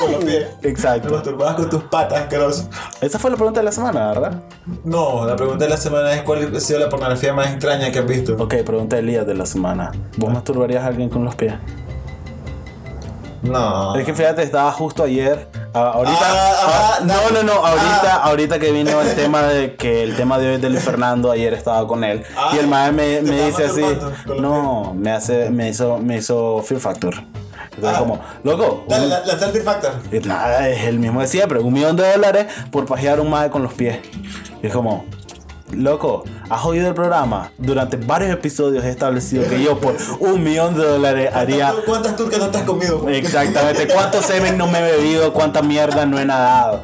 con, 0.00 0.12
los 0.12 0.24
pies. 0.24 0.46
Te 0.60 0.68
Exacto. 0.68 1.10
masturbabas 1.10 1.54
con 1.54 1.70
tus 1.70 1.82
patas, 1.84 2.22
asqueroso. 2.22 2.68
Esa 3.00 3.18
fue 3.18 3.30
la 3.30 3.36
pregunta 3.36 3.60
de 3.60 3.64
la 3.64 3.72
semana, 3.72 4.08
¿verdad? 4.08 4.42
No, 4.84 5.24
la 5.26 5.36
pregunta 5.36 5.64
de 5.64 5.70
la 5.70 5.76
semana 5.76 6.12
es 6.14 6.22
cuál 6.22 6.54
ha 6.54 6.60
sido 6.60 6.78
la 6.80 6.88
pornografía 6.88 7.32
más 7.32 7.50
extraña 7.50 7.90
que 7.92 7.98
has 8.00 8.06
visto. 8.06 8.34
Ok, 8.38 8.54
pregunta 8.64 8.96
de 8.96 9.02
De 9.10 9.34
la 9.34 9.44
semana. 9.44 9.90
¿Vos 10.16 10.32
masturbarías 10.32 10.84
a 10.84 10.86
alguien 10.86 11.08
con 11.08 11.24
los 11.24 11.34
pies? 11.34 11.54
No. 13.42 13.94
Es 13.96 14.04
que 14.04 14.14
fíjate, 14.14 14.42
estaba 14.42 14.70
justo 14.70 15.02
ayer. 15.04 15.48
ah, 15.74 15.92
ahorita. 15.94 16.18
Ah, 16.22 16.52
ah, 16.62 16.98
ah, 17.00 17.04
no, 17.04 17.30
no, 17.32 17.42
no. 17.42 17.52
Ahorita, 17.66 18.14
ah. 18.16 18.22
ahorita 18.28 18.58
que 18.58 18.70
vino 18.70 19.00
el 19.00 19.14
tema 19.14 19.42
de 19.42 19.74
que 19.76 20.02
el 20.02 20.14
tema 20.14 20.38
de 20.38 20.48
hoy 20.48 20.54
es 20.56 20.62
de 20.62 20.68
Luis 20.70 20.82
Fernando, 20.84 21.30
ayer 21.30 21.54
estaba 21.54 21.86
con 21.88 22.04
él. 22.04 22.22
Y 22.54 22.58
el 22.58 22.68
mae 22.68 22.92
me, 22.92 23.16
¿te 23.16 23.22
me 23.22 23.48
estaba 23.48 23.72
dice 23.72 23.82
así. 23.82 24.40
No, 24.40 24.94
me 24.94 25.10
hace, 25.10 25.50
me 25.50 25.68
hizo, 25.70 25.98
me 25.98 26.18
hizo 26.18 26.62
Fear 26.62 26.80
Factor. 26.80 27.14
Entonces 27.74 27.98
como, 27.98 28.18
loco, 28.44 28.84
Dale, 28.88 29.04
un- 29.04 29.10
la, 29.10 29.20
la 29.24 29.36
Factor. 29.36 29.92
nada, 30.26 30.68
es 30.68 30.84
el 30.84 30.98
mismo 30.98 31.20
de 31.20 31.26
siempre. 31.26 31.60
Un 31.60 31.72
millón 31.72 31.96
de 31.96 32.10
dólares 32.12 32.46
por 32.70 32.84
pajear 32.84 33.20
un 33.20 33.30
mae 33.30 33.48
con 33.48 33.62
los 33.62 33.72
pies. 33.72 34.00
Y 34.62 34.66
es 34.66 34.72
como, 34.72 35.06
Loco, 35.72 36.24
¿has 36.48 36.64
oído 36.64 36.88
el 36.88 36.94
programa? 36.94 37.52
Durante 37.58 37.96
varios 37.96 38.32
episodios 38.32 38.84
he 38.84 38.90
establecido 38.90 39.48
que 39.48 39.62
yo 39.62 39.78
por 39.78 39.96
un 40.18 40.42
millón 40.42 40.76
de 40.76 40.84
dólares 40.84 41.30
haría... 41.32 41.72
¿Cuántas 41.86 42.16
turcas 42.16 42.40
no 42.40 42.48
te 42.48 42.58
has 42.58 42.64
comido? 42.64 43.08
Exactamente, 43.08 43.86
cuánto 43.86 44.20
semen 44.20 44.58
no 44.58 44.66
me 44.66 44.80
he 44.80 44.96
bebido, 44.96 45.32
cuánta 45.32 45.62
mierda 45.62 46.06
no 46.06 46.18
he 46.18 46.24
nadado. 46.24 46.82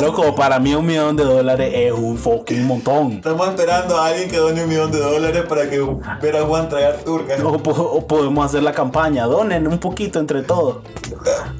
Loco, 0.00 0.34
para 0.34 0.58
mí 0.60 0.74
un 0.74 0.86
millón 0.86 1.16
de 1.16 1.24
dólares 1.24 1.72
es 1.74 1.92
un 1.92 2.16
fucking 2.18 2.64
montón. 2.66 3.12
Estamos 3.14 3.48
esperando 3.48 3.96
a 3.96 4.06
alguien 4.06 4.30
que 4.30 4.36
done 4.36 4.62
un 4.62 4.68
millón 4.68 4.92
de 4.92 4.98
dólares 5.00 5.44
para 5.48 5.68
que 5.68 5.80
ver 6.22 6.36
a 6.36 6.42
Juan 6.44 6.68
traer 6.68 7.02
turcas. 7.04 7.40
O, 7.42 7.58
po- 7.58 7.70
o 7.72 8.06
podemos 8.06 8.46
hacer 8.46 8.62
la 8.62 8.72
campaña, 8.72 9.24
donen 9.26 9.66
un 9.66 9.78
poquito 9.78 10.18
entre 10.20 10.42
todos. 10.42 10.78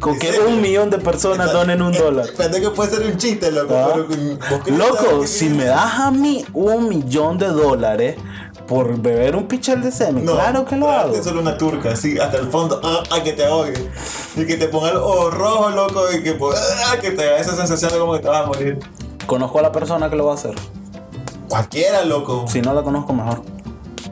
Con 0.01 0.19
que 0.19 0.31
un 0.47 0.61
millón 0.61 0.89
de 0.91 0.99
personas 0.99 1.53
donen 1.53 1.83
un 1.83 1.93
dólar. 1.93 2.27
Espérate 2.27 2.61
que 2.61 2.71
puede 2.71 2.91
ser 2.97 3.07
un 3.07 3.17
chiste, 3.17 3.51
loco. 3.51 3.75
Ah. 3.77 3.91
pero 3.93 4.07
con- 4.07 4.39
¿vos 4.39 4.61
crees 4.65 4.79
Loco, 4.79 5.27
si 5.27 5.49
me 5.49 5.65
das 5.65 5.95
a 6.01 6.11
mí 6.11 6.45
un 6.53 6.89
millón 6.89 7.39
de 7.39 7.49
dólares 7.49 8.17
por 8.69 9.01
beber 9.01 9.35
un 9.35 9.47
pichel 9.49 9.83
de 9.83 9.91
semen, 9.91 10.25
No, 10.27 10.33
claro 10.35 10.65
que 10.67 10.77
lo 10.77 10.91
hago. 10.91 11.21
solo 11.23 11.41
una 11.41 11.57
turca, 11.57 11.93
así, 11.93 12.19
hasta 12.19 12.37
el 12.37 12.49
fondo, 12.49 12.79
ah, 12.85 13.03
ah, 13.11 13.23
que 13.23 13.33
te 13.33 13.47
ahogue. 13.47 13.91
Y 14.37 14.47
que 14.47 14.57
te 14.57 14.69
ponga 14.69 14.91
el 14.91 14.99
ojo 14.99 15.31
rojo, 15.31 15.71
loco, 15.71 16.03
y 16.13 16.23
que, 16.23 16.35
pues, 16.35 16.57
ah, 16.87 16.97
que 17.01 17.11
te 17.13 17.25
da 17.25 17.39
esa 17.39 17.57
sensación 17.57 17.91
de 17.93 17.99
como 17.99 18.13
que 18.13 18.21
te 18.21 18.29
vas 18.29 18.45
a 18.45 18.47
morir. 18.47 18.79
Conozco 19.27 19.59
a 19.59 19.63
la 19.63 19.73
persona 19.73 20.11
que 20.11 20.17
lo 20.17 20.27
va 20.27 20.33
a 20.33 20.35
hacer. 20.35 20.55
Cualquiera, 21.49 22.05
loco. 22.05 22.45
Si 22.47 22.61
no 22.61 22.75
la 22.75 22.83
conozco, 22.83 23.15
mejor. 23.15 23.43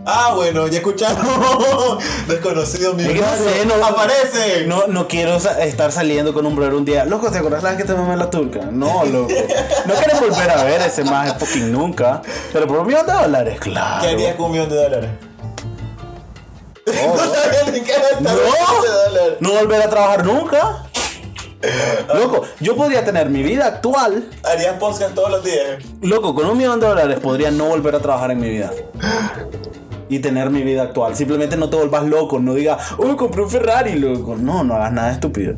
Ah, 0.09 0.33
bueno, 0.37 0.69
ya 0.69 0.79
escucharon. 0.79 1.19
Desconocido 2.29 2.93
Es 2.93 2.97
que 2.99 3.03
no 3.07 3.13
millonario. 3.13 3.45
sé, 3.51 3.67
no- 3.67 3.85
¡Aparece! 3.85 4.65
No, 4.67 4.87
no 4.87 5.09
quiero 5.09 5.41
sa- 5.41 5.63
estar 5.65 5.91
saliendo 5.91 6.33
con 6.33 6.47
un 6.47 6.55
brother 6.55 6.75
un 6.75 6.85
día. 6.85 7.05
Loco, 7.05 7.31
¿te 7.33 7.39
acuerdas 7.39 7.63
la 7.65 7.71
vez 7.71 7.79
que 7.79 7.85
te 7.85 7.93
mamé 7.95 8.17
la 8.17 8.31
turca? 8.31 8.61
No, 8.71 9.05
loco. 9.05 9.33
No 9.87 9.95
quiero 9.95 10.21
volver 10.21 10.51
a 10.51 10.63
ver 10.65 10.81
ese 10.83 11.03
más 11.03 11.37
fucking 11.39 11.73
nunca. 11.73 12.23
Pero 12.53 12.67
por 12.69 12.79
un 12.79 12.87
millón 12.87 13.05
de 13.07 13.13
dólares, 13.13 13.59
claro. 13.59 14.01
¿Qué 14.03 14.09
harías 14.13 14.37
con 14.37 14.47
un 14.47 14.53
millón 14.53 14.69
de 14.69 14.77
dólares? 14.77 15.11
Oh, 16.87 17.17
no 17.17 17.35
sabía 17.35 17.73
ni 17.73 17.81
qué 17.81 17.95
No, 18.21 18.31
un 18.31 18.37
millón 18.37 18.83
de 18.83 18.89
dólares. 18.89 19.37
no 19.41 19.51
volver 19.55 19.83
a 19.83 19.91
trabajar 19.91 20.25
nunca. 20.25 20.83
Loco, 22.15 22.43
yo 22.61 22.77
podría 22.77 23.05
tener 23.05 23.29
mi 23.29 23.43
vida 23.43 23.67
actual. 23.67 24.29
Harías 24.45 24.75
podcast 24.79 25.17
todos 25.17 25.31
los 25.33 25.43
días. 25.43 25.83
Loco, 26.01 26.33
con 26.33 26.47
un 26.47 26.57
millón 26.57 26.79
de 26.79 26.87
dólares 26.87 27.19
podría 27.19 27.51
no 27.51 27.65
volver 27.65 27.97
a 27.97 27.99
trabajar 27.99 28.31
en 28.31 28.39
mi 28.39 28.51
vida. 28.51 28.71
Y 30.09 30.21
tener 30.21 30.51
mi 30.51 30.63
vida 30.63 30.83
actual. 30.83 31.17
Simplemente 31.17 31.57
no 31.57 31.69
te 31.69 31.77
volvas 31.77 32.05
loco. 32.05 32.39
No 32.39 32.55
digas, 32.55 32.81
uy, 32.99 33.17
compré 33.17 33.43
un 33.43 33.51
Ferrari, 33.51 33.99
loco. 33.99 34.37
No, 34.37 34.63
no 34.65 34.75
hagas 34.75 34.93
nada 34.93 35.13
estúpido. 35.13 35.57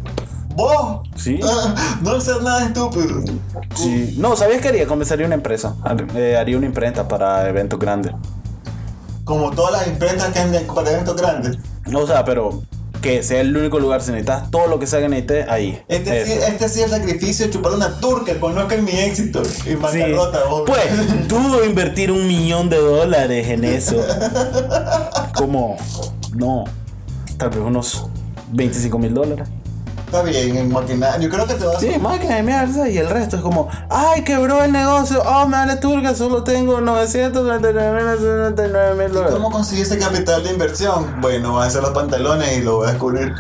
¿Vos? 0.55 1.09
Sí. 1.17 1.39
Ah, 1.45 1.75
no 2.03 2.13
hacer 2.13 2.43
nada 2.43 2.65
estúpido. 2.65 3.23
Sí. 3.75 4.17
No, 4.19 4.35
¿sabías 4.35 4.61
que 4.61 4.69
haría? 4.69 4.87
Comenzaría 4.87 5.27
una 5.27 5.37
empresa. 5.37 5.77
Eh, 6.17 6.37
haría 6.37 6.57
una 6.57 6.67
imprenta 6.67 7.07
para 7.07 7.49
eventos 7.49 7.79
grandes. 7.79 8.13
Como 9.25 9.51
todas 9.51 9.73
las 9.73 9.87
imprentas 9.87 10.31
que 10.31 10.39
andan 10.39 10.65
para 10.65 10.91
eventos 10.91 11.17
grandes. 11.17 11.59
O 11.95 12.07
sea, 12.07 12.25
pero 12.25 12.63
que 13.01 13.23
sea 13.23 13.41
el 13.41 13.57
único 13.57 13.79
lugar 13.79 14.03
si 14.03 14.11
necesitas 14.11 14.51
todo 14.51 14.67
lo 14.67 14.79
que 14.79 14.87
sea 14.87 15.01
que 15.01 15.09
necesites 15.09 15.49
ahí. 15.49 15.81
Este 15.89 16.25
sí, 16.27 16.33
este 16.33 16.69
sí 16.69 16.81
es 16.81 16.87
el 16.87 16.91
sacrificio 17.01 17.47
de 17.47 17.53
chupar 17.53 17.73
una 17.73 17.99
turca. 18.01 18.39
Conozcan 18.41 18.85
mi 18.85 18.93
éxito. 18.93 19.43
Y 19.43 19.69
Sí. 19.71 19.75
bancarrota, 19.77 20.45
vos. 20.49 20.63
Pues, 20.67 21.29
dudo 21.29 21.65
invertir 21.65 22.11
un 22.11 22.27
millón 22.27 22.69
de 22.69 22.77
dólares 22.79 23.49
en 23.49 23.65
eso. 23.65 23.97
Como, 25.35 25.77
no, 26.35 26.65
tal 27.37 27.51
vez 27.51 27.59
unos 27.61 28.07
25 28.53 28.99
mil 28.99 29.15
dólares. 29.15 29.49
Está 30.09 30.23
bien, 30.23 30.57
en 30.57 30.73
maquinaria. 30.73 31.19
Yo 31.21 31.29
creo 31.29 31.47
que 31.47 31.53
te 31.53 31.67
vas 31.67 31.81
Sí, 31.81 31.99
máquina 32.01 32.37
de 32.37 32.43
mierda. 32.43 32.89
Y 32.89 32.97
el 32.97 33.11
resto 33.11 33.37
es 33.37 33.43
como, 33.43 33.69
ay, 33.91 34.25
quebró 34.25 34.65
el 34.65 34.73
negocio. 34.73 35.23
Oh, 35.23 35.45
me 35.47 35.59
vale 35.59 35.77
turca, 35.77 36.15
solo 36.15 36.43
tengo 36.45 36.81
999 36.81 38.95
mil 38.95 39.13
dólares. 39.13 39.35
¿Cómo 39.35 39.51
conseguí 39.51 39.83
ese 39.83 39.99
capital 39.99 40.43
de 40.45 40.51
inversión? 40.53 41.21
Bueno, 41.21 41.53
voy 41.53 41.63
a 41.63 41.67
hacer 41.67 41.83
los 41.83 41.91
pantalones 41.91 42.57
y 42.57 42.63
lo 42.63 42.77
voy 42.77 42.89
a 42.89 42.93
descubrir. 42.93 43.35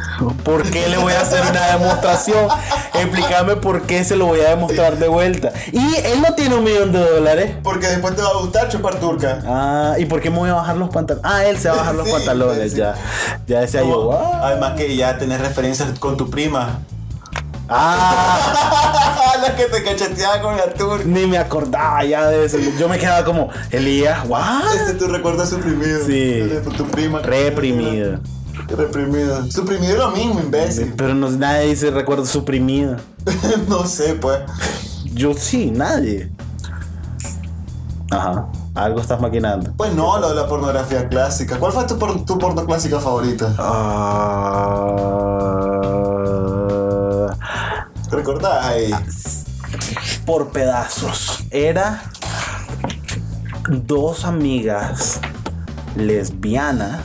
¿Por 0.44 0.62
qué 0.64 0.86
le 0.88 0.98
voy 0.98 1.14
a 1.14 1.22
hacer 1.22 1.40
una 1.50 1.66
demostración? 1.78 2.48
Explícame 2.92 3.56
por 3.56 3.84
qué 3.84 4.04
se 4.04 4.16
lo 4.16 4.26
voy 4.26 4.40
a 4.40 4.50
demostrar 4.50 4.98
de 4.98 5.08
vuelta. 5.08 5.50
Y 5.72 5.94
él 6.04 6.20
no 6.20 6.34
tiene 6.34 6.54
un 6.56 6.64
millón 6.64 6.92
de 6.92 6.98
dólares. 6.98 7.52
Porque 7.62 7.86
después 7.86 8.14
te 8.14 8.20
va 8.20 8.28
a 8.28 8.36
gustar 8.42 8.68
chupar 8.68 8.96
turca. 9.00 9.40
Ah, 9.46 9.94
¿y 9.98 10.04
por 10.04 10.20
qué 10.20 10.28
me 10.28 10.36
voy 10.36 10.50
a 10.50 10.54
bajar 10.54 10.76
los 10.76 10.90
pantalones? 10.90 11.24
Ah, 11.30 11.46
él 11.46 11.56
se 11.58 11.70
va 11.70 11.76
a 11.76 11.78
bajar 11.78 11.94
los 11.94 12.06
Sí, 12.08 12.12
pantalones, 12.12 12.72
sí. 12.72 12.76
ya. 12.78 12.94
Ya 13.46 13.60
decía 13.60 13.80
yo, 13.82 13.90
Como- 13.94 14.10
"What?". 14.10 14.42
Además 14.42 14.72
que 14.76 14.94
ya 14.96 15.16
tenés 15.16 15.40
referencias 15.40 15.98
con 15.98 16.18
tu 16.18 16.28
prima. 16.28 16.57
Ah, 17.70 19.36
la 19.42 19.54
que 19.54 19.64
te 19.64 19.82
cacheteaba 19.82 20.40
con 20.40 20.56
la 20.56 20.72
turca. 20.72 21.04
ni 21.04 21.26
me 21.26 21.36
acordaba 21.38 22.02
ya 22.04 22.26
de 22.28 22.46
eso. 22.46 22.56
Yo 22.78 22.88
me 22.88 22.98
quedaba 22.98 23.24
como, 23.24 23.50
Elías, 23.70 24.20
¿what? 24.26 24.62
Ese 24.74 24.92
es 24.92 24.98
tu 24.98 25.06
recuerdo 25.06 25.44
suprimido. 25.44 26.00
Sí. 26.06 26.48
Tu, 26.76 26.84
prima. 26.86 27.18
Reprimido. 27.20 28.20
Reprimido. 28.68 29.44
Suprimido 29.50 29.92
es 29.92 29.98
lo 29.98 30.10
mismo, 30.12 30.40
imbécil. 30.40 30.94
Pero 30.96 31.14
no, 31.14 31.30
nadie 31.30 31.66
dice 31.68 31.90
recuerdo 31.90 32.24
suprimido. 32.24 32.96
no 33.68 33.86
sé, 33.86 34.14
pues. 34.14 34.40
Yo 35.12 35.34
sí, 35.34 35.70
nadie. 35.70 36.30
Ajá, 38.10 38.46
algo 38.74 39.00
estás 39.00 39.20
maquinando. 39.20 39.72
Pues 39.76 39.92
no, 39.94 40.18
lo 40.18 40.30
de 40.30 40.34
la 40.34 40.46
pornografía 40.48 41.06
clásica. 41.08 41.58
¿Cuál 41.58 41.72
fue 41.72 41.84
tu, 41.84 41.98
por- 41.98 42.24
tu 42.24 42.38
porno 42.38 42.64
clásica 42.64 42.98
favorita? 42.98 43.52
Ah, 43.58 45.57
¿Te 48.08 48.16
recordás 48.16 48.64
ahí? 48.64 48.90
por 50.28 50.50
pedazos. 50.50 51.44
Era 51.50 52.02
dos 53.70 54.26
amigas 54.26 55.20
lesbianas 55.96 57.00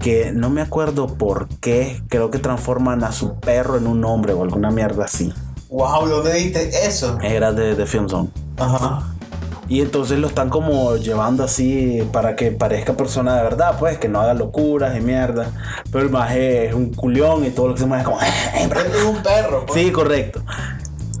que 0.00 0.32
no 0.32 0.50
me 0.50 0.60
acuerdo 0.60 1.06
por 1.06 1.48
qué, 1.60 2.02
creo 2.08 2.32
que 2.32 2.40
transforman 2.40 3.04
a 3.04 3.12
su 3.12 3.38
perro 3.38 3.78
en 3.78 3.86
un 3.86 4.04
hombre 4.04 4.32
o 4.32 4.42
alguna 4.42 4.72
mierda 4.72 5.04
así. 5.04 5.32
Wow, 5.70 6.08
¿dónde 6.08 6.34
viste 6.34 6.86
eso? 6.86 7.18
Era 7.22 7.52
de, 7.52 7.76
de 7.76 7.86
Film 7.86 8.08
Zone. 8.08 8.30
Ajá. 8.58 9.13
Y 9.68 9.80
entonces 9.80 10.18
lo 10.18 10.26
están 10.26 10.50
como 10.50 10.96
llevando 10.96 11.44
así 11.44 12.06
para 12.12 12.36
que 12.36 12.52
parezca 12.52 12.94
persona 12.94 13.36
de 13.36 13.42
verdad, 13.42 13.76
pues, 13.78 13.98
que 13.98 14.08
no 14.08 14.20
haga 14.20 14.34
locuras 14.34 14.96
y 14.96 15.00
mierda. 15.00 15.50
Pero 15.90 16.04
el 16.04 16.10
maje 16.10 16.66
es 16.66 16.74
un 16.74 16.92
culión 16.92 17.44
y 17.44 17.50
todo 17.50 17.68
lo 17.68 17.74
que 17.74 17.80
se 17.80 17.86
mueve 17.86 18.02
es 18.02 18.08
como... 18.08 18.20
Es 18.20 19.04
un 19.04 19.22
perro. 19.22 19.64
pues. 19.66 19.80
Sí, 19.80 19.90
correcto. 19.90 20.42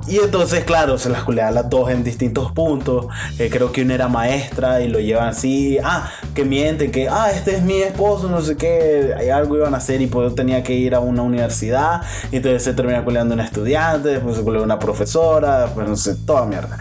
Y 0.06 0.18
entonces, 0.18 0.64
claro, 0.64 0.98
se 0.98 1.08
las 1.08 1.22
culea 1.22 1.48
a 1.48 1.50
las 1.50 1.70
dos 1.70 1.90
en 1.90 2.04
distintos 2.04 2.52
puntos. 2.52 3.06
Eh, 3.38 3.48
creo 3.50 3.72
que 3.72 3.80
una 3.80 3.94
era 3.94 4.06
maestra 4.06 4.82
y 4.82 4.88
lo 4.88 5.00
llevan 5.00 5.28
así. 5.28 5.78
Ah, 5.82 6.10
que 6.34 6.44
mienten, 6.44 6.92
que, 6.92 7.08
ah, 7.08 7.30
este 7.30 7.56
es 7.56 7.62
mi 7.62 7.80
esposo, 7.80 8.28
no 8.28 8.42
sé 8.42 8.56
qué. 8.56 9.14
Hay 9.16 9.30
algo 9.30 9.56
iban 9.56 9.72
a 9.72 9.78
hacer 9.78 10.02
y 10.02 10.06
pues 10.06 10.28
yo 10.28 10.34
tenía 10.34 10.62
que 10.62 10.74
ir 10.74 10.94
a 10.94 11.00
una 11.00 11.22
universidad. 11.22 12.02
Y 12.30 12.36
entonces 12.36 12.62
se 12.62 12.74
termina 12.74 13.02
culeando 13.02 13.34
una 13.34 13.44
estudiante, 13.44 14.10
después 14.10 14.36
se 14.36 14.42
culea 14.42 14.60
una 14.60 14.78
profesora, 14.78 15.70
pues 15.74 15.88
no 15.88 15.96
sé, 15.96 16.16
toda 16.16 16.44
mierda. 16.44 16.78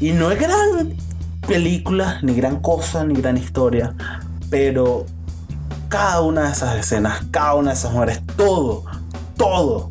Y 0.00 0.12
no 0.12 0.30
es 0.30 0.38
gran 0.38 0.94
película, 1.46 2.18
ni 2.22 2.34
gran 2.34 2.60
cosa, 2.60 3.04
ni 3.04 3.14
gran 3.14 3.36
historia. 3.36 3.94
Pero 4.50 5.06
cada 5.88 6.20
una 6.20 6.46
de 6.46 6.52
esas 6.52 6.76
escenas, 6.78 7.22
cada 7.30 7.54
una 7.54 7.70
de 7.70 7.76
esas 7.76 7.92
mujeres, 7.92 8.20
todo, 8.36 8.84
todo, 9.36 9.90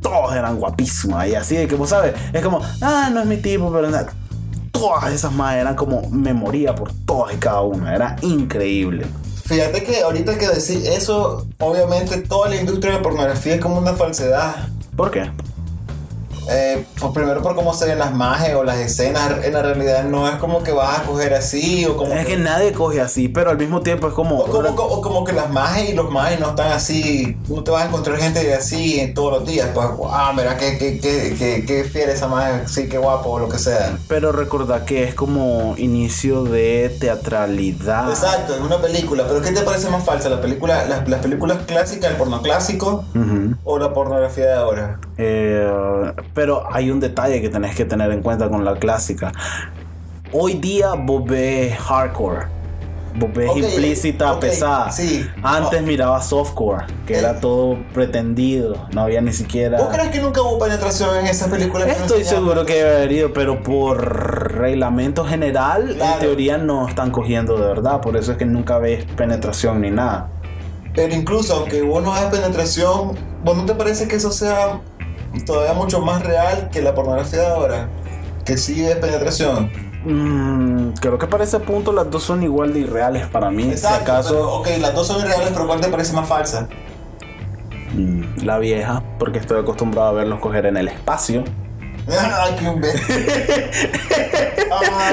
todos 0.00 0.34
eran 0.34 0.58
guapísimos. 0.58 1.26
Y 1.26 1.34
así 1.34 1.56
de 1.56 1.66
que, 1.66 1.74
vos 1.74 1.90
sabes, 1.90 2.14
es 2.32 2.42
como, 2.42 2.60
ah, 2.80 3.10
no 3.12 3.20
es 3.20 3.26
mi 3.26 3.38
tipo, 3.38 3.72
pero 3.72 3.90
nada. 3.90 4.12
Todas 4.70 5.12
esas 5.12 5.32
más 5.32 5.56
eran 5.56 5.74
como, 5.74 6.08
me 6.10 6.32
moría 6.32 6.74
por 6.74 6.92
todas 7.04 7.34
y 7.34 7.38
cada 7.38 7.62
una. 7.62 7.94
Era 7.94 8.16
increíble. 8.22 9.06
Fíjate 9.44 9.82
que 9.82 10.02
ahorita 10.02 10.36
que 10.36 10.46
decís 10.46 10.86
eso, 10.86 11.46
obviamente 11.58 12.18
toda 12.18 12.50
la 12.50 12.56
industria 12.56 12.94
de 12.94 12.98
pornografía 13.00 13.54
es 13.54 13.60
como 13.60 13.78
una 13.78 13.94
falsedad. 13.94 14.68
¿Por 14.94 15.10
qué? 15.10 15.32
Eh, 16.50 16.84
pues 16.98 17.12
primero 17.12 17.42
por 17.42 17.54
cómo 17.54 17.74
se 17.74 17.86
ven 17.86 17.98
las 17.98 18.14
majes 18.14 18.54
o 18.54 18.64
las 18.64 18.78
escenas, 18.78 19.44
en 19.44 19.52
la 19.52 19.62
realidad 19.62 20.04
no 20.04 20.26
es 20.28 20.36
como 20.36 20.62
que 20.62 20.72
vas 20.72 21.00
a 21.00 21.02
coger 21.02 21.34
así 21.34 21.84
o 21.84 21.96
como 21.96 22.12
Es 22.14 22.26
que, 22.26 22.32
que 22.32 22.38
nadie 22.38 22.72
coge 22.72 23.00
así, 23.00 23.28
pero 23.28 23.50
al 23.50 23.58
mismo 23.58 23.82
tiempo 23.82 24.08
es 24.08 24.14
como. 24.14 24.38
o 24.38 24.46
como, 24.46 24.68
o 24.68 25.00
como 25.02 25.24
que 25.24 25.32
las 25.32 25.50
majes 25.50 25.90
y 25.90 25.92
los 25.92 26.10
majes 26.10 26.40
no 26.40 26.50
están 26.50 26.72
así, 26.72 27.36
no 27.48 27.62
te 27.62 27.70
vas 27.70 27.82
a 27.84 27.86
encontrar 27.88 28.18
gente 28.18 28.54
así 28.54 29.12
todos 29.14 29.40
los 29.40 29.46
días, 29.46 29.68
pues, 29.74 29.86
ah, 30.10 30.32
mira, 30.34 30.56
qué, 30.56 30.78
qué, 30.78 30.98
qué, 30.98 31.34
qué, 31.38 31.64
qué 31.66 31.84
fiera 31.84 32.12
esa 32.12 32.28
maje, 32.28 32.66
sí, 32.66 32.88
qué 32.88 32.96
guapo 32.98 33.30
o 33.30 33.38
lo 33.40 33.48
que 33.48 33.58
sea. 33.58 33.98
Pero 34.08 34.32
recordad 34.32 34.84
que 34.84 35.04
es 35.04 35.14
como 35.14 35.74
inicio 35.76 36.44
de 36.44 36.96
teatralidad. 37.00 38.08
Exacto, 38.10 38.56
en 38.56 38.62
una 38.62 38.78
película, 38.80 39.24
pero 39.28 39.42
¿qué 39.42 39.52
te 39.52 39.62
parece 39.62 39.90
más 39.90 40.04
falsa? 40.04 40.28
¿La 40.28 40.40
película, 40.40 40.86
las, 40.86 41.08
las 41.08 41.20
películas 41.20 41.58
clásicas, 41.66 42.10
el 42.10 42.16
porno 42.16 42.40
clásico 42.42 43.04
Ujú. 43.14 43.54
o 43.64 43.78
la 43.78 43.92
pornografía 43.92 44.46
de 44.46 44.54
ahora? 44.54 44.98
Eh, 45.18 46.12
pero 46.32 46.62
hay 46.72 46.90
un 46.90 47.00
detalle 47.00 47.40
que 47.42 47.48
tenés 47.48 47.74
que 47.74 47.84
tener 47.84 48.10
en 48.12 48.22
cuenta 48.22 48.48
con 48.48 48.64
la 48.64 48.74
clásica. 48.76 49.32
Hoy 50.32 50.54
día 50.54 50.94
vos 50.94 51.24
ves 51.24 51.76
hardcore 51.78 52.46
Vos 53.16 53.30
ves 53.34 53.50
implícita, 53.56 54.38
pesada. 54.38 54.92
sí. 54.92 55.26
Antes 55.42 55.82
miraba 55.82 56.20
softcore, 56.20 56.84
que 57.06 57.14
Eh. 57.14 57.18
era 57.18 57.40
todo 57.40 57.78
pretendido. 57.92 58.86
No 58.92 59.00
había 59.00 59.20
ni 59.20 59.32
siquiera. 59.32 59.78
¿Vos 59.78 59.88
crees 59.90 60.10
que 60.10 60.20
nunca 60.20 60.40
hubo 60.42 60.58
penetración 60.58 61.16
en 61.16 61.26
esas 61.26 61.48
películas? 61.48 61.88
Estoy 61.88 62.22
seguro 62.22 62.64
que 62.64 62.74
debe 62.74 62.96
haber 62.96 63.12
ido, 63.12 63.32
pero 63.32 63.60
por 63.62 64.56
reglamento 64.58 65.24
general, 65.24 65.90
en 65.92 65.96
Claro. 65.96 66.20
teoría 66.20 66.58
no 66.58 66.86
están 66.86 67.10
cogiendo 67.10 67.56
de 67.58 67.66
verdad. 67.66 68.00
Por 68.02 68.16
eso 68.16 68.32
es 68.32 68.38
que 68.38 68.44
nunca 68.44 68.78
ves 68.78 69.04
penetración 69.16 69.80
ni 69.80 69.90
nada. 69.90 70.28
Pero 70.94 71.12
incluso 71.14 71.54
aunque 71.56 71.82
vos 71.82 72.04
no 72.04 72.12
hagas 72.12 72.30
penetración, 72.32 73.16
¿vos 73.42 73.56
no 73.56 73.64
te 73.64 73.74
parece 73.74 74.06
que 74.06 74.16
eso 74.16 74.30
sea 74.30 74.80
todavía 75.46 75.74
mucho 75.74 76.00
más 76.00 76.24
real 76.24 76.68
que 76.70 76.82
la 76.82 76.94
pornografía 76.94 77.40
de 77.40 77.46
ahora? 77.46 77.88
Que 78.44 78.56
sí 78.56 78.84
es 78.84 78.96
penetración. 78.96 79.70
Mm, 80.04 80.92
creo 81.00 81.18
que 81.18 81.26
para 81.26 81.44
ese 81.44 81.60
punto 81.60 81.92
las 81.92 82.10
dos 82.10 82.22
son 82.22 82.42
igual 82.42 82.72
de 82.72 82.80
irreales 82.80 83.26
para 83.26 83.50
mí. 83.50 83.64
Exacto. 83.64 83.98
si 83.98 84.02
acaso, 84.02 84.30
pero, 84.30 84.54
ok, 84.54 84.68
las 84.80 84.94
dos 84.94 85.06
son 85.06 85.20
irreales, 85.20 85.50
pero 85.52 85.66
¿cuál 85.66 85.80
te 85.80 85.88
parece 85.88 86.12
más 86.14 86.28
falsa? 86.28 86.68
mm, 87.94 88.44
la 88.44 88.58
vieja, 88.58 89.02
porque 89.18 89.38
estoy 89.38 89.60
acostumbrado 89.60 90.08
a 90.08 90.12
verlos 90.12 90.40
coger 90.40 90.66
en 90.66 90.76
el 90.76 90.88
espacio. 90.88 91.44
Ay, 92.08 92.54
qué 92.58 92.64
imbécil. 92.64 93.26
Ah, 94.70 95.12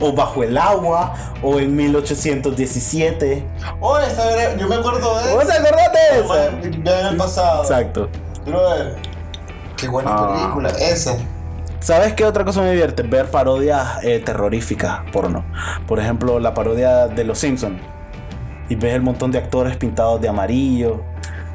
O 0.00 0.12
bajo 0.12 0.42
el 0.42 0.56
agua, 0.58 1.14
o 1.42 1.58
en 1.60 1.76
1817. 1.76 3.44
oh, 3.80 3.98
esa 3.98 4.30
era- 4.32 4.56
yo 4.56 4.66
me 4.68 4.76
acuerdo 4.76 5.18
de 5.20 5.34
¿Vos 5.34 5.46
te 5.46 5.52
acordás 5.52 5.92
de 5.92 6.20
esa? 6.20 6.50
Ya 6.82 7.00
en 7.00 7.06
el 7.08 7.16
pasado. 7.16 7.62
Exacto. 7.62 8.08
Brother, 8.46 8.96
qué 9.78 9.88
buena 9.88 10.10
Ah. 10.14 10.32
película. 10.40 10.68
Esa. 10.70 11.16
¿Sabes 11.80 12.14
qué 12.14 12.24
otra 12.24 12.44
cosa 12.44 12.60
me 12.62 12.70
divierte? 12.70 13.02
Ver 13.02 13.30
parodias 13.30 14.02
eh, 14.02 14.20
terroríficas 14.24 15.00
porno. 15.12 15.44
Por 15.86 15.98
ejemplo, 15.98 16.38
la 16.38 16.54
parodia 16.54 17.08
de 17.08 17.24
Los 17.24 17.38
Simpsons. 17.38 17.80
Y 18.68 18.76
ves 18.76 18.94
el 18.94 19.02
montón 19.02 19.30
de 19.32 19.38
actores 19.38 19.76
pintados 19.76 20.20
de 20.20 20.28
amarillo. 20.28 21.02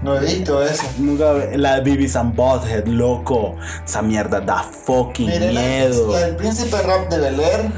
No 0.02 0.16
he 0.16 0.20
visto 0.20 0.62
esa. 0.64 0.84
Nunca 1.00 1.32
ve- 1.34 1.58
la 1.58 1.76
de 1.76 1.82
Beavis 1.82 2.16
and 2.16 2.36
Butthead, 2.36 2.86
loco. 2.88 3.56
Esa 3.86 4.02
mierda 4.02 4.40
da 4.40 4.64
fucking 4.64 5.28
miedo. 5.28 6.12
la 6.12 6.20
del 6.20 6.36
príncipe 6.36 6.82
rap 6.82 7.10
de 7.10 7.20
Bel 7.20 7.40
Air. 7.40 7.72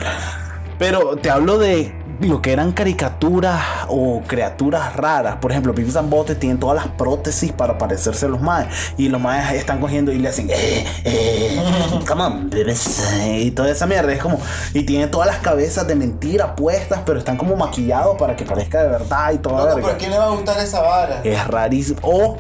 Pero 0.78 1.16
te 1.18 1.30
hablo 1.30 1.58
de 1.58 1.94
lo 2.22 2.42
que 2.42 2.52
eran 2.52 2.72
caricaturas 2.72 3.62
o 3.88 4.22
criaturas 4.28 4.96
raras. 4.96 5.38
Por 5.38 5.52
ejemplo, 5.52 5.74
and 5.74 6.10
Butthead 6.10 6.38
tienen 6.38 6.60
todas 6.60 6.76
las 6.76 6.88
prótesis 6.96 7.52
para 7.52 7.78
parecerse 7.78 8.26
a 8.26 8.30
los 8.30 8.42
maes. 8.42 8.94
Y 8.98 9.10
los 9.10 9.22
maes 9.22 9.52
están 9.54 9.80
cogiendo 9.80 10.12
y 10.12 10.20
le 10.20 10.28
hacen, 10.28 10.50
eh, 10.50 10.86
eh, 11.06 11.60
come 12.08 12.24
on, 12.24 12.50
bebés", 12.50 13.04
Y 13.26 13.52
toda 13.52 13.72
esa 13.72 13.86
mierda. 13.86 14.12
Es 14.12 14.22
como, 14.22 14.40
y 14.74 14.84
tienen 14.84 15.10
todas 15.10 15.28
las 15.28 15.38
cabezas 15.38 15.88
de 15.88 15.96
mentira 15.96 16.56
puestas, 16.56 17.02
pero 17.06 17.20
están 17.20 17.38
como 17.38 17.56
maquillados 17.56 18.18
para 18.18 18.36
que 18.36 18.46
parezca 18.46 18.84
de 18.84 18.90
verdad 18.90 19.32
y 19.34 19.38
toda 19.38 19.66
No, 19.66 19.70
no, 19.70 19.76
pero 19.76 19.88
¿a 19.88 19.98
quién 19.98 20.12
le 20.12 20.18
va 20.18 20.26
a 20.26 20.30
gustar 20.30 20.60
esa 20.60 20.82
vara? 20.82 21.22
Es 21.24 21.48
rarísimo. 21.48 22.00
O 22.04 22.38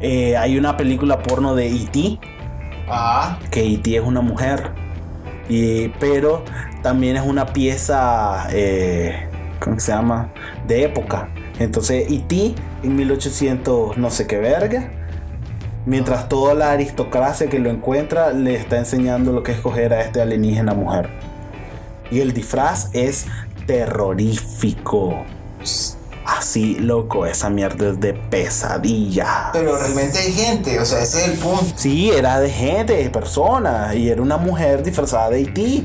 eh, 0.00 0.36
hay 0.36 0.58
una 0.58 0.76
película 0.76 1.22
porno 1.22 1.54
de 1.54 1.68
E.T. 1.68 2.18
Ah, 2.88 3.38
que 3.50 3.64
E.T. 3.64 3.96
es 3.96 4.02
una 4.02 4.20
mujer. 4.20 4.72
Y, 5.48 5.88
pero 6.00 6.44
también 6.82 7.16
es 7.16 7.22
una 7.22 7.46
pieza, 7.46 8.48
eh, 8.50 9.28
¿cómo 9.60 9.78
se 9.80 9.92
llama? 9.92 10.32
De 10.66 10.84
época. 10.84 11.28
Entonces 11.58 12.10
E.T. 12.10 12.54
en 12.82 12.96
1800 12.96 13.98
no 13.98 14.10
sé 14.10 14.26
qué 14.26 14.38
verga. 14.38 14.90
Mientras 15.86 16.28
toda 16.28 16.54
la 16.54 16.72
aristocracia 16.72 17.48
que 17.48 17.58
lo 17.58 17.70
encuentra 17.70 18.32
le 18.32 18.54
está 18.54 18.78
enseñando 18.78 19.32
lo 19.32 19.42
que 19.42 19.52
es 19.52 19.60
coger 19.60 19.92
a 19.92 20.02
este 20.02 20.20
alienígena 20.20 20.74
mujer. 20.74 21.08
Y 22.10 22.20
el 22.20 22.32
disfraz 22.32 22.90
es 22.92 23.26
terrorífico. 23.66 25.24
Así, 26.24 26.76
loco, 26.76 27.26
esa 27.26 27.50
mierda 27.50 27.90
es 27.90 28.00
de 28.00 28.14
pesadilla. 28.14 29.50
pero 29.52 29.76
realmente 29.76 30.18
hay 30.18 30.32
gente, 30.32 30.78
o 30.78 30.84
sea, 30.84 31.00
ese 31.00 31.22
es 31.22 31.28
el 31.28 31.38
punto. 31.38 31.64
Sí, 31.76 32.10
era 32.10 32.40
de 32.40 32.50
gente, 32.50 32.94
de 32.94 33.10
personas. 33.10 33.94
Y 33.94 34.08
era 34.08 34.22
una 34.22 34.36
mujer 34.36 34.82
disfrazada 34.82 35.30
de 35.30 35.40
E.T. 35.42 35.84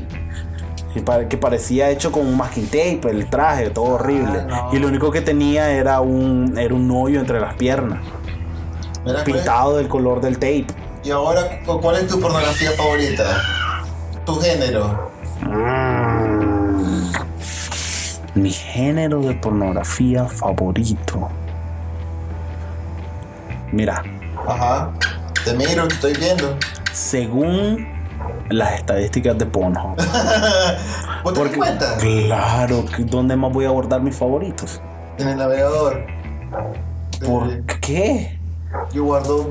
Que, 0.96 1.02
pare- 1.02 1.28
que 1.28 1.36
parecía 1.36 1.90
hecho 1.90 2.10
con 2.10 2.26
un 2.26 2.38
masking 2.38 2.64
tape, 2.68 3.00
el 3.10 3.28
traje, 3.28 3.68
todo 3.68 3.84
horrible. 3.96 4.44
no. 4.48 4.70
Y 4.72 4.78
lo 4.78 4.88
único 4.88 5.10
que 5.10 5.20
tenía 5.20 5.70
era 5.70 6.00
un, 6.00 6.56
era 6.56 6.74
un 6.74 6.90
hoyo 6.90 7.20
entre 7.20 7.38
las 7.38 7.54
piernas. 7.56 7.98
Mira, 9.04 9.22
Pintado 9.22 9.76
del 9.76 9.88
color 9.88 10.22
del 10.22 10.36
tape. 10.36 10.64
Y 11.04 11.10
ahora, 11.10 11.60
¿cu- 11.66 11.82
¿cuál 11.82 11.96
es 11.96 12.06
tu 12.06 12.18
pornografía 12.18 12.70
favorita? 12.72 13.42
Tu 14.24 14.36
género. 14.40 15.10
Mi 18.34 18.50
género 18.52 19.20
de 19.20 19.34
pornografía 19.34 20.24
favorito. 20.24 21.28
Mira, 23.70 24.02
Ajá. 24.48 24.92
Te 25.44 25.52
miro, 25.52 25.86
te 25.88 25.94
estoy 25.94 26.14
viendo. 26.14 26.56
según 26.92 27.86
las 28.50 28.74
estadísticas 28.74 29.36
de 29.38 29.46
Pornhub. 29.46 29.96
¿Vos 31.24 31.34
te 31.34 31.56
cuenta? 31.56 31.96
Claro, 31.98 32.84
¿dónde 32.98 33.36
más 33.36 33.52
voy 33.52 33.64
a 33.64 33.68
abordar 33.68 34.00
mis 34.00 34.16
favoritos? 34.16 34.80
En 35.18 35.28
el 35.28 35.36
navegador. 35.38 36.04
¿Por 37.26 37.50
Eh, 37.50 37.62
qué? 37.80 38.38
Yo 38.92 39.04
guardo. 39.04 39.50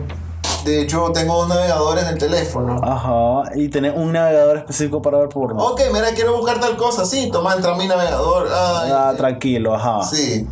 De 0.63 0.81
hecho, 0.81 1.11
tengo 1.13 1.43
un 1.43 1.49
navegador 1.49 1.99
en 1.99 2.07
el 2.07 2.17
teléfono. 2.17 2.79
Ajá, 2.83 3.51
y 3.55 3.67
tenés 3.69 3.93
un 3.95 4.11
navegador 4.13 4.57
específico 4.57 5.01
para 5.01 5.19
ver 5.19 5.29
porno. 5.29 5.63
Ok, 5.63 5.81
mira, 5.93 6.07
quiero 6.15 6.35
buscar 6.37 6.59
tal 6.59 6.75
cosa. 6.75 7.05
Sí, 7.05 7.29
toma, 7.31 7.53
entra 7.53 7.73
a 7.73 7.77
mi 7.77 7.87
navegador. 7.87 8.47
Ay, 8.51 8.91
Ah, 8.93 9.13
tranquilo, 9.15 9.75
ajá. 9.75 10.03
sí. 10.03 10.47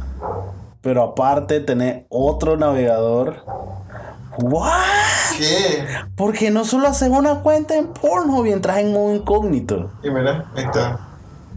Pero 0.81 1.01
aparte 1.03 1.61
tenés 1.61 2.03
otro 2.09 2.57
navegador. 2.57 3.37
¿What? 4.37 4.69
¿Qué? 5.37 5.85
Porque 6.15 6.51
no 6.51 6.65
solo 6.65 6.87
haces 6.87 7.09
una 7.09 7.41
cuenta 7.41 7.75
en 7.75 7.87
Pornhub 7.87 8.45
y 8.45 8.51
entras 8.51 8.77
en 8.77 8.93
modo 8.93 9.13
incógnito. 9.15 9.91
Y 10.03 10.09
mira, 10.09 10.45
ahí 10.55 10.63
está. 10.63 10.99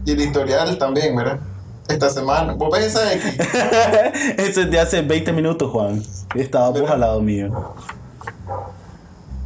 Y 0.05 0.11
el 0.11 0.21
historial 0.21 0.77
también, 0.77 1.15
mira. 1.15 1.39
Esta 1.87 2.09
semana. 2.09 2.53
¿Vos 2.53 2.69
ves 2.71 2.87
esa 2.87 3.13
X? 3.13 3.37
Eso 4.37 4.61
es 4.61 4.71
de 4.71 4.79
hace 4.79 5.01
20 5.01 5.31
minutos, 5.31 5.71
Juan. 5.71 6.03
Estaba 6.35 6.69
vos 6.71 6.89
al 6.89 6.99
lado 6.99 7.21
mío. 7.21 7.73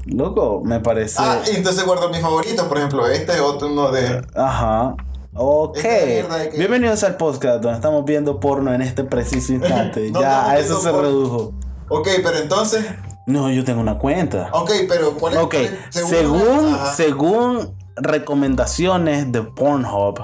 Loco, 0.06 0.62
me 0.64 0.80
parece. 0.80 1.18
Ah, 1.20 1.40
y 1.52 1.56
entonces 1.56 1.86
guardo 1.86 2.10
mis 2.10 2.20
favoritos. 2.22 2.66
Por 2.68 2.78
ejemplo, 2.78 3.08
este 3.08 3.34
es 3.34 3.42
otro 3.42 3.68
uno 3.72 3.92
de. 3.92 4.26
Ajá. 4.36 4.96
Ok. 5.34 5.78
Que- 5.80 6.52
Bienvenidos 6.58 7.04
al 7.04 7.16
podcast 7.18 7.62
donde 7.62 7.76
estamos 7.76 8.04
viendo 8.06 8.40
porno 8.40 8.74
en 8.74 8.82
este 8.82 9.04
preciso 9.04 9.54
instante. 9.54 10.10
No 10.12 10.22
ya, 10.22 10.50
a 10.50 10.58
eso 10.60 10.80
se 10.82 10.90
porno. 10.90 11.04
redujo. 11.04 11.54
Ok, 11.90 12.08
pero 12.24 12.38
entonces. 12.40 12.84
No, 13.28 13.50
yo 13.52 13.64
tengo 13.64 13.82
una 13.82 13.98
cuenta. 13.98 14.50
Ok, 14.54 14.72
pero 14.90 15.14
¿cuál 15.16 15.34
es? 15.34 15.40
Ok, 15.40 15.56
según, 15.90 16.78
según 16.96 17.76
recomendaciones 17.96 19.32
de 19.32 19.44
Pornhub, 19.44 20.20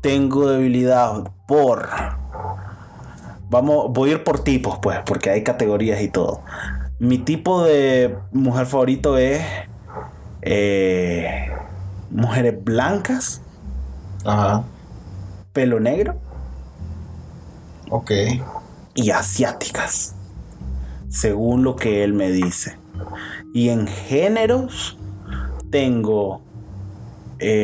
tengo 0.00 0.48
debilidad 0.48 1.24
por. 1.46 1.88
Vamos, 3.48 3.86
voy 3.92 4.10
a 4.10 4.12
ir 4.14 4.24
por 4.24 4.40
tipos, 4.42 4.78
pues, 4.80 4.98
porque 5.06 5.30
hay 5.30 5.42
categorías 5.44 6.00
y 6.00 6.08
todo. 6.08 6.42
Mi 6.98 7.18
tipo 7.18 7.62
de 7.64 8.16
mujer 8.32 8.66
favorito 8.66 9.18
es. 9.18 9.42
eh, 10.42 11.50
mujeres 12.10 12.54
blancas, 12.64 13.40
Ajá. 14.24 14.62
pelo 15.52 15.80
negro 15.80 16.14
Ok. 17.90 18.10
y 18.94 19.10
asiáticas. 19.10 20.14
Según 21.16 21.64
lo 21.64 21.76
que 21.76 22.04
él 22.04 22.12
me 22.12 22.30
dice. 22.30 22.76
Y 23.54 23.70
en 23.70 23.86
géneros 23.86 24.98
tengo 25.70 26.42
eh, 27.38 27.62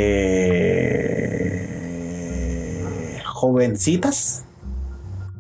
jovencitas. 3.27 4.47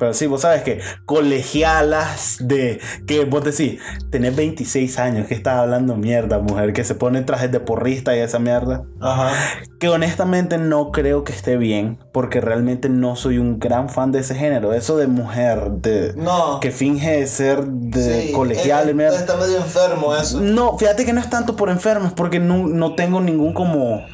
Pero 0.02 0.14
sí, 0.14 0.26
vos 0.26 0.40
sabes 0.40 0.62
que 0.62 0.80
colegialas 1.06 2.38
de 2.40 2.80
que 3.06 3.24
vos 3.24 3.44
decís, 3.44 3.78
tenés 4.10 4.34
26 4.34 4.98
años, 4.98 5.28
que 5.28 5.34
estás 5.34 5.58
hablando 5.60 5.94
mierda, 5.94 6.40
mujer, 6.40 6.72
que 6.72 6.82
se 6.82 6.96
pone 6.96 7.22
trajes 7.22 7.52
de 7.52 7.60
porrista 7.60 8.16
y 8.16 8.18
esa 8.18 8.40
mierda. 8.40 8.82
Ajá. 9.00 9.30
Que 9.78 9.88
honestamente 9.88 10.58
no 10.58 10.90
creo 10.90 11.22
que 11.22 11.32
esté 11.32 11.56
bien, 11.56 11.98
porque 12.12 12.40
realmente 12.40 12.88
no 12.88 13.14
soy 13.14 13.38
un 13.38 13.60
gran 13.60 13.88
fan 13.90 14.10
de 14.10 14.20
ese 14.20 14.34
género. 14.34 14.72
Eso 14.72 14.96
de 14.96 15.06
mujer, 15.06 15.70
de 15.70 16.14
No. 16.16 16.58
que 16.60 16.72
finge 16.72 17.24
ser 17.28 17.64
de 17.64 18.22
Sí, 18.26 18.32
colegial, 18.32 18.88
eh, 18.88 18.94
mierda. 18.94 19.18
Está 19.18 19.36
medio 19.36 19.58
enfermo 19.58 20.16
eso. 20.16 20.40
No, 20.40 20.76
fíjate 20.78 21.04
que 21.04 21.12
no 21.12 21.20
es 21.20 21.30
tanto 21.30 21.54
por 21.54 21.68
enfermos, 21.70 22.12
porque 22.12 22.40
no, 22.40 22.66
no 22.66 22.96
tengo 22.96 23.20
ningún 23.20 23.52
como, 23.54 24.04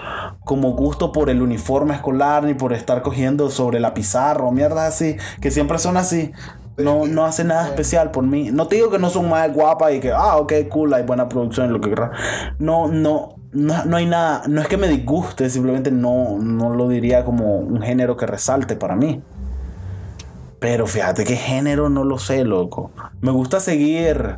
como 0.48 0.70
gusto 0.70 1.12
por 1.12 1.28
el 1.28 1.42
uniforme 1.42 1.94
escolar, 1.94 2.42
ni 2.42 2.54
por 2.54 2.72
estar 2.72 3.02
cogiendo 3.02 3.50
sobre 3.50 3.80
la 3.80 3.92
pizarra 3.92 4.44
o 4.44 4.50
mierdas 4.50 4.94
así, 4.94 5.18
que 5.42 5.50
siempre 5.50 5.78
son 5.78 5.98
así. 5.98 6.32
No, 6.78 7.06
no 7.06 7.26
hace 7.26 7.44
nada 7.44 7.66
especial 7.66 8.12
por 8.12 8.24
mí. 8.24 8.50
No 8.50 8.66
te 8.66 8.76
digo 8.76 8.88
que 8.88 8.98
no 8.98 9.10
son 9.10 9.28
más 9.28 9.52
guapas 9.52 9.92
y 9.92 10.00
que, 10.00 10.10
ah, 10.10 10.38
ok, 10.38 10.54
cool, 10.70 10.94
hay 10.94 11.02
buena 11.02 11.28
producción, 11.28 11.70
lo 11.70 11.82
que 11.82 11.90
querrás. 11.90 12.12
No, 12.58 12.88
no, 12.88 13.34
no, 13.52 13.84
no 13.84 13.96
hay 13.98 14.06
nada, 14.06 14.44
no 14.48 14.62
es 14.62 14.68
que 14.68 14.78
me 14.78 14.88
disguste, 14.88 15.50
simplemente 15.50 15.90
no, 15.90 16.38
no 16.38 16.74
lo 16.74 16.88
diría 16.88 17.26
como 17.26 17.58
un 17.58 17.82
género 17.82 18.16
que 18.16 18.24
resalte 18.24 18.74
para 18.74 18.96
mí. 18.96 19.20
Pero 20.60 20.86
fíjate 20.86 21.24
qué 21.24 21.36
género 21.36 21.90
no 21.90 22.04
lo 22.04 22.16
sé, 22.16 22.42
loco. 22.44 22.90
Me 23.20 23.32
gusta 23.32 23.60
seguir 23.60 24.36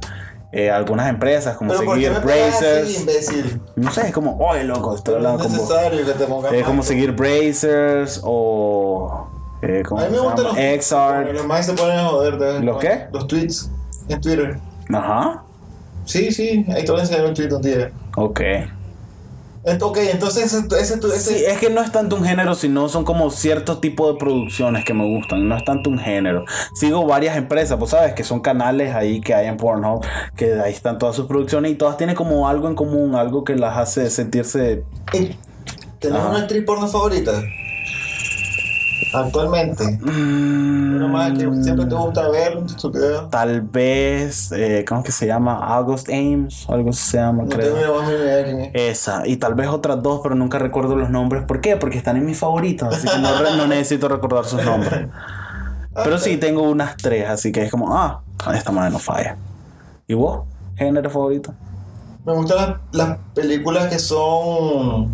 eh, 0.53 0.70
algunas 0.70 1.09
empresas, 1.09 1.57
como 1.57 1.70
Pero 1.70 1.84
¿por 1.84 1.96
qué 1.96 2.07
seguir 2.07 2.24
me 2.24 2.42
así, 2.42 2.96
imbécil? 2.96 3.61
No 3.76 3.90
sé, 3.92 4.09
es 4.09 4.12
como, 4.12 4.36
oye, 4.38 4.64
loco, 4.64 4.96
estoy 4.96 5.14
hablando 5.14 5.44
es 5.44 5.53
como. 5.53 5.68
que 5.68 6.51
te 6.51 6.59
Es 6.59 6.66
como 6.66 6.82
seguir 6.82 7.12
Brazers 7.12 8.20
o. 8.24 9.28
Eh, 9.62 9.82
¿Cómo 9.86 10.01
A 10.01 10.07
mí 10.07 10.11
me 10.12 10.20
gustan 10.20 10.44
los 10.44 10.86
Xart. 10.86 11.32
Los 11.32 11.46
más 11.46 11.66
se 11.66 11.74
ponen 11.74 11.98
a 11.98 12.09
joder. 12.09 12.38
de 12.38 12.61
¿Los 12.61 12.78
qué? 12.78 13.07
Los 13.12 13.26
tweets 13.26 13.70
en 14.09 14.20
Twitter. 14.20 14.59
Ajá. 14.92 15.44
Sí, 16.05 16.32
sí, 16.32 16.64
ahí 16.74 16.84
te 16.84 16.90
voy 16.90 17.01
a 17.01 17.05
enseñar 17.05 17.26
un 17.26 17.34
tweet 17.34 17.53
un 17.53 17.62
día. 17.62 17.92
Ok. 18.16 18.40
Ok, 19.62 19.98
entonces 19.98 20.52
ese, 20.54 20.66
ese, 20.80 20.94
ese, 20.94 21.18
Sí, 21.18 21.44
es 21.44 21.58
que 21.58 21.68
no 21.68 21.82
es 21.82 21.92
tanto 21.92 22.16
un 22.16 22.24
género, 22.24 22.54
sino 22.54 22.88
son 22.88 23.04
como 23.04 23.30
cierto 23.30 23.78
tipo 23.78 24.11
de 24.11 24.18
producciones 24.18 24.86
que 24.86 24.94
me 24.94 25.04
gustan. 25.04 25.46
No 25.48 25.56
es 25.56 25.64
tanto 25.64 25.90
un 25.90 25.98
género. 25.98 26.46
Sigo 26.74 27.04
varias 27.06 27.36
empresas, 27.36 27.76
pues 27.78 27.90
sabes, 27.90 28.14
que 28.14 28.24
son 28.24 28.40
canales 28.40 28.94
ahí 28.94 29.20
que 29.20 29.34
hay 29.34 29.48
en 29.48 29.58
Pornhub, 29.58 30.02
que 30.34 30.54
ahí 30.54 30.72
están 30.72 30.98
todas 30.98 31.14
sus 31.14 31.26
producciones 31.26 31.72
y 31.72 31.74
todas 31.74 31.98
tienen 31.98 32.16
como 32.16 32.48
algo 32.48 32.68
en 32.68 32.74
común, 32.74 33.14
algo 33.14 33.44
que 33.44 33.54
las 33.54 33.76
hace 33.76 34.08
sentirse. 34.08 34.82
Eh, 35.12 35.36
¿Tenés 35.98 36.18
Ajá. 36.20 36.30
una 36.30 36.38
actriz 36.40 36.64
porno 36.64 36.88
favorita? 36.88 37.32
Actualmente. 39.12 39.98
Una 40.02 41.08
más 41.08 41.32
que 41.32 41.50
siempre 41.62 41.86
te 41.86 41.94
gusta 41.94 42.28
ver. 42.28 42.58
Tal 43.30 43.61
vez, 43.62 44.52
eh, 44.52 44.84
¿cómo 44.88 45.02
que 45.02 45.12
se 45.12 45.26
llama? 45.26 45.58
August 45.58 46.08
Ames, 46.08 46.64
o 46.68 46.74
algo 46.74 46.90
así 46.90 47.11
se 47.11 47.16
llama, 47.18 47.44
No 47.44 47.48
creo. 47.48 47.74
tengo 47.74 47.76
ni 47.76 47.82
la 47.82 47.90
más 47.92 48.08
mínima 48.08 48.24
idea 48.24 48.44
quién 48.44 48.61
es. 48.61 48.70
Esa, 48.74 49.26
y 49.26 49.36
tal 49.36 49.54
vez 49.54 49.68
otras 49.68 50.02
dos, 50.02 50.20
pero 50.22 50.34
nunca 50.34 50.58
recuerdo 50.58 50.96
los 50.96 51.11
nombres. 51.11 51.44
¿Por 51.44 51.61
qué? 51.61 51.76
Porque 51.76 51.98
están 51.98 52.16
en 52.16 52.24
mis 52.24 52.38
favoritos, 52.38 52.94
así 52.94 53.08
que 53.08 53.18
no, 53.18 53.66
necesito 53.66 54.08
recordar 54.08 54.44
sus 54.44 54.64
nombres. 54.64 55.08
Pero 55.92 56.18
sí, 56.18 56.36
tengo 56.36 56.62
unas 56.62 56.96
tres, 56.96 57.28
así 57.28 57.50
que 57.52 57.62
es 57.62 57.70
como, 57.70 57.96
ah, 57.96 58.22
esta 58.54 58.70
madre 58.70 58.90
no 58.90 58.98
falla. 58.98 59.36
¿Y 60.06 60.14
vos? 60.14 60.46
¿Género 60.76 61.11
favorito? 61.11 61.52
Me 62.24 62.32
gustan 62.34 62.76
las, 62.92 63.08
las 63.08 63.18
películas 63.34 63.88
que 63.88 63.98
son 63.98 65.08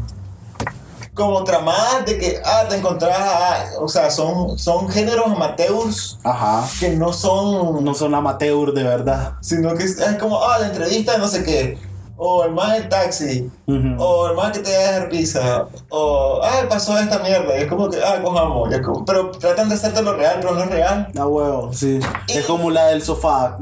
como 1.16 1.42
tramadas 1.44 2.04
de 2.06 2.18
que, 2.18 2.40
ah, 2.44 2.64
te 2.68 2.76
encontrás, 2.76 3.16
ah, 3.18 3.64
o 3.80 3.88
sea, 3.88 4.10
son, 4.10 4.58
son 4.58 4.88
géneros 4.88 5.26
amateurs 5.26 6.18
Ajá. 6.22 6.64
que 6.78 6.90
no 6.90 7.12
son, 7.12 7.82
No 7.84 7.94
son 7.94 8.14
amateur 8.14 8.72
de 8.72 8.82
verdad. 8.84 9.32
sino 9.40 9.74
que 9.74 9.84
es, 9.84 9.98
es 9.98 10.16
como, 10.16 10.40
ah, 10.44 10.58
la 10.60 10.66
entrevista 10.66 11.16
no 11.18 11.26
sé 11.26 11.42
qué, 11.42 11.78
o 12.18 12.44
el 12.44 12.52
más 12.52 12.72
del 12.74 12.88
taxi, 12.88 13.50
o 13.98 14.28
el 14.28 14.34
más 14.36 14.52
que 14.52 14.60
te 14.60 14.74
a 14.76 14.78
dejar 14.92 15.08
pizza, 15.08 15.66
o, 15.88 16.40
ah, 16.42 16.66
pasó 16.68 16.96
esta 16.98 17.18
mierda, 17.18 17.58
y 17.58 17.62
es 17.62 17.66
como 17.68 17.88
que, 17.90 17.98
ah, 18.02 18.20
cojamos, 18.22 18.70
es 18.72 18.80
como- 18.80 19.04
pero 19.04 19.30
tratan 19.30 19.68
de 19.68 19.74
hacerte 19.74 20.02
lo 20.02 20.14
real, 20.14 20.36
pero 20.40 20.54
no 20.54 20.62
es 20.62 20.70
real. 20.70 21.08
Ah, 21.18 21.26
huevo, 21.26 21.72
sí. 21.72 21.98
Y- 22.28 22.32
Es 22.32 22.46
como 22.46 22.70
la 22.70 22.86
del 22.86 23.02
sofá, 23.02 23.56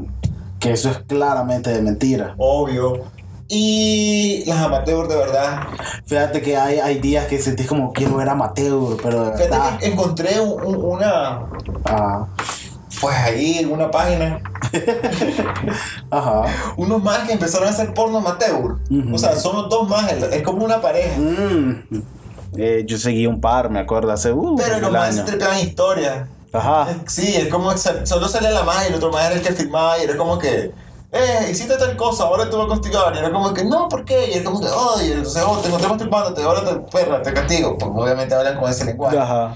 que 0.60 0.72
eso 0.72 0.88
es 0.90 0.98
claramente 1.06 1.70
de 1.70 1.82
mentira. 1.82 2.34
Obvio. 2.38 3.02
Y 3.48 4.44
las 4.46 4.58
amateurs 4.58 5.08
de 5.08 5.16
verdad. 5.16 5.60
Fíjate 6.06 6.40
que 6.42 6.56
hay, 6.56 6.78
hay 6.78 6.98
días 6.98 7.26
que 7.26 7.40
sentís 7.40 7.66
como 7.66 7.92
quiero 7.92 8.16
ver 8.16 8.28
amateur, 8.28 8.96
pero 9.02 9.24
de 9.26 9.30
verdad. 9.30 9.36
Fíjate 9.36 9.78
que 9.78 9.86
encontré 9.92 10.40
un- 10.40 10.62
un- 10.64 10.84
una, 10.84 11.46
Ah, 11.84 12.26
pues 13.00 13.14
ahí 13.16 13.58
en 13.58 13.70
una 13.72 13.90
página, 13.90 14.40
ajá. 16.10 16.44
unos 16.76 17.02
más 17.02 17.20
que 17.26 17.32
empezaron 17.32 17.68
a 17.68 17.70
hacer 17.70 17.92
porno 17.94 18.18
amateur. 18.18 18.76
O 19.12 19.18
sea, 19.18 19.36
son 19.36 19.56
los 19.56 19.68
dos 19.68 19.88
más, 19.88 20.10
es 20.12 20.42
como 20.42 20.64
una 20.64 20.80
pareja. 20.80 21.18
Mm. 21.18 21.84
Eh, 22.56 22.84
yo 22.86 22.98
seguí 22.98 23.26
un 23.26 23.40
par, 23.40 23.68
me 23.68 23.80
acuerdo, 23.80 24.12
hace 24.12 24.32
uh, 24.32 24.56
Pero 24.56 24.78
los 24.80 24.90
más 24.92 25.14
se 25.14 25.20
años. 25.20 25.30
tripean 25.30 25.58
historia. 25.58 26.28
Ajá. 26.52 26.86
Sí, 27.06 27.34
es 27.34 27.48
como 27.48 27.76
solo 27.76 28.28
salía 28.28 28.50
la 28.50 28.62
más 28.62 28.84
y 28.84 28.88
el 28.88 28.94
otro 28.94 29.10
más 29.10 29.26
era 29.26 29.34
el 29.34 29.42
que 29.42 29.52
filmaba 29.52 29.98
y 29.98 30.04
era 30.04 30.16
como 30.16 30.38
que, 30.38 30.70
eh, 31.14 31.48
hiciste 31.50 31.76
tal 31.76 31.96
cosa, 31.96 32.24
ahora 32.24 32.50
te 32.50 32.56
voy 32.56 32.66
a 32.66 32.68
castigar. 32.70 33.14
Y 33.14 33.18
era 33.18 33.30
como 33.30 33.54
que, 33.54 33.64
no, 33.64 33.88
¿por 33.88 34.04
qué? 34.04 34.30
Y 34.30 34.34
era 34.34 34.44
como 34.44 34.60
que, 34.60 34.66
oh, 34.66 35.00
y 35.00 35.12
entonces, 35.12 35.44
oh, 35.46 35.58
te 35.58 35.68
encontré 35.68 35.88
masturbándote, 35.88 36.42
ahora 36.42 36.64
te, 36.64 36.74
perra, 36.90 37.22
te 37.22 37.32
castigo. 37.32 37.78
Porque 37.78 38.00
obviamente 38.00 38.34
hablan 38.34 38.58
con 38.58 38.68
ese 38.68 38.84
lenguaje. 38.84 39.18
Ajá. 39.18 39.54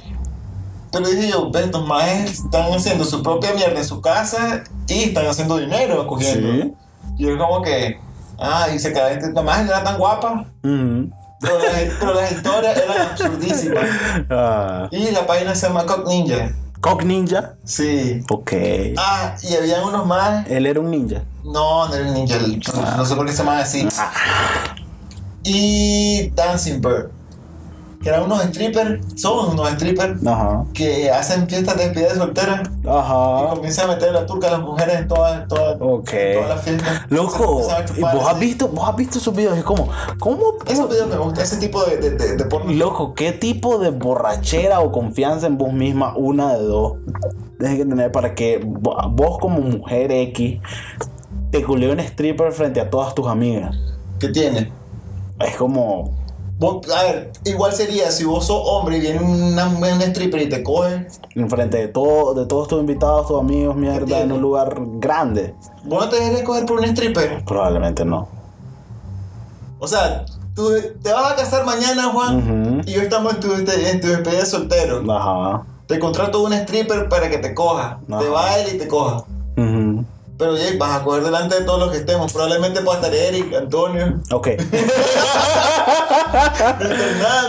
Pero 0.92 1.08
dije 1.08 1.28
yo, 1.28 1.50
ve, 1.50 1.64
estos 1.64 1.86
majes 1.86 2.44
están 2.44 2.72
haciendo 2.72 3.04
su 3.04 3.22
propia 3.22 3.52
mierda 3.52 3.78
en 3.78 3.84
su 3.84 4.00
casa 4.00 4.62
y 4.86 5.04
están 5.04 5.26
haciendo 5.26 5.58
dinero 5.58 6.06
cogiendo. 6.06 6.64
Sí. 6.64 6.74
Y 7.16 7.26
yo 7.26 7.36
como 7.36 7.60
que, 7.60 8.00
ah, 8.38 8.68
y 8.72 8.78
se 8.78 8.92
quedaba, 8.92 9.10
la 9.10 9.42
no 9.42 9.70
era 9.70 9.84
tan 9.84 9.98
guapa, 9.98 10.46
pero 10.62 11.58
las, 11.58 11.72
pero 12.00 12.14
las 12.14 12.32
historias 12.32 12.76
eran 12.78 13.00
absurdísimas. 13.08 13.84
Ah. 14.30 14.88
Y 14.90 15.10
la 15.10 15.26
página 15.26 15.54
se 15.54 15.66
llama 15.66 15.84
Cock 15.84 16.06
Ninja. 16.06 16.52
Cock 16.80 17.02
Ninja. 17.04 17.54
Sí. 17.64 18.22
Ok. 18.30 18.52
Ah, 18.96 19.34
y 19.42 19.54
habían 19.54 19.82
unos 19.84 20.06
más. 20.06 20.46
Él 20.48 20.66
era 20.66 20.78
un 20.80 20.90
ninja. 20.90 21.22
No, 21.44 21.88
no 21.88 21.94
era 21.94 22.06
un 22.08 22.14
ninja, 22.14 22.36
el- 22.36 22.60
no 22.96 23.04
sé 23.04 23.14
por 23.16 23.26
qué 23.26 23.32
se 23.32 23.38
llama 23.38 23.58
así. 23.58 23.88
Y 25.44 26.30
Dancing 26.30 26.80
Bird. 26.80 27.10
Que 28.02 28.10
eran 28.10 28.22
unos 28.24 28.40
strippers, 28.44 29.00
son 29.20 29.50
unos 29.54 29.70
strippers 29.72 30.24
Ajá. 30.24 30.64
que 30.72 31.10
hacen 31.10 31.48
fiestas 31.48 31.76
de 31.76 31.84
despedida 31.84 32.10
de 32.10 32.14
soltera. 32.14 32.62
Y 32.84 32.88
Ajá. 32.88 33.54
comienzan 33.54 33.90
a 33.90 33.94
meter 33.94 34.12
la 34.12 34.24
turca 34.24 34.46
a 34.48 34.50
las 34.52 34.60
mujeres 34.60 35.00
en 35.00 35.08
todas 35.08 35.48
todas 35.48 35.76
Ok. 35.80 36.12
en 36.12 36.34
todas 36.34 36.48
las 36.48 36.62
fiestas. 36.62 37.02
Loco, 37.10 37.62
¿y 37.96 38.00
vos 38.00 38.26
has 38.28 38.38
visto, 38.38 38.68
vos 38.68 38.88
has 38.88 38.94
visto 38.96 39.18
esos 39.18 39.34
videos, 39.34 39.58
es 39.58 39.64
como, 39.64 39.88
¿cómo? 40.20 40.54
Esos 40.66 40.88
videos 40.88 41.08
me 41.08 41.16
gustan, 41.16 41.42
ese 41.42 41.56
tipo 41.56 41.82
de, 41.84 41.96
de, 41.96 42.10
de, 42.10 42.36
de 42.36 42.44
porno. 42.44 42.72
Loco, 42.72 43.14
¿qué 43.14 43.32
tipo 43.32 43.78
de 43.78 43.90
borrachera 43.90 44.78
o 44.80 44.92
confianza 44.92 45.48
en 45.48 45.58
vos 45.58 45.72
misma, 45.72 46.14
una 46.16 46.54
de 46.54 46.62
dos, 46.64 46.98
tienes 47.58 47.78
que 47.78 47.84
tener 47.84 48.12
para 48.12 48.34
que 48.36 48.60
vo- 48.64 49.10
vos 49.10 49.38
como 49.40 49.60
mujer 49.60 50.12
X 50.12 50.60
te 51.50 51.64
culé 51.64 51.90
un 51.90 51.98
stripper 51.98 52.52
frente 52.52 52.80
a 52.80 52.90
todas 52.90 53.12
tus 53.14 53.26
amigas? 53.26 53.74
¿Qué 54.20 54.28
tiene? 54.28 54.72
Es 55.40 55.56
como, 55.56 56.16
a 56.60 57.02
ver, 57.04 57.32
igual 57.44 57.72
sería 57.72 58.10
si 58.10 58.24
vos 58.24 58.46
sos 58.46 58.60
hombre 58.64 58.98
y 58.98 59.00
viene 59.00 59.20
una, 59.20 59.68
una 59.68 60.04
stripper 60.04 60.42
y 60.42 60.48
te 60.48 60.62
coge. 60.62 61.06
enfrente 61.34 61.76
de, 61.76 61.88
todo, 61.88 62.34
de 62.34 62.46
todos 62.46 62.68
tus 62.68 62.80
invitados, 62.80 63.28
tus 63.28 63.38
amigos, 63.38 63.76
mierda, 63.76 64.20
en 64.20 64.32
un 64.32 64.40
lugar 64.40 64.76
grande. 64.98 65.54
¿Vos 65.84 66.04
no 66.04 66.10
te 66.10 66.16
dejarías 66.16 66.42
coger 66.42 66.66
por 66.66 66.78
un 66.78 66.84
stripper? 66.84 67.44
Probablemente 67.44 68.04
no. 68.04 68.28
O 69.78 69.86
sea, 69.86 70.26
tú 70.54 70.72
te 71.02 71.12
vas 71.12 71.32
a 71.32 71.36
casar 71.36 71.64
mañana, 71.64 72.10
Juan, 72.10 72.82
y 72.84 72.96
hoy 72.96 73.04
estamos 73.04 73.34
en 73.34 73.40
tu, 73.40 73.52
en 73.52 74.00
tu 74.00 74.08
despedida 74.08 74.40
de 74.40 74.46
soltero. 74.46 75.12
Ajá. 75.12 75.64
Te 75.86 75.98
contrato 75.98 76.42
un 76.42 76.52
stripper 76.52 77.08
para 77.08 77.30
que 77.30 77.38
te 77.38 77.54
coja. 77.54 78.00
Ajá. 78.08 78.18
Te 78.18 78.28
baile 78.28 78.74
y 78.74 78.78
te 78.78 78.88
coja. 78.88 79.24
Pero 80.38 80.56
Jake, 80.56 80.76
vas 80.78 81.00
a 81.00 81.02
coger 81.02 81.24
delante 81.24 81.56
de 81.56 81.62
todos 81.64 81.80
los 81.80 81.90
que 81.90 81.96
estemos. 81.98 82.32
Probablemente 82.32 82.80
pueda 82.82 82.98
estar 82.98 83.12
Eric, 83.12 83.52
Antonio, 83.54 84.14
Ok. 84.30 84.48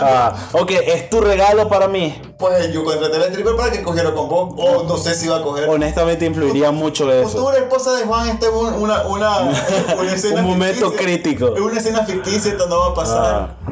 Ah, 0.02 0.34
ok, 0.52 0.70
es 0.70 1.10
tu 1.10 1.20
regalo 1.20 1.68
para 1.68 1.86
mí. 1.88 2.20
Pues 2.38 2.72
yo 2.72 2.82
contraté 2.84 3.16
al 3.16 3.24
stripper 3.24 3.54
para 3.56 3.70
que 3.70 3.82
cogiera 3.82 4.12
con 4.14 4.28
vos. 4.28 4.54
O 4.56 4.84
no 4.84 4.96
sé 4.96 5.14
si 5.14 5.28
va 5.28 5.36
a 5.36 5.42
coger. 5.42 5.68
Honestamente 5.68 6.24
influiría 6.26 6.70
mucho 6.70 7.10
eso. 7.12 7.28
Futura 7.28 7.58
esposa 7.58 7.92
de 7.92 8.04
Juan, 8.04 8.28
este 8.30 8.46
es 8.46 8.52
un- 8.52 8.74
una, 8.74 9.02
una, 9.06 9.38
una 9.98 10.12
escena 10.12 10.40
Un 10.40 10.46
momento 10.46 10.90
ficticia. 10.90 11.04
crítico. 11.06 11.54
Es 11.54 11.60
una 11.60 11.78
escena 11.78 12.04
ficticia, 12.04 12.52
esto 12.52 12.66
no 12.66 12.78
va 12.80 12.86
a 12.88 12.94
pasar. 12.94 13.50
Ah. 13.66 13.69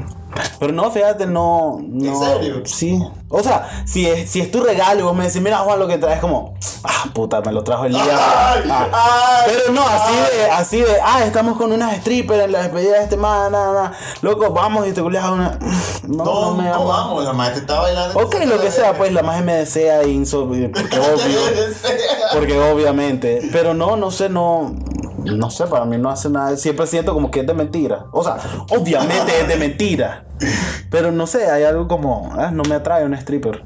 Pero 0.61 0.73
no, 0.73 0.91
fíjate, 0.91 1.27
no, 1.27 1.79
no. 1.83 2.21
serio? 2.25 2.63
Sí. 2.65 3.01
O 3.31 3.43
sea, 3.43 3.83
si 3.87 4.07
es, 4.07 4.31
si 4.31 4.41
es 4.41 4.51
tu 4.51 4.63
regalo 4.63 5.01
y 5.01 5.03
vos 5.03 5.15
me 5.15 5.27
decís, 5.27 5.41
mira 5.43 5.59
Juan, 5.59 5.79
lo 5.79 5.87
que 5.87 5.99
traes 5.99 6.21
como, 6.21 6.55
ah, 6.85 7.05
puta, 7.13 7.41
me 7.41 7.53
lo 7.53 7.63
trajo 7.63 7.85
el 7.85 7.93
día. 7.93 8.03
Ay, 8.05 8.63
Ah. 8.71 8.87
ay, 8.93 9.53
Pero 9.53 9.73
no, 9.73 9.83
así 9.87 10.13
ay. 10.15 10.37
de, 10.39 10.51
así 10.51 10.81
de, 10.81 10.97
ah, 11.05 11.25
estamos 11.25 11.57
con 11.57 11.73
unas 11.73 11.97
strippers 11.99 12.45
en 12.45 12.53
la 12.53 12.61
despedida 12.63 12.99
de 12.99 13.05
este 13.05 13.17
man, 13.17 13.53
nada, 13.53 13.73
nada. 13.73 13.93
Loco, 14.23 14.51
vamos 14.53 14.87
y 14.87 14.93
te 14.93 15.03
culias 15.03 15.25
a 15.25 15.33
una. 15.33 15.59
No, 16.07 16.25
No, 16.25 16.25
no, 16.25 16.55
me 16.57 16.65
no, 16.69 16.85
vamos, 16.87 17.25
la 17.25 17.33
madre 17.33 17.55
te 17.55 17.61
está 17.61 17.81
bailando. 17.81 18.19
Ok, 18.19 18.37
lo 18.47 18.61
que 18.61 18.71
sea, 18.71 18.97
pues 18.97 19.13
la 19.13 19.23
más 19.23 19.43
me 19.45 19.55
desea 19.55 20.03
y 20.05 20.17
inso- 20.17 20.47
porque 20.73 20.99
obvio. 20.99 21.41
Porque 22.33 22.59
obviamente. 22.61 23.49
Pero 23.53 23.75
no, 23.75 23.97
no 23.97 24.11
sé, 24.11 24.29
no. 24.29 24.75
No 25.37 25.51
sé, 25.51 25.67
para 25.67 25.85
mí 25.85 25.99
no 25.99 26.11
hace 26.11 26.29
nada. 26.31 26.57
Siempre 26.57 26.87
siento 26.87 27.15
como 27.15 27.31
que 27.31 27.41
es 27.41 27.47
de 27.47 27.55
mentira. 27.55 28.07
O 28.13 28.23
sea, 28.23 28.37
obviamente 28.71 29.41
es 29.41 29.49
de 29.49 29.57
mentira. 29.57 30.25
Pero 30.91 31.13
no 31.13 31.27
sé, 31.27 31.51
hay 31.51 31.65
algo 31.65 31.89
como. 31.89 32.31
ah, 32.35 32.51
no 32.51 32.63
me 32.65 32.75
atrae 32.75 33.05
un 33.05 33.15
stripper. 33.15 33.63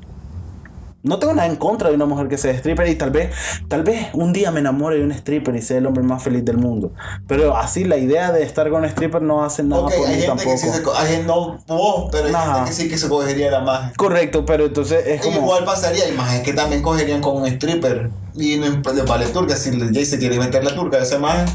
No 1.04 1.18
tengo 1.18 1.32
nada 1.34 1.48
en 1.48 1.56
contra 1.56 1.88
de 1.88 1.96
una 1.96 2.06
mujer 2.06 2.28
que 2.28 2.38
sea 2.38 2.52
stripper 2.52 2.86
y 2.88 2.94
tal 2.94 3.10
vez, 3.10 3.34
tal 3.66 3.82
vez 3.82 4.06
un 4.12 4.32
día 4.32 4.52
me 4.52 4.60
enamore 4.60 4.98
de 4.98 5.04
un 5.04 5.10
stripper 5.10 5.56
y 5.56 5.60
sea 5.62 5.78
el 5.78 5.86
hombre 5.86 6.04
más 6.04 6.22
feliz 6.22 6.44
del 6.44 6.58
mundo. 6.58 6.92
Pero 7.26 7.56
así 7.56 7.82
la 7.84 7.96
idea 7.96 8.30
de 8.30 8.44
estar 8.44 8.70
con 8.70 8.82
un 8.82 8.88
stripper 8.88 9.20
no 9.20 9.44
hace 9.44 9.64
nada 9.64 9.82
Ok, 9.82 9.94
por 9.96 10.06
hay 10.06 10.14
mí 10.14 10.20
gente 10.22 10.26
tampoco. 10.28 10.50
que 10.52 10.58
sí 10.58 10.68
se 10.68 10.82
hay 10.96 11.06
gente, 11.08 11.26
no 11.26 11.56
vos, 11.66 12.08
pero 12.12 12.28
hay 12.28 12.34
Ajá. 12.34 12.54
gente 12.54 12.70
que 12.70 12.76
sí 12.76 12.88
que 12.88 12.98
se 12.98 13.08
cogería 13.08 13.50
la 13.50 13.60
más. 13.60 13.92
Correcto, 13.96 14.46
pero 14.46 14.66
entonces 14.66 15.04
es 15.06 15.20
como. 15.22 15.38
Igual 15.38 15.64
pasaría, 15.64 16.08
y 16.08 16.12
más 16.12 16.34
es 16.34 16.42
que 16.42 16.52
también 16.52 16.82
cogerían 16.82 17.20
con 17.20 17.36
un 17.36 17.46
stripper. 17.48 18.10
Y 18.34 18.56
no 18.58 18.70
de 18.70 19.02
vale 19.02 19.26
turca, 19.26 19.56
si 19.56 19.70
Jay 19.78 20.04
se 20.04 20.18
quiere 20.18 20.38
meter 20.38 20.62
la 20.64 20.74
turca, 20.74 20.98
ese 20.98 21.18
más, 21.18 21.50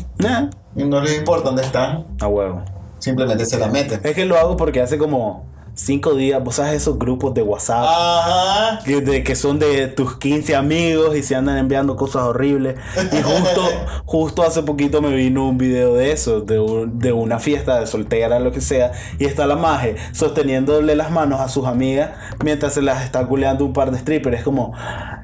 y 0.75 0.83
no 0.83 1.01
les 1.01 1.17
importa 1.17 1.45
dónde 1.45 1.63
están. 1.63 2.05
a 2.19 2.27
huevo. 2.27 2.63
simplemente 2.99 3.45
se 3.45 3.57
la 3.57 3.67
meten. 3.67 4.01
Es 4.03 4.13
que 4.13 4.25
lo 4.25 4.37
hago 4.37 4.57
porque 4.57 4.81
hace 4.81 4.97
como 4.97 5.45
cinco 5.77 6.15
días, 6.15 6.43
vos 6.43 6.55
sabes 6.55 6.73
esos 6.73 6.97
grupos 6.99 7.33
de 7.33 7.41
WhatsApp. 7.43 7.85
Ajá. 7.87 8.79
Que, 8.83 8.99
de- 9.01 9.23
que 9.23 9.35
son 9.35 9.59
de 9.59 9.87
tus 9.87 10.17
15 10.17 10.55
amigos 10.55 11.15
y 11.15 11.23
se 11.23 11.35
andan 11.35 11.57
enviando 11.57 11.95
cosas 11.95 12.23
horribles. 12.23 12.75
Y 13.13 13.21
justo, 13.21 13.61
justo 14.05 14.43
hace 14.43 14.63
poquito 14.63 15.01
me 15.01 15.15
vino 15.15 15.47
un 15.47 15.57
video 15.57 15.93
de 15.93 16.11
eso, 16.11 16.41
de, 16.41 16.59
un- 16.59 16.97
de 16.99 17.11
una 17.13 17.39
fiesta 17.39 17.79
de 17.79 17.87
soltera, 17.87 18.39
lo 18.39 18.51
que 18.51 18.59
sea. 18.61 18.91
Y 19.19 19.25
está 19.25 19.45
la 19.45 19.55
maje 19.55 19.95
sosteniéndole 20.13 20.95
las 20.95 21.11
manos 21.11 21.39
a 21.39 21.47
sus 21.47 21.65
amigas 21.67 22.11
mientras 22.43 22.73
se 22.73 22.81
las 22.81 23.03
está 23.05 23.25
culeando 23.27 23.63
un 23.65 23.73
par 23.73 23.91
de 23.91 23.99
strippers. 23.99 24.39
Es 24.39 24.43
como. 24.43 24.73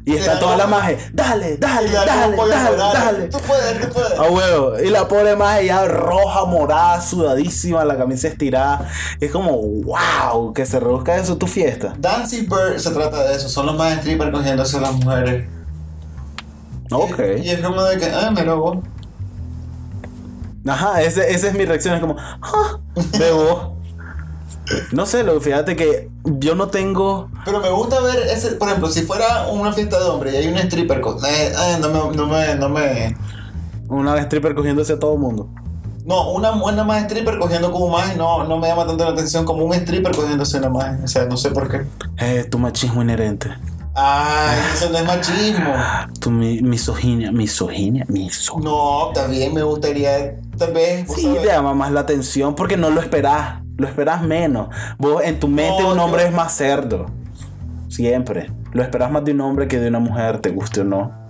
Y 0.05 0.15
está 0.17 0.37
toda 0.37 0.57
la 0.57 0.67
maje, 0.67 0.97
dale, 1.13 1.55
dale, 1.57 1.89
dale, 1.89 2.35
dale, 2.35 2.77
dale. 2.77 3.27
Tú 3.29 3.37
puedes, 3.39 3.79
tú 3.79 3.93
puedes. 3.93 4.19
A 4.19 4.23
huevo. 4.23 4.79
Y 4.79 4.89
la 4.89 5.07
pobre 5.07 5.35
maje 5.37 5.67
ya 5.67 5.85
roja, 5.85 6.43
morada, 6.45 6.99
sudadísima, 7.01 7.85
la 7.85 7.97
camisa 7.97 8.27
estirada. 8.27 8.89
Es 9.21 9.31
como, 9.31 9.55
wow, 9.55 10.53
que 10.53 10.65
se 10.65 10.79
reduzca 10.79 11.15
eso 11.15 11.37
tu 11.37 11.47
fiesta. 11.47 11.93
Dancing 11.97 12.49
Bird 12.49 12.79
se 12.79 12.91
trata 12.91 13.23
de 13.29 13.35
eso, 13.35 13.47
son 13.47 13.67
los 13.67 13.77
más 13.77 13.99
strippers 13.99 14.31
cogiéndose 14.31 14.77
a 14.77 14.81
las 14.81 14.93
mujeres. 14.93 15.47
Ok. 16.91 17.19
Y 17.41 17.49
es 17.51 17.61
como 17.61 17.81
de 17.83 17.97
que, 17.97 18.05
ah, 18.07 18.29
mira 18.35 18.55
vos. 18.55 18.79
Ajá, 20.67 21.01
ese, 21.01 21.33
esa 21.33 21.47
es 21.47 21.53
mi 21.53 21.63
reacción. 21.63 21.95
Es 21.95 22.01
como, 22.01 22.17
ah, 22.17 22.79
vos. 23.33 23.69
No 24.93 25.05
sé, 25.05 25.23
lo, 25.23 25.41
fíjate 25.41 25.75
que 25.75 26.09
yo 26.25 26.55
no 26.55 26.67
tengo. 26.67 27.29
Pero 27.45 27.59
me 27.59 27.69
gusta 27.69 27.99
ver 28.01 28.17
ese, 28.31 28.51
por 28.53 28.67
ejemplo, 28.69 28.89
si 28.89 29.01
fuera 29.03 29.47
una 29.47 29.71
fiesta 29.73 29.99
de 29.99 30.05
hombres 30.05 30.33
y 30.33 30.37
hay 30.37 30.47
un 30.47 30.57
stripper 30.57 31.01
con. 31.01 31.17
eh, 31.25 31.51
eh, 31.51 31.77
no 31.81 31.89
me, 31.89 32.15
no 32.15 32.27
me, 32.27 32.55
no 32.55 32.69
me. 32.69 33.15
Una 33.89 34.17
stripper 34.21 34.55
cogiéndose 34.55 34.93
a 34.93 34.99
todo 34.99 35.13
el 35.13 35.19
mundo. 35.19 35.49
No, 36.05 36.31
una 36.31 36.51
buena 36.51 36.83
más 36.83 37.03
stripper 37.03 37.37
cogiendo 37.37 37.71
como 37.71 37.87
más 37.89 38.17
no, 38.17 38.43
no 38.43 38.57
me 38.57 38.67
llama 38.67 38.85
tanto 38.85 39.05
la 39.05 39.11
atención 39.11 39.45
como 39.45 39.63
un 39.63 39.73
stripper 39.73 40.13
cogiéndose 40.15 40.57
una 40.57 40.69
más. 40.69 40.99
O 41.03 41.07
sea, 41.07 41.25
no 41.25 41.37
sé 41.37 41.51
por 41.51 41.69
qué. 41.69 41.85
Eh, 42.17 42.45
tu 42.49 42.57
machismo 42.59 43.01
inherente. 43.01 43.49
Ay, 43.95 44.57
eso 44.73 44.89
no 44.89 44.97
es 44.97 45.05
machismo. 45.05 45.73
Tu 46.19 46.31
mi- 46.31 46.61
misoginia. 46.61 47.31
Misoginia. 47.31 48.05
Misoginia. 48.09 48.69
No, 48.69 49.11
también 49.13 49.53
me 49.53 49.61
gustaría, 49.63 50.39
tal 50.57 50.73
vez. 50.73 51.05
Sí, 51.13 51.21
sabes. 51.21 51.41
te 51.43 51.47
llama 51.47 51.73
más 51.75 51.91
la 51.91 51.99
atención 52.01 52.55
porque 52.55 52.75
no 52.75 52.89
lo 52.89 52.99
esperás. 52.99 53.61
Lo 53.77 53.87
esperás 53.87 54.21
menos. 54.21 54.69
Vos 54.97 55.23
en 55.23 55.39
tu 55.39 55.47
mente 55.47 55.83
un 55.83 55.99
hombre 55.99 56.25
es 56.25 56.33
más 56.33 56.55
cerdo. 56.55 57.07
Siempre. 57.89 58.51
Lo 58.71 58.83
esperás 58.83 59.11
más 59.11 59.23
de 59.23 59.31
un 59.31 59.41
hombre 59.41 59.67
que 59.67 59.79
de 59.79 59.87
una 59.89 59.99
mujer, 59.99 60.39
te 60.39 60.49
guste 60.49 60.81
o 60.81 60.83
no. 60.83 61.23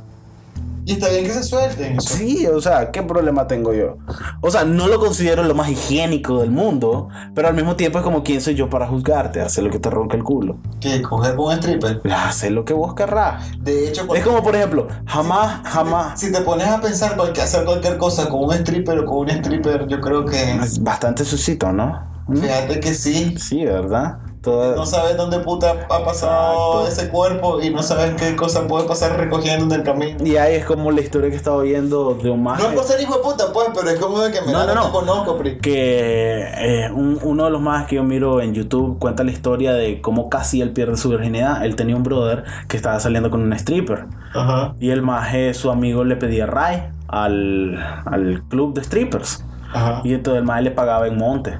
Y 0.85 0.93
está 0.93 1.09
bien 1.09 1.23
que 1.23 1.31
se 1.31 1.43
suelten. 1.43 1.99
Sí, 2.01 2.45
o 2.45 2.59
sea, 2.59 2.91
¿qué 2.91 3.01
problema 3.03 3.47
tengo 3.47 3.73
yo? 3.73 3.97
O 4.41 4.51
sea, 4.51 4.65
no 4.65 4.87
lo 4.87 4.99
considero 4.99 5.43
lo 5.43 5.55
más 5.55 5.69
higiénico 5.69 6.41
del 6.41 6.51
mundo, 6.51 7.07
pero 7.33 7.47
al 7.47 7.53
mismo 7.53 7.77
tiempo 7.77 7.99
es 7.99 8.03
como 8.03 8.21
quién 8.21 8.41
soy 8.41 8.55
yo 8.55 8.69
para 8.69 8.87
juzgarte, 8.87 9.39
hacer 9.39 9.63
lo 9.63 9.69
que 9.69 9.79
te 9.79 9.89
ronca 9.89 10.17
el 10.17 10.23
culo. 10.25 10.57
Que 10.81 11.01
coger 11.01 11.35
con 11.35 11.45
un 11.45 11.53
stripper. 11.53 12.01
Hacer 12.11 12.51
lo 12.51 12.65
que 12.65 12.73
vos 12.73 12.95
querrás. 12.95 13.49
De 13.61 13.87
hecho, 13.87 14.13
Es 14.13 14.25
como, 14.25 14.43
por 14.43 14.55
ejemplo, 14.57 14.87
jamás, 15.05 15.61
jamás. 15.63 16.19
Si 16.19 16.33
te 16.33 16.41
pones 16.41 16.67
a 16.67 16.81
pensar 16.81 17.15
cualquier, 17.15 17.45
hacer 17.45 17.63
cualquier 17.63 17.97
cosa 17.97 18.27
con 18.27 18.43
un 18.43 18.53
stripper 18.53 18.99
o 18.99 19.05
con 19.05 19.19
un 19.19 19.29
stripper, 19.29 19.87
yo 19.87 20.01
creo 20.01 20.25
que. 20.25 20.55
Es 20.55 20.83
bastante 20.83 21.23
suscito, 21.23 21.71
¿no? 21.71 22.12
Fíjate 22.31 22.79
que 22.79 22.93
sí. 22.93 23.35
Sí, 23.37 23.65
¿verdad? 23.65 24.17
No 24.45 24.85
sabes 24.85 25.15
dónde 25.15 25.39
puta 25.39 25.71
ha 25.89 26.03
pasado 26.03 26.81
Exacto. 26.83 26.87
ese 26.87 27.09
cuerpo 27.09 27.61
y 27.61 27.69
no 27.69 27.81
sabes 27.81 28.13
qué 28.15 28.35
cosa 28.35 28.67
puede 28.67 28.85
pasar 28.85 29.17
recogiendo 29.17 29.73
en 29.73 29.79
el 29.79 29.87
camino. 29.87 30.17
Y 30.21 30.35
ahí 30.35 30.55
es 30.55 30.65
como 30.65 30.91
la 30.91 30.99
historia 30.99 31.29
que 31.29 31.37
estaba 31.37 31.61
viendo 31.63 32.13
de 32.15 32.29
un 32.29 32.43
No 32.43 32.53
es 32.55 32.59
maje 32.61 32.75
por 32.75 32.83
ser 32.83 32.99
hijo 32.99 33.15
de 33.15 33.23
puta, 33.23 33.53
pues, 33.53 33.69
pero 33.73 33.89
es 33.89 33.97
como 34.01 34.19
de 34.19 34.33
que 34.33 34.41
me 34.41 34.51
No, 34.51 34.65
no, 34.67 34.75
no, 34.75 34.91
conozco, 34.91 35.37
pri. 35.37 35.59
que 35.59 36.41
eh, 36.57 36.91
un- 36.91 37.19
uno 37.23 37.45
de 37.45 37.51
los 37.51 37.61
más 37.61 37.87
que 37.87 37.95
yo 37.95 38.03
miro 38.03 38.41
en 38.41 38.53
YouTube 38.53 38.99
cuenta 38.99 39.23
la 39.23 39.31
historia 39.31 39.71
de 39.71 40.01
cómo 40.01 40.27
casi 40.29 40.59
él 40.61 40.71
pierde 40.73 40.97
su 40.97 41.07
virginidad. 41.07 41.63
Él 41.63 41.77
tenía 41.77 41.95
un 41.95 42.03
brother 42.03 42.43
que 42.67 42.75
estaba 42.75 42.99
saliendo 42.99 43.29
con 43.31 43.41
un 43.43 43.53
stripper. 43.53 44.07
Ajá. 44.35 44.75
Y 44.81 44.89
el 44.89 45.01
maje, 45.01 45.53
su 45.53 45.71
amigo, 45.71 46.03
le 46.03 46.17
pedía 46.17 46.47
ray 46.47 46.83
al, 47.07 47.77
al 48.05 48.43
club 48.49 48.73
de 48.73 48.83
strippers. 48.83 49.45
Ajá. 49.73 50.01
Y 50.03 50.13
entonces 50.13 50.39
el 50.41 50.45
maje 50.45 50.63
le 50.63 50.71
pagaba 50.71 51.07
en 51.07 51.17
monte. 51.17 51.57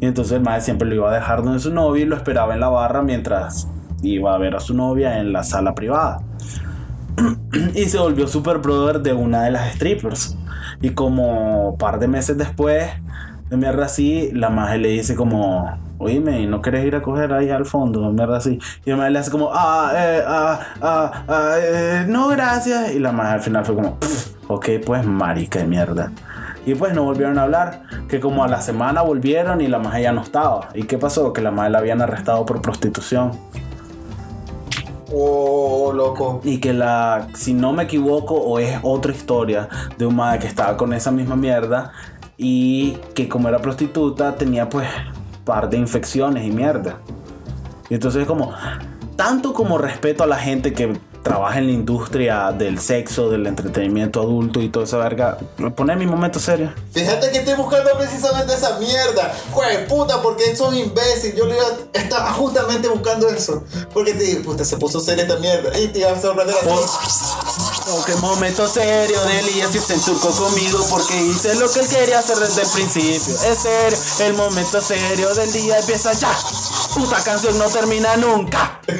Y 0.00 0.06
entonces 0.06 0.32
el 0.32 0.42
maje 0.42 0.62
siempre 0.62 0.88
lo 0.88 0.94
iba 0.94 1.10
a 1.10 1.14
dejar 1.14 1.42
donde 1.42 1.60
su 1.60 1.72
novia 1.72 2.02
y 2.02 2.06
lo 2.06 2.16
esperaba 2.16 2.54
en 2.54 2.60
la 2.60 2.68
barra 2.68 3.02
mientras 3.02 3.68
iba 4.02 4.34
a 4.34 4.38
ver 4.38 4.56
a 4.56 4.60
su 4.60 4.74
novia 4.74 5.18
en 5.18 5.32
la 5.32 5.42
sala 5.42 5.74
privada. 5.74 6.20
y 7.74 7.84
se 7.84 7.98
volvió 7.98 8.26
super 8.26 8.58
brother 8.58 9.00
de 9.00 9.12
una 9.12 9.42
de 9.42 9.50
las 9.50 9.74
strippers. 9.74 10.36
Y 10.80 10.90
como 10.90 11.76
par 11.78 11.98
de 11.98 12.08
meses 12.08 12.38
después, 12.38 12.88
de 13.50 13.56
mierda 13.56 13.86
así, 13.86 14.30
la 14.32 14.48
maje 14.48 14.78
le 14.78 14.88
dice 14.88 15.14
como, 15.14 15.78
oíme, 15.98 16.46
¿no 16.46 16.62
querés 16.62 16.86
ir 16.86 16.96
a 16.96 17.02
coger 17.02 17.32
ahí 17.32 17.50
al 17.50 17.66
fondo? 17.66 18.10
Mierda 18.12 18.38
así. 18.38 18.58
Y 18.86 18.90
el 18.90 18.96
maje 18.96 19.10
le 19.10 19.18
hace 19.18 19.30
como, 19.30 19.50
ah, 19.52 19.92
eh, 19.94 20.22
ah, 20.26 20.60
ah, 20.80 21.24
ah, 21.28 21.54
eh, 21.60 22.06
no, 22.08 22.28
gracias. 22.28 22.94
Y 22.94 22.98
la 22.98 23.12
maje 23.12 23.34
al 23.34 23.40
final 23.40 23.64
fue 23.66 23.74
como, 23.74 23.96
"Pff, 23.96 24.32
ok, 24.48 24.68
pues 24.86 25.04
marica 25.04 25.58
de 25.58 25.66
mierda. 25.66 26.10
Y 26.70 26.76
pues 26.76 26.94
no 26.94 27.02
volvieron 27.02 27.36
a 27.36 27.42
hablar. 27.42 27.82
Que 28.08 28.20
como 28.20 28.44
a 28.44 28.48
la 28.48 28.60
semana 28.60 29.02
volvieron 29.02 29.60
y 29.60 29.66
la 29.66 29.80
maje 29.80 30.02
ya 30.02 30.12
no 30.12 30.22
estaba. 30.22 30.68
¿Y 30.72 30.84
qué 30.84 30.98
pasó? 30.98 31.32
Que 31.32 31.40
la 31.40 31.50
maje 31.50 31.70
la 31.70 31.78
habían 31.78 32.00
arrestado 32.00 32.46
por 32.46 32.62
prostitución. 32.62 33.32
Oh, 35.12 35.92
loco. 35.92 36.40
Y 36.44 36.58
que 36.58 36.72
la, 36.72 37.26
si 37.34 37.54
no 37.54 37.72
me 37.72 37.82
equivoco, 37.82 38.36
o 38.36 38.60
es 38.60 38.78
otra 38.84 39.12
historia 39.12 39.68
de 39.98 40.06
un 40.06 40.14
madre 40.14 40.38
que 40.38 40.46
estaba 40.46 40.76
con 40.76 40.92
esa 40.92 41.10
misma 41.10 41.34
mierda 41.34 41.90
y 42.36 42.92
que 43.16 43.28
como 43.28 43.48
era 43.48 43.58
prostituta 43.58 44.36
tenía 44.36 44.68
pues 44.68 44.88
par 45.44 45.68
de 45.68 45.76
infecciones 45.76 46.46
y 46.46 46.52
mierda. 46.52 46.98
Y 47.88 47.94
entonces 47.94 48.26
como, 48.26 48.52
tanto 49.16 49.54
como 49.54 49.76
respeto 49.76 50.22
a 50.22 50.28
la 50.28 50.36
gente 50.36 50.72
que 50.72 50.96
trabaja 51.22 51.58
en 51.58 51.66
la 51.66 51.72
industria 51.72 52.52
del 52.52 52.78
sexo, 52.78 53.30
del 53.30 53.46
entretenimiento 53.46 54.20
adulto 54.20 54.60
y 54.60 54.68
toda 54.68 54.84
esa 54.84 54.96
verga, 54.98 55.38
poner 55.76 55.96
mi 55.96 56.06
momento 56.06 56.38
serio. 56.40 56.72
Fíjate 56.92 57.30
que 57.30 57.38
estoy 57.38 57.54
buscando 57.54 57.90
precisamente 57.98 58.54
esa 58.54 58.78
mierda. 58.78 59.34
Jue 59.52 59.86
puta, 59.88 60.22
porque 60.22 60.56
sos 60.56 60.74
imbécil. 60.74 61.34
Yo 61.34 61.46
le 61.46 61.56
iba, 61.56 61.66
estaba 61.92 62.32
justamente 62.32 62.88
buscando 62.88 63.28
eso. 63.28 63.64
Porque 63.92 64.14
te 64.14 64.24
dije, 64.24 64.40
puta, 64.40 64.64
se 64.64 64.76
puso 64.76 65.00
seria 65.00 65.24
esta 65.24 65.36
mierda. 65.36 65.78
Y 65.78 65.88
te 65.88 66.00
iba 66.00 66.10
a 66.12 66.20
sorprender 66.20 66.56
así. 67.98 68.12
Ok, 68.12 68.20
momento 68.20 68.66
serio 68.68 69.20
de 69.24 69.40
Elías 69.40 69.74
y 69.74 69.78
se 69.78 69.94
enturcó 69.94 70.30
conmigo 70.30 70.78
porque 70.90 71.20
hice 71.20 71.54
lo 71.56 71.70
que 71.70 71.80
él 71.80 71.88
quería 71.88 72.18
hacer 72.18 72.38
desde 72.38 72.62
el 72.62 72.68
principio. 72.68 73.34
Es 73.34 73.58
serio, 73.58 73.98
el 74.26 74.34
momento 74.34 74.80
serio 74.80 75.34
del 75.34 75.52
día 75.52 75.78
empieza 75.78 76.12
ya. 76.12 76.32
Puta 76.94 77.22
canción 77.22 77.58
no 77.58 77.66
termina 77.66 78.16
nunca. 78.16 78.80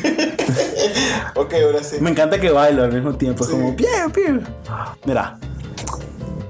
Ok, 1.36 1.54
ahora 1.64 1.82
sí. 1.82 1.96
Me 2.00 2.10
encanta 2.10 2.40
que 2.40 2.50
baila 2.50 2.84
al 2.84 2.92
mismo 2.92 3.14
tiempo. 3.14 3.44
Es 3.44 3.50
como, 3.50 3.74
piu, 3.74 3.86
piu. 4.12 4.42
Mira, 5.04 5.38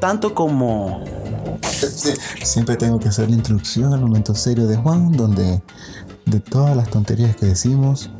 tanto 0.01 0.34
como 0.34 1.05
Sí. 1.88 2.12
Siempre 2.43 2.76
tengo 2.76 2.99
que 2.99 3.09
hacer 3.09 3.28
la 3.28 3.36
introducción 3.36 3.93
al 3.93 4.01
momento 4.01 4.34
serio 4.34 4.66
de 4.66 4.76
Juan, 4.76 5.12
donde 5.12 5.62
de 6.26 6.41
todas 6.41 6.76
las 6.76 6.88
tonterías 6.91 7.36
que 7.36 7.47
decimos, 7.47 8.11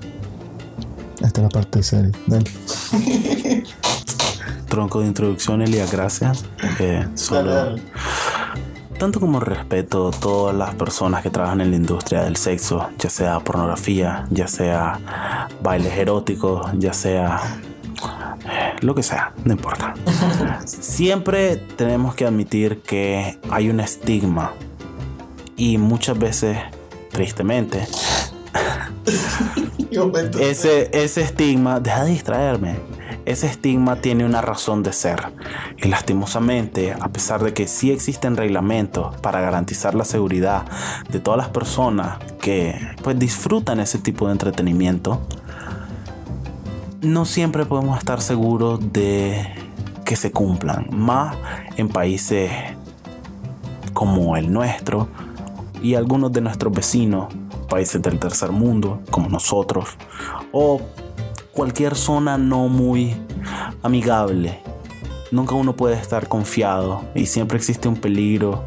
hasta 1.23 1.43
la 1.43 1.49
parte 1.49 1.83
seria. 1.83 2.13
Dale. 2.27 2.51
tronco 4.71 5.01
de 5.01 5.09
introducción, 5.09 5.61
Elías, 5.61 5.93
gracias. 5.93 6.47
Eh, 6.79 7.07
solo. 7.15 7.51
Dale, 7.51 7.71
dale. 7.71 7.83
Tanto 8.99 9.19
como 9.19 9.41
respeto 9.41 10.09
a 10.09 10.11
todas 10.11 10.55
las 10.55 10.75
personas 10.75 11.23
que 11.23 11.31
trabajan 11.31 11.61
en 11.61 11.71
la 11.71 11.77
industria 11.77 12.23
del 12.23 12.37
sexo, 12.37 12.89
ya 12.99 13.11
sea 13.11 13.41
pornografía, 13.41 14.27
ya 14.31 14.47
sea 14.47 15.49
bailes 15.63 15.95
eróticos, 15.97 16.71
ya 16.75 16.93
sea 16.93 17.41
eh, 18.45 18.77
lo 18.81 18.95
que 18.95 19.03
sea, 19.03 19.33
no 19.45 19.53
importa. 19.53 19.95
Siempre 20.67 21.57
tenemos 21.57 22.15
que 22.15 22.27
admitir 22.27 22.83
que 22.83 23.39
hay 23.51 23.71
un 23.71 23.81
estigma 23.81 24.53
y 25.57 25.79
muchas 25.79 26.19
veces, 26.19 26.59
tristemente, 27.11 27.87
ese, 30.41 30.91
ese 30.93 31.23
estigma, 31.23 31.81
deja 31.81 32.05
de 32.05 32.11
distraerme. 32.11 33.00
Ese 33.27 33.47
estigma 33.47 33.97
tiene 33.97 34.25
una 34.25 34.41
razón 34.41 34.83
de 34.83 34.93
ser. 34.93 35.33
Y 35.77 35.89
lastimosamente, 35.89 36.93
a 36.99 37.09
pesar 37.09 37.43
de 37.43 37.53
que 37.53 37.67
sí 37.67 37.91
existen 37.91 38.37
reglamentos 38.37 39.17
para 39.21 39.41
garantizar 39.41 39.95
la 39.95 40.05
seguridad 40.05 40.65
de 41.11 41.21
todas 41.21 41.39
las 41.39 41.49
personas 41.49 42.19
que 42.41 42.75
pues 43.03 43.19
disfrutan 43.19 43.81
ese 43.81 43.99
tipo 43.99 44.27
de 44.27 44.33
entretenimiento, 44.33 45.21
no 47.03 47.25
siempre 47.25 47.67
podemos 47.67 47.99
estar 47.99 48.21
seguros 48.21 48.93
de 48.93 49.47
que 50.05 50.17
se 50.17 50.33
cumplan. 50.33 50.87
Más 50.91 51.37
en 51.77 51.89
países 51.89 52.51
como 53.93 54.37
el 54.37 54.53
nuestro 54.53 55.09
y 55.83 55.95
algunos 55.95 56.33
de 56.33 56.41
nuestros 56.41 56.73
vecinos, 56.73 57.33
países 57.69 58.03
del 58.03 58.19
tercer 58.19 58.51
mundo, 58.51 59.01
como 59.11 59.29
nosotros, 59.29 59.91
o 60.53 60.81
cualquier 61.61 61.95
zona 61.95 62.39
no 62.39 62.69
muy 62.69 63.15
amigable. 63.83 64.61
Nunca 65.31 65.55
uno 65.55 65.77
puede 65.77 65.95
estar 65.95 66.27
confiado 66.27 67.05
y 67.15 67.27
siempre 67.27 67.59
existe 67.59 67.87
un 67.87 67.97
peligro 67.97 68.65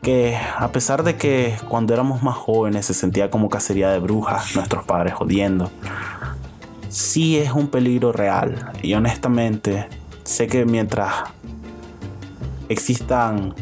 que 0.00 0.36
a 0.36 0.70
pesar 0.70 1.02
de 1.02 1.16
que 1.16 1.56
cuando 1.68 1.92
éramos 1.92 2.22
más 2.22 2.36
jóvenes 2.36 2.86
se 2.86 2.94
sentía 2.94 3.28
como 3.28 3.48
cacería 3.48 3.90
de 3.90 3.98
brujas, 3.98 4.54
nuestros 4.54 4.84
padres 4.84 5.14
jodiendo, 5.14 5.68
sí 6.90 7.38
es 7.38 7.50
un 7.50 7.66
peligro 7.66 8.12
real. 8.12 8.70
Y 8.80 8.94
honestamente, 8.94 9.88
sé 10.22 10.46
que 10.46 10.64
mientras 10.64 11.12
existan 12.68 13.52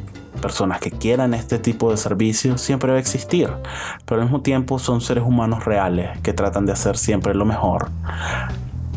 personas 0.43 0.80
que 0.80 0.90
quieran 0.90 1.32
este 1.32 1.59
tipo 1.59 1.90
de 1.90 1.97
servicios, 1.97 2.61
siempre 2.61 2.90
va 2.90 2.99
a 2.99 3.01
existir. 3.01 3.49
Pero 4.05 4.20
al 4.20 4.26
mismo 4.26 4.43
tiempo 4.43 4.78
son 4.78 5.01
seres 5.01 5.24
humanos 5.24 5.64
reales 5.64 6.11
que 6.20 6.34
tratan 6.34 6.66
de 6.66 6.72
hacer 6.72 6.99
siempre 6.99 7.34
lo 7.34 7.47
mejor. 7.47 7.88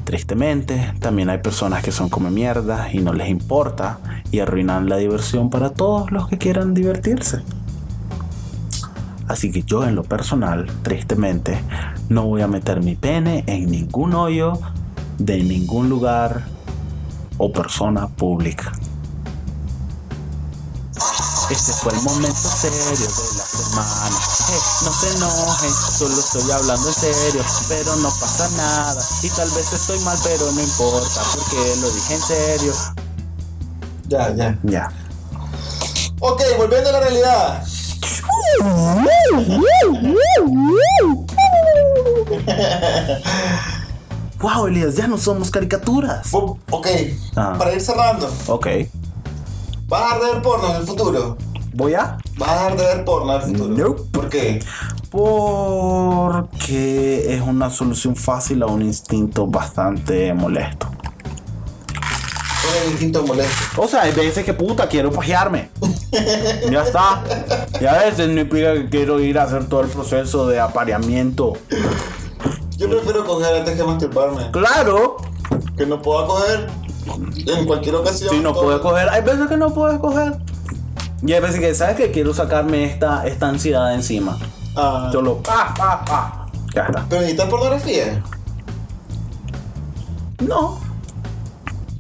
Tristemente, 0.04 0.94
también 1.00 1.30
hay 1.30 1.38
personas 1.38 1.82
que 1.84 1.94
son 1.94 2.10
como 2.10 2.30
mierda 2.30 2.92
y 2.92 3.00
no 3.00 3.14
les 3.14 3.30
importa 3.30 4.00
y 4.30 4.40
arruinan 4.40 4.90
la 4.90 4.98
diversión 4.98 5.50
para 5.50 5.70
todos 5.70 6.12
los 6.12 6.28
que 6.28 6.38
quieran 6.38 6.74
divertirse. 6.74 7.42
Así 9.28 9.52
que 9.52 9.64
yo 9.64 9.86
en 9.86 9.96
lo 9.96 10.04
personal, 10.04 10.68
tristemente, 10.84 11.58
no 12.10 12.26
voy 12.26 12.42
a 12.42 12.48
meter 12.48 12.84
mi 12.84 12.96
pene 12.96 13.44
en 13.48 13.72
ningún 13.72 14.14
hoyo 14.14 14.60
de 15.18 15.44
ningún 15.44 15.90
lugar 15.90 16.44
o 17.38 17.52
persona 17.52 18.08
pública. 18.08 18.74
Este 21.50 21.72
fue 21.74 21.94
el 21.94 22.02
momento 22.02 22.50
serio 22.50 23.08
de 23.08 23.38
la 23.38 23.46
semana. 23.46 24.18
Eh, 24.50 24.60
no 24.84 24.92
te 25.00 25.10
enojes, 25.16 25.74
solo 25.98 26.20
estoy 26.20 26.52
hablando 26.52 26.88
en 26.88 26.94
serio, 26.94 27.44
pero 27.68 27.96
no 27.98 28.10
pasa 28.10 28.50
nada. 28.58 29.04
Y 29.22 29.30
tal 29.30 29.50
vez 29.52 29.72
estoy 29.72 30.00
mal, 30.00 30.18
pero 30.24 30.52
no 30.52 30.62
importa, 30.62 31.22
porque 31.36 31.76
lo 31.82 31.90
dije 31.92 32.16
en 32.16 32.22
serio. 32.22 32.74
Ya, 34.08 34.34
ya. 34.36 34.58
Ya. 34.64 34.92
Ok, 36.20 36.42
volviendo 36.58 36.90
a 36.90 36.94
la 36.94 37.00
realidad. 37.02 37.64
Wow, 44.42 44.68
Elías, 44.68 44.96
ya 44.96 45.08
no 45.08 45.18
somos 45.18 45.50
caricaturas. 45.50 46.28
Ok, 46.34 46.88
Ah. 47.36 47.56
para 47.58 47.74
ir 47.74 47.82
cerrando. 47.82 48.32
Ok. 48.48 48.68
¿Vas 49.88 50.02
a 50.02 50.16
dejar 50.16 50.22
de 50.22 50.34
ver 50.34 50.42
porno 50.42 50.70
en 50.70 50.76
el 50.78 50.84
futuro? 50.88 51.38
¿Voy 51.74 51.94
a? 51.94 52.18
¿Vas 52.38 52.50
a 52.50 52.54
dejar 52.56 52.78
de 52.78 52.84
ver 52.86 53.06
porno 53.06 53.36
en 53.36 53.42
el 53.42 53.48
futuro? 53.58 53.88
Nope. 53.90 54.02
¿Por 54.12 54.30
qué? 54.30 54.64
Porque 55.12 57.36
es 57.36 57.42
una 57.42 57.70
solución 57.70 58.16
fácil 58.16 58.64
a 58.64 58.66
un 58.66 58.82
instinto 58.82 59.46
bastante 59.46 60.34
molesto. 60.34 60.88
¿Cuál 60.88 62.76
es 62.78 62.84
el 62.86 62.92
instinto 62.94 63.24
molesto? 63.28 63.82
O 63.82 63.88
sea, 63.88 64.02
hay 64.02 64.14
veces 64.14 64.44
que 64.44 64.54
puta 64.54 64.90
quiero 64.90 65.12
pajearme. 65.12 65.70
ya 66.72 66.82
está. 66.82 67.24
Y 67.80 67.86
a 67.86 67.94
veces 67.94 68.28
no 68.30 68.42
implica 68.42 68.74
que 68.74 68.90
quiero 68.90 69.20
ir 69.20 69.38
a 69.38 69.44
hacer 69.44 69.70
todo 69.70 69.82
el 69.82 69.90
proceso 69.90 70.48
de 70.48 70.60
apareamiento. 70.60 71.54
Yo 72.78 72.90
prefiero 72.90 73.24
coger 73.24 73.58
antes 73.58 73.76
que 73.76 73.84
masturbarme. 73.84 74.50
Claro, 74.50 75.18
Que 75.78 75.86
no 75.86 76.02
puedo 76.02 76.26
coger 76.26 76.68
en 77.06 77.66
cualquier 77.66 77.96
ocasión. 77.96 78.30
si 78.32 78.40
no 78.40 78.54
todo- 78.54 78.64
puedes 78.64 78.80
coger, 78.82 79.10
hay 79.10 79.22
veces 79.22 79.48
que 79.48 79.58
no 79.58 79.74
puedes 79.74 80.00
coger. 80.00 80.34
Y 81.26 81.34
hay 81.34 81.40
veces 81.42 81.60
que, 81.60 81.74
¿sabes 81.74 81.96
que 81.96 82.12
Quiero 82.12 82.34
sacarme 82.34 82.84
esta, 82.86 83.26
esta 83.26 83.48
ansiedad 83.48 83.90
de 83.90 83.96
encima. 83.96 84.38
Ah, 84.76 85.10
Solo, 85.12 85.38
pa, 85.42 85.74
pa, 85.78 86.04
pa. 86.06 86.48
Ya 86.76 86.84
está. 86.88 87.06
pero 87.10 87.22
necesitas 87.22 87.50
pornografía. 87.50 88.22
No. 90.40 90.80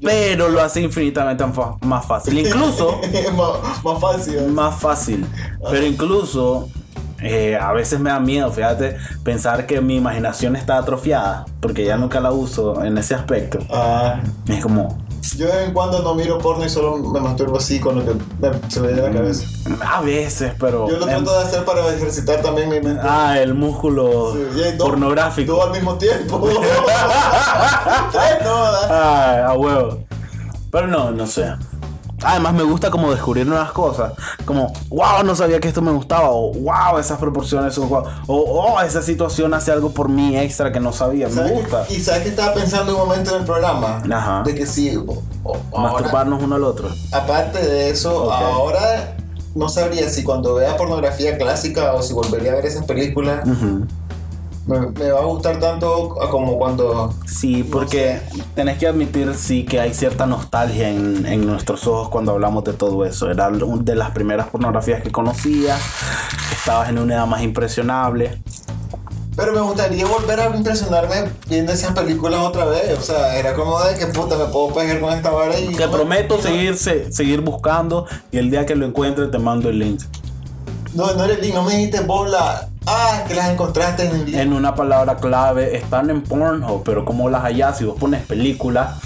Pero 0.01 0.49
lo 0.49 0.61
hace 0.61 0.81
infinitamente 0.81 1.43
más 1.81 2.05
fácil. 2.05 2.37
Incluso, 2.37 2.99
más, 3.35 3.83
más 3.83 3.99
fácil. 4.01 4.47
más 4.49 4.75
fácil. 4.79 5.25
Pero 5.71 5.85
incluso, 5.85 6.67
eh, 7.21 7.57
a 7.59 7.71
veces 7.73 7.99
me 7.99 8.09
da 8.09 8.19
miedo, 8.19 8.51
fíjate, 8.51 8.97
pensar 9.23 9.65
que 9.65 9.81
mi 9.81 9.95
imaginación 9.95 10.55
está 10.55 10.77
atrofiada. 10.77 11.45
Porque 11.61 11.85
ya 11.85 11.97
nunca 11.97 12.19
la 12.19 12.31
uso 12.31 12.83
en 12.83 12.97
ese 12.97 13.15
aspecto. 13.15 13.59
Ah, 13.71 14.19
Es 14.47 14.61
como, 14.61 14.99
yo 15.37 15.47
de 15.47 15.53
vez 15.53 15.67
en 15.67 15.73
cuando 15.73 16.03
no 16.03 16.13
miro 16.13 16.37
porno 16.37 16.63
y 16.65 16.69
solo 16.69 16.97
me 16.97 17.19
masturbo 17.19 17.57
así 17.57 17.79
con 17.79 17.95
lo 17.95 18.05
que 18.05 18.11
me- 18.39 18.69
se 18.69 18.79
me 18.79 18.87
viene 18.89 19.01
a 19.01 19.09
la 19.09 19.15
cabeza. 19.15 19.45
a 19.83 20.01
veces, 20.01 20.53
pero. 20.59 20.87
Yo 20.87 20.97
lo 20.97 21.09
em, 21.09 21.23
trato 21.23 21.39
de 21.39 21.43
hacer 21.43 21.65
para 21.65 21.87
ejercitar 21.93 22.41
también 22.43 22.69
mi 22.69 22.79
mente. 22.79 23.01
Ah, 23.03 23.35
el 23.39 23.55
músculo 23.55 24.33
Sí, 24.33 24.61
dos- 24.77 24.87
pornográfico. 24.89 25.53
Dos 25.53 25.65
al 25.65 25.71
mismo 25.71 25.95
tiempo. 25.95 26.47
Ay, 28.89 29.39
a 29.47 29.53
huevo. 29.53 30.03
Pero 30.71 30.87
no, 30.87 31.11
no 31.11 31.25
sé. 31.25 31.53
Además 32.25 32.53
me 32.53 32.63
gusta 32.63 32.89
como 32.89 33.11
descubrir 33.11 33.45
nuevas 33.45 33.71
cosas. 33.71 34.13
Como, 34.45 34.73
wow, 34.89 35.23
no 35.23 35.35
sabía 35.35 35.59
que 35.59 35.67
esto 35.67 35.81
me 35.81 35.91
gustaba. 35.91 36.29
O 36.31 36.51
wow, 36.53 36.97
esas 36.99 37.17
proporciones 37.19 37.73
son 37.73 37.87
guau. 37.87 38.03
O 38.27 38.35
oh, 38.75 38.81
esa 38.81 39.01
situación 39.01 39.53
hace 39.53 39.71
algo 39.71 39.91
por 39.91 40.09
mí 40.09 40.37
extra 40.37 40.71
que 40.71 40.79
no 40.79 40.91
sabía. 40.91 41.27
Me 41.27 41.33
¿Sabes 41.35 41.51
gusta. 41.53 41.85
qué- 41.87 41.93
Y 41.95 41.99
sabes 42.01 42.23
que 42.23 42.29
estaba 42.29 42.53
pensando 42.53 42.91
en 42.93 42.99
un 42.99 43.07
momento 43.07 43.31
en 43.35 43.41
el 43.41 43.45
programa. 43.45 44.01
Ajá. 44.11 44.43
De 44.43 44.55
que 44.55 44.65
sí. 44.65 44.95
o- 44.97 45.21
o- 45.43 45.57
ahora, 45.77 45.93
Masturbarnos 45.93 46.41
uno 46.43 46.55
al 46.55 46.63
otro. 46.63 46.89
aparte 47.11 47.59
de 47.65 47.89
eso, 47.91 48.31
ahora 48.31 49.15
no 49.53 49.69
sabría 49.69 50.09
si 50.09 50.23
cuando 50.23 50.55
vea 50.55 50.75
pornografía 50.75 51.37
clásica 51.37 51.93
o 51.93 52.01
si 52.01 52.13
volvería 52.13 52.51
a 52.53 52.55
ver 52.55 52.65
esas 52.65 52.85
películas 52.85 53.47
Ujú. 53.47 53.85
Me, 54.67 54.79
me 54.79 55.11
va 55.11 55.19
a 55.19 55.25
gustar 55.25 55.59
tanto 55.59 56.15
como 56.31 56.57
cuando. 56.57 57.13
Sí, 57.25 57.63
porque 57.63 58.21
tenés 58.55 58.77
que 58.77 58.87
admitir, 58.87 59.33
sí, 59.35 59.63
que 59.65 59.79
hay 59.79 59.93
cierta 59.93 60.25
nostalgia 60.25 60.89
en, 60.89 61.25
en 61.25 61.45
nuestros 61.45 61.85
ojos 61.87 62.09
cuando 62.09 62.31
hablamos 62.31 62.63
de 62.63 62.73
todo 62.73 63.05
eso. 63.05 63.29
Era 63.29 63.47
una 63.49 63.83
de 63.83 63.95
las 63.95 64.11
primeras 64.11 64.47
pornografías 64.47 65.01
que 65.03 65.11
conocía. 65.11 65.77
Estabas 66.51 66.89
en 66.89 66.97
una 66.99 67.15
edad 67.15 67.27
más 67.27 67.41
impresionable. 67.43 68.41
Pero 69.35 69.51
me 69.51 69.59
gustaría 69.59 70.05
volver 70.05 70.39
a 70.39 70.55
impresionarme 70.55 71.29
viendo 71.49 71.73
esas 71.73 71.91
películas 71.93 72.39
otra 72.39 72.65
vez. 72.65 72.97
O 72.97 73.01
sea, 73.01 73.37
era 73.37 73.53
como 73.53 73.79
de 73.83 73.95
que 73.97 74.07
puta 74.07 74.37
me 74.37 74.45
puedo 74.45 74.73
pegar 74.73 74.99
con 75.01 75.11
esta 75.13 75.29
vara 75.29 75.59
y. 75.59 75.75
Te 75.75 75.85
no- 75.85 75.91
prometo 75.91 76.37
no- 76.37 76.41
seguir, 76.41 76.77
se- 76.77 77.11
seguir 77.11 77.41
buscando 77.41 78.05
y 78.31 78.37
el 78.37 78.49
día 78.49 78.65
que 78.65 78.75
lo 78.75 78.85
encuentre 78.85 79.27
te 79.27 79.37
mando 79.37 79.69
el 79.69 79.77
link. 79.79 80.01
No, 80.93 81.13
no 81.13 81.25
eres 81.25 81.53
no 81.53 81.63
me 81.63 81.75
dijiste 81.75 81.99
vos 81.99 82.29
la. 82.29 82.69
Ah, 82.87 83.23
que 83.27 83.33
las 83.33 83.49
encontraste 83.49 84.05
en 84.05 84.15
el 84.15 84.35
En 84.35 84.53
una 84.53 84.75
palabra 84.75 85.17
clave, 85.17 85.75
están 85.75 86.09
en 86.09 86.21
Pornhub, 86.21 86.83
pero 86.83 87.03
como 87.03 87.29
las 87.29 87.43
hallas, 87.43 87.77
si 87.77 87.83
vos 87.83 87.97
pones 87.99 88.23
películas, 88.25 88.97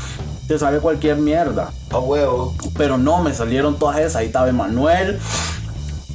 te 0.47 0.59
sale 0.59 0.79
cualquier 0.79 1.17
mierda. 1.17 1.71
A 1.91 1.99
huevo. 1.99 2.53
Pero 2.77 2.97
no, 2.97 3.21
me 3.21 3.33
salieron 3.33 3.77
todas 3.77 3.99
esas. 3.99 4.17
Ahí 4.17 4.27
estaba 4.27 4.49
Emanuel. 4.49 5.19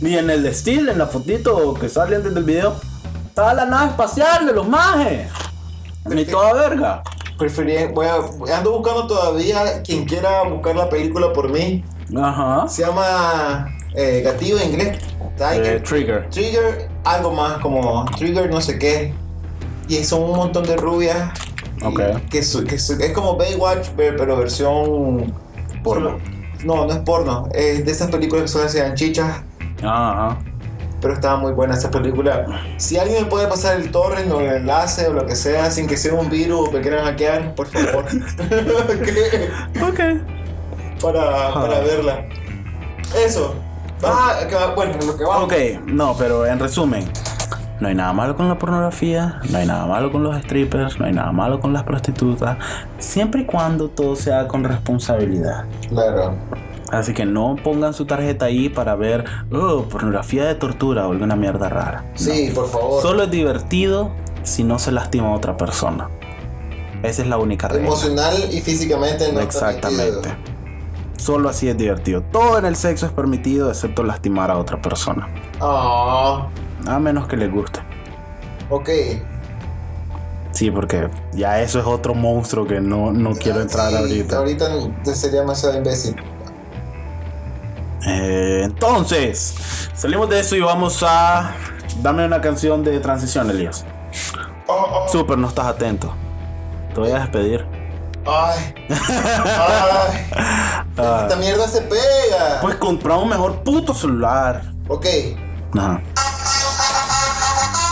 Y 0.01 0.19
en 0.19 0.29
el 0.29 0.53
Steel, 0.55 0.89
en 0.89 0.99
la 0.99 1.07
fotito 1.07 1.75
que 1.75 1.89
sale 1.89 2.17
antes 2.17 2.35
del 2.35 2.45
video, 2.45 2.75
estaba 3.27 3.55
la 3.55 3.65
nave 3.65 3.91
espacial 3.91 4.45
de 4.47 4.53
los 4.53 4.69
majes. 4.69 5.31
Ni 6.05 6.25
toda 6.25 6.53
verga. 6.53 7.03
Preferí, 7.39 7.93
voy 7.93 8.07
a, 8.07 8.57
ando 8.57 8.73
buscando 8.73 9.07
todavía 9.07 9.83
quien 9.83 10.05
quiera 10.05 10.43
buscar 10.43 10.77
la 10.77 10.89
película 10.89 11.33
por 11.33 11.51
mí. 11.51 11.85
Ajá. 12.17 12.69
Se 12.69 12.83
llama 12.83 13.75
eh, 13.95 14.21
Gatillo 14.25 14.59
en 14.59 14.71
inglés. 14.71 14.99
Tiger. 15.37 15.67
Eh, 15.67 15.81
trigger. 15.81 16.31
Trigger, 16.31 16.89
algo 17.05 17.33
más 17.33 17.59
como 17.59 18.05
Trigger 18.17 18.51
no 18.51 18.61
sé 18.61 18.79
qué. 18.79 19.13
Y 19.89 20.03
son 20.05 20.23
un 20.23 20.37
montón 20.37 20.65
de 20.65 20.77
rubias. 20.77 21.31
y 21.81 21.85
Ok. 21.85 22.01
Que, 22.31 22.43
su- 22.43 22.65
que 22.65 22.79
su- 22.79 22.95
es 22.95 23.13
como 23.13 23.37
Baywatch, 23.37 23.89
pero, 23.97 24.17
pero 24.17 24.37
versión... 24.37 25.35
Porno. 25.83 26.19
No, 26.65 26.87
no 26.87 26.93
es 26.93 26.99
porno. 27.01 27.49
Es 27.53 27.85
de 27.85 27.93
esas 27.93 28.11
películas 28.11 28.45
que 28.45 28.49
son 28.49 28.65
hacían 28.67 28.95
chichas. 28.95 29.43
Ajá. 29.83 30.39
Pero 31.03 31.13
estaba 31.13 31.37
muy 31.37 31.53
buena 31.53 31.75
esa 31.75 31.91
película. 31.91 32.47
Si 32.79 32.97
alguien 32.97 33.25
me 33.25 33.29
puede 33.29 33.47
pasar 33.47 33.79
el 33.79 33.91
torrent 33.91 34.33
o 34.33 34.41
el 34.41 34.49
enlace 34.55 35.07
o 35.09 35.13
lo 35.13 35.27
que 35.27 35.37
sea 35.37 35.71
sin 35.71 35.87
que 35.87 35.99
sea 35.99 36.15
un 36.15 36.31
virus 36.31 36.69
o 36.69 36.73
me 36.73 36.81
quieran 36.81 37.05
hackear, 37.05 37.55
por 37.55 37.67
favor. 37.67 38.07
Ok. 39.83 40.01
para, 41.03 41.53
para 41.53 41.81
verla. 41.81 42.25
Eso. 43.27 43.55
Ah, 44.03 44.73
bueno, 44.75 44.95
lo 45.07 45.17
que 45.17 45.25
vamos. 45.25 45.45
Ok, 45.45 45.55
no, 45.87 46.15
pero 46.19 46.47
en 46.47 46.59
resumen, 46.59 47.11
no 47.81 47.89
hay 47.89 47.95
nada 47.95 48.13
malo 48.13 48.37
con 48.37 48.49
la 48.49 48.59
pornografía, 48.59 49.41
no 49.51 49.59
hay 49.59 49.67
nada 49.67 49.87
malo 49.87 50.13
con 50.13 50.23
los 50.23 50.37
strippers, 50.43 50.99
no 50.99 51.07
hay 51.07 51.13
nada 51.13 51.33
malo 51.33 51.61
con 51.61 51.73
las 51.73 51.83
prostitutas, 51.83 52.57
siempre 52.99 53.43
y 53.43 53.45
cuando 53.45 53.89
todo 53.89 54.17
sea 54.17 54.47
con 54.47 54.65
responsabilidad. 54.65 55.65
Claro. 55.89 56.35
Así 56.91 57.13
que 57.13 57.25
no 57.25 57.57
pongan 57.63 57.93
su 57.93 58.05
tarjeta 58.07 58.47
ahí 58.47 58.69
para 58.69 58.95
ver, 58.95 59.25
oh, 59.53 59.83
pornografía 59.83 60.45
de 60.45 60.55
tortura 60.55 61.09
o 61.09 61.13
alguna 61.13 61.35
mierda 61.35 61.69
rara. 61.69 62.05
Sí, 62.15 62.53
por 62.55 62.69
favor. 62.69 63.03
Solo 63.03 63.25
es 63.25 63.31
divertido 63.31 64.13
si 64.45 64.63
no 64.63 64.79
se 64.79 64.93
lastima 64.93 65.29
a 65.29 65.35
otra 65.35 65.57
persona. 65.57 66.09
Esa 67.03 67.23
es 67.23 67.29
la 67.29 67.39
única 67.39 67.69
regla. 67.69 67.89
Emocional 67.89 68.49
y 68.51 68.61
físicamente 68.61 69.33
no 69.33 69.41
Exactamente. 69.41 70.31
Solo 71.17 71.49
así 71.49 71.69
es 71.69 71.77
divertido. 71.77 72.23
Todo 72.23 72.59
en 72.59 72.65
el 72.65 72.77
sexo 72.77 73.07
es 73.07 73.13
permitido 73.13 73.69
excepto 73.71 74.03
lastimar 74.03 74.51
a 74.51 74.59
otra 74.59 74.81
persona. 74.83 75.29
Ah, 75.61 76.49
A 76.87 76.99
menos 76.99 77.27
que 77.29 77.37
le 77.37 77.49
guste. 77.49 77.81
ok. 78.71 78.89
Sí, 80.53 80.71
porque 80.71 81.09
ya 81.33 81.61
eso 81.61 81.81
es 81.81 81.85
otro 81.87 82.15
monstruo 82.15 82.65
que 82.65 82.81
no, 82.81 83.13
no 83.13 83.33
quiero 83.35 83.61
entrar 83.61 83.91
Sí, 83.91 83.97
ahorita. 83.97 84.37
Ahorita 84.39 84.69
sería 85.15 85.41
demasiado 85.41 85.77
imbécil. 85.77 86.15
Eh, 88.07 88.63
entonces, 88.65 89.89
salimos 89.95 90.29
de 90.29 90.41
eso 90.41 90.55
y 90.55 90.61
vamos 90.61 91.03
a. 91.07 91.55
Dame 92.03 92.25
una 92.27 92.41
canción 92.41 92.85
de 92.85 93.01
transición, 93.01 93.51
Elías. 93.51 93.85
Oh, 94.67 95.05
oh, 95.07 95.09
Super, 95.09 95.39
no 95.39 95.49
estás 95.49 95.67
atento. 95.67 96.15
Te 96.95 97.01
voy 97.01 97.11
a 97.11 97.19
despedir. 97.21 97.65
Ay. 98.27 98.75
Ay. 100.97 101.23
Esta 101.23 101.37
mierda 101.37 101.69
se 101.69 101.81
pega. 101.83 102.61
Pues 102.61 102.77
comprar 102.77 103.19
un 103.19 103.29
mejor 103.29 103.63
puto 103.63 103.95
celular. 103.95 104.63
Ok. 104.89 105.07
Ajá. 105.77 106.01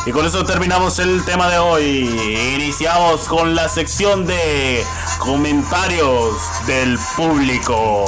Y 0.04 0.10
con 0.10 0.26
eso 0.26 0.44
terminamos 0.44 0.98
el 0.98 1.24
tema 1.24 1.48
de 1.48 1.58
hoy. 1.58 2.54
Iniciamos 2.56 3.20
con 3.28 3.54
la 3.54 3.68
sección 3.68 4.26
de 4.26 4.84
comentarios 5.20 6.34
del 6.66 6.98
público. 7.16 8.04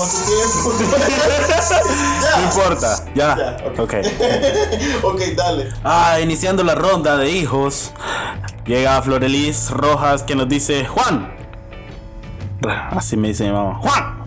No 2.36 2.42
importa, 2.44 3.04
ya. 3.14 3.36
Ya, 3.36 3.56
ok. 3.66 3.78
ok. 3.80 3.94
ok, 5.02 5.20
dale. 5.36 5.68
Ah, 5.84 6.20
iniciando 6.20 6.62
la 6.62 6.74
ronda 6.74 7.16
de 7.16 7.30
hijos, 7.30 7.92
llega 8.66 9.00
Florelis 9.02 9.70
Rojas 9.70 10.22
que 10.22 10.34
nos 10.34 10.48
dice, 10.48 10.84
Juan. 10.86 11.32
Así 12.90 13.16
me 13.16 13.28
dice 13.28 13.44
mi 13.44 13.52
mamá. 13.52 13.78
Juan. 13.80 14.19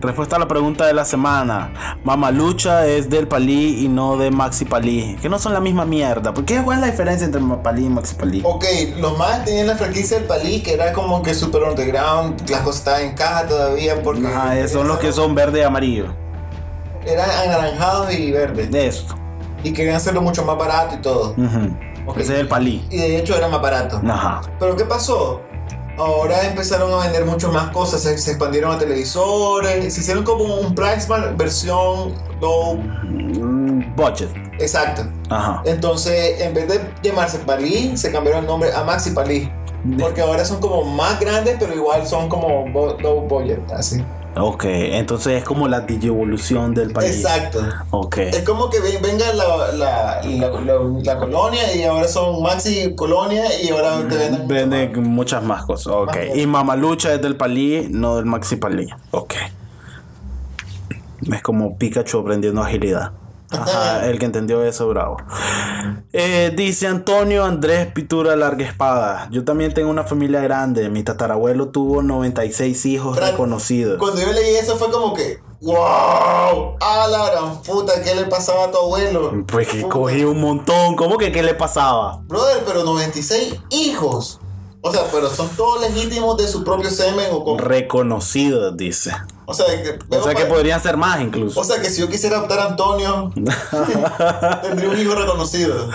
Respuesta 0.00 0.36
a 0.36 0.38
la 0.38 0.48
pregunta 0.48 0.86
de 0.86 0.94
la 0.94 1.04
semana. 1.04 1.98
Mamalucha 2.04 2.86
es 2.86 3.10
del 3.10 3.28
Palí 3.28 3.84
y 3.84 3.88
no 3.88 4.16
de 4.16 4.30
Maxi 4.30 4.64
Palí. 4.64 5.16
Que 5.20 5.28
no 5.28 5.38
son 5.38 5.52
la 5.52 5.60
misma 5.60 5.84
mierda. 5.84 6.32
¿Por 6.32 6.46
qué? 6.46 6.62
¿Cuál 6.62 6.78
es 6.78 6.80
la 6.80 6.90
diferencia 6.90 7.26
entre 7.26 7.42
Palí 7.62 7.84
y 7.84 7.90
Maxi 7.90 8.14
Palí? 8.14 8.40
Ok, 8.42 8.64
los 8.96 9.18
más 9.18 9.44
tenían 9.44 9.66
la 9.66 9.76
franquicia 9.76 10.18
del 10.18 10.26
Palí, 10.26 10.62
que 10.62 10.72
era 10.72 10.94
como 10.94 11.22
que 11.22 11.34
super 11.34 11.64
underground, 11.64 12.48
las 12.48 12.62
cosas 12.62 12.78
estaban 12.78 13.02
en 13.02 13.14
caja 13.14 13.46
todavía 13.46 14.02
porque... 14.02 14.26
Ajá, 14.26 14.66
son 14.68 14.88
los 14.88 14.98
que 14.98 15.12
son 15.12 15.34
verde 15.34 15.60
y 15.60 15.62
amarillo. 15.64 16.06
Eran 17.04 17.28
anaranjados 17.28 18.14
y 18.14 18.30
verdes. 18.30 18.70
De 18.70 18.86
eso. 18.86 19.04
Y 19.62 19.72
querían 19.72 19.96
hacerlo 19.96 20.22
mucho 20.22 20.46
más 20.46 20.56
barato 20.56 20.94
y 20.94 20.98
todo. 21.02 21.34
Ujú. 21.36 21.76
Ok. 22.06 22.16
Ese 22.20 22.34
es 22.34 22.40
el 22.40 22.48
Palí. 22.48 22.86
Y 22.90 22.96
de 22.96 23.18
hecho 23.18 23.36
era 23.36 23.48
más 23.48 23.60
barato. 23.60 24.00
Ajá. 24.08 24.40
Pero 24.58 24.76
¿qué 24.76 24.86
pasó? 24.86 25.42
Ahora 26.00 26.46
empezaron 26.46 26.90
a 26.94 27.04
vender 27.04 27.26
mucho 27.26 27.52
más 27.52 27.68
cosas, 27.72 28.00
se, 28.00 28.16
se 28.16 28.30
expandieron 28.30 28.72
a 28.72 28.78
televisores, 28.78 29.92
se 29.92 30.00
hicieron 30.00 30.24
como 30.24 30.44
un 30.44 30.74
Priceman 30.74 31.36
versión 31.36 32.14
low. 32.40 32.78
Budget. 33.96 34.30
Exacto. 34.58 35.02
Ajá. 35.28 35.60
Entonces, 35.66 36.40
en 36.40 36.54
vez 36.54 36.68
de 36.68 36.80
llamarse 37.02 37.40
Palí, 37.40 37.94
se 37.98 38.10
cambiaron 38.10 38.44
el 38.44 38.46
nombre 38.46 38.72
a 38.72 38.82
Maxi 38.82 39.10
Palí. 39.10 39.52
Porque 39.98 40.22
ahora 40.22 40.42
son 40.42 40.58
como 40.58 40.84
más 40.84 41.20
grandes, 41.20 41.56
pero 41.60 41.74
igual 41.74 42.06
son 42.06 42.30
como 42.30 42.66
low 42.98 43.20
budget, 43.28 43.60
así. 43.70 44.02
Ok, 44.36 44.64
entonces 44.66 45.38
es 45.38 45.44
como 45.44 45.66
la 45.66 45.80
digievolución 45.80 46.72
del 46.72 46.92
Palí. 46.92 47.08
Exacto. 47.08 47.60
Ok. 47.90 48.18
Es 48.18 48.42
como 48.42 48.70
que 48.70 48.78
ven- 48.78 49.02
venga 49.02 49.32
la, 49.34 49.72
la, 49.72 50.22
la, 50.22 51.18
colonia 51.18 51.74
y 51.74 51.82
ahora 51.82 52.06
son 52.06 52.40
Maxi 52.42 52.94
Colonia 52.94 53.42
y 53.60 53.70
ahora 53.70 53.98
te 54.08 54.16
venden. 54.16 54.42
mucho 54.42 54.54
Venden 54.54 55.02
muchas 55.02 55.42
más 55.42 55.64
cosas. 55.64 55.92
Ok. 55.92 56.06
Más 56.06 56.16
cosas. 56.16 56.36
Y 56.36 56.46
Mamalucha 56.46 57.12
es 57.14 57.20
del 57.20 57.36
Palí, 57.36 57.88
no 57.90 58.16
del 58.16 58.24
Maxi 58.26 58.56
Palí. 58.56 58.88
Ok. 59.10 59.34
Es 61.32 61.42
como 61.42 61.76
Pikachu 61.76 62.20
aprendiendo 62.20 62.62
agilidad. 62.62 63.10
Ajá, 63.50 64.06
el 64.06 64.18
que 64.18 64.26
entendió 64.26 64.62
eso, 64.62 64.88
bravo. 64.88 65.16
Eh, 66.12 66.52
dice 66.56 66.86
Antonio 66.86 67.44
Andrés 67.44 67.86
Pitura 67.92 68.36
Larga 68.36 68.64
Espada. 68.64 69.28
Yo 69.30 69.44
también 69.44 69.74
tengo 69.74 69.90
una 69.90 70.04
familia 70.04 70.40
grande. 70.40 70.88
Mi 70.88 71.02
tatarabuelo 71.02 71.68
tuvo 71.68 72.02
96 72.02 72.86
hijos 72.86 73.18
reconocidos. 73.18 73.98
Cuando 73.98 74.20
yo 74.20 74.32
leí 74.32 74.54
eso 74.56 74.76
fue 74.76 74.90
como 74.90 75.14
que, 75.14 75.40
wow, 75.60 76.76
a 76.80 77.08
la 77.10 77.30
gran 77.30 77.62
puta, 77.62 78.00
¿qué 78.02 78.14
le 78.14 78.24
pasaba 78.26 78.64
a 78.64 78.70
tu 78.70 78.78
abuelo? 78.78 79.44
Pues 79.46 79.68
que 79.68 79.82
cogí 79.82 80.24
un 80.24 80.40
montón. 80.40 80.96
¿Cómo 80.96 81.18
que 81.18 81.32
qué 81.32 81.42
le 81.42 81.54
pasaba? 81.54 82.20
Brother, 82.26 82.62
pero 82.64 82.84
96 82.84 83.56
hijos. 83.70 84.40
O 84.82 84.90
sea, 84.90 85.02
pero 85.12 85.28
son 85.28 85.48
todos 85.56 85.80
legítimos 85.82 86.36
de 86.38 86.46
su 86.48 86.64
propio 86.64 86.88
semen 86.90 87.26
o 87.32 87.44
como. 87.44 87.58
Reconocidos, 87.58 88.76
dice. 88.76 89.12
O 89.44 89.52
sea, 89.52 89.66
que, 89.66 89.98
O 90.16 90.22
sea 90.22 90.34
que 90.34 90.44
podrían 90.46 90.80
ser 90.80 90.96
más 90.96 91.20
incluso. 91.20 91.58
o 91.60 91.64
sea 91.64 91.80
que 91.80 91.90
si 91.90 92.00
yo 92.00 92.08
quisiera 92.08 92.36
adoptar 92.38 92.60
a 92.60 92.64
Antonio, 92.66 93.32
tendría 94.62 94.88
un 94.90 94.98
hijo 94.98 95.14
reconocido. 95.14 95.90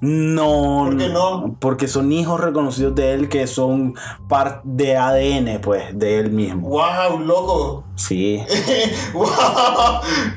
No, 0.00 0.84
¿Por 0.86 0.98
qué 0.98 1.08
no? 1.08 1.56
Porque 1.58 1.88
son 1.88 2.12
hijos 2.12 2.38
reconocidos 2.38 2.94
de 2.94 3.14
él 3.14 3.28
que 3.28 3.46
son 3.46 3.94
parte 4.28 4.60
de 4.64 4.96
ADN, 4.96 5.60
pues, 5.62 5.98
de 5.98 6.18
él 6.18 6.30
mismo. 6.30 6.68
Wow, 6.68 7.18
loco. 7.20 7.84
Sí, 7.96 8.42
wow, 9.14 9.26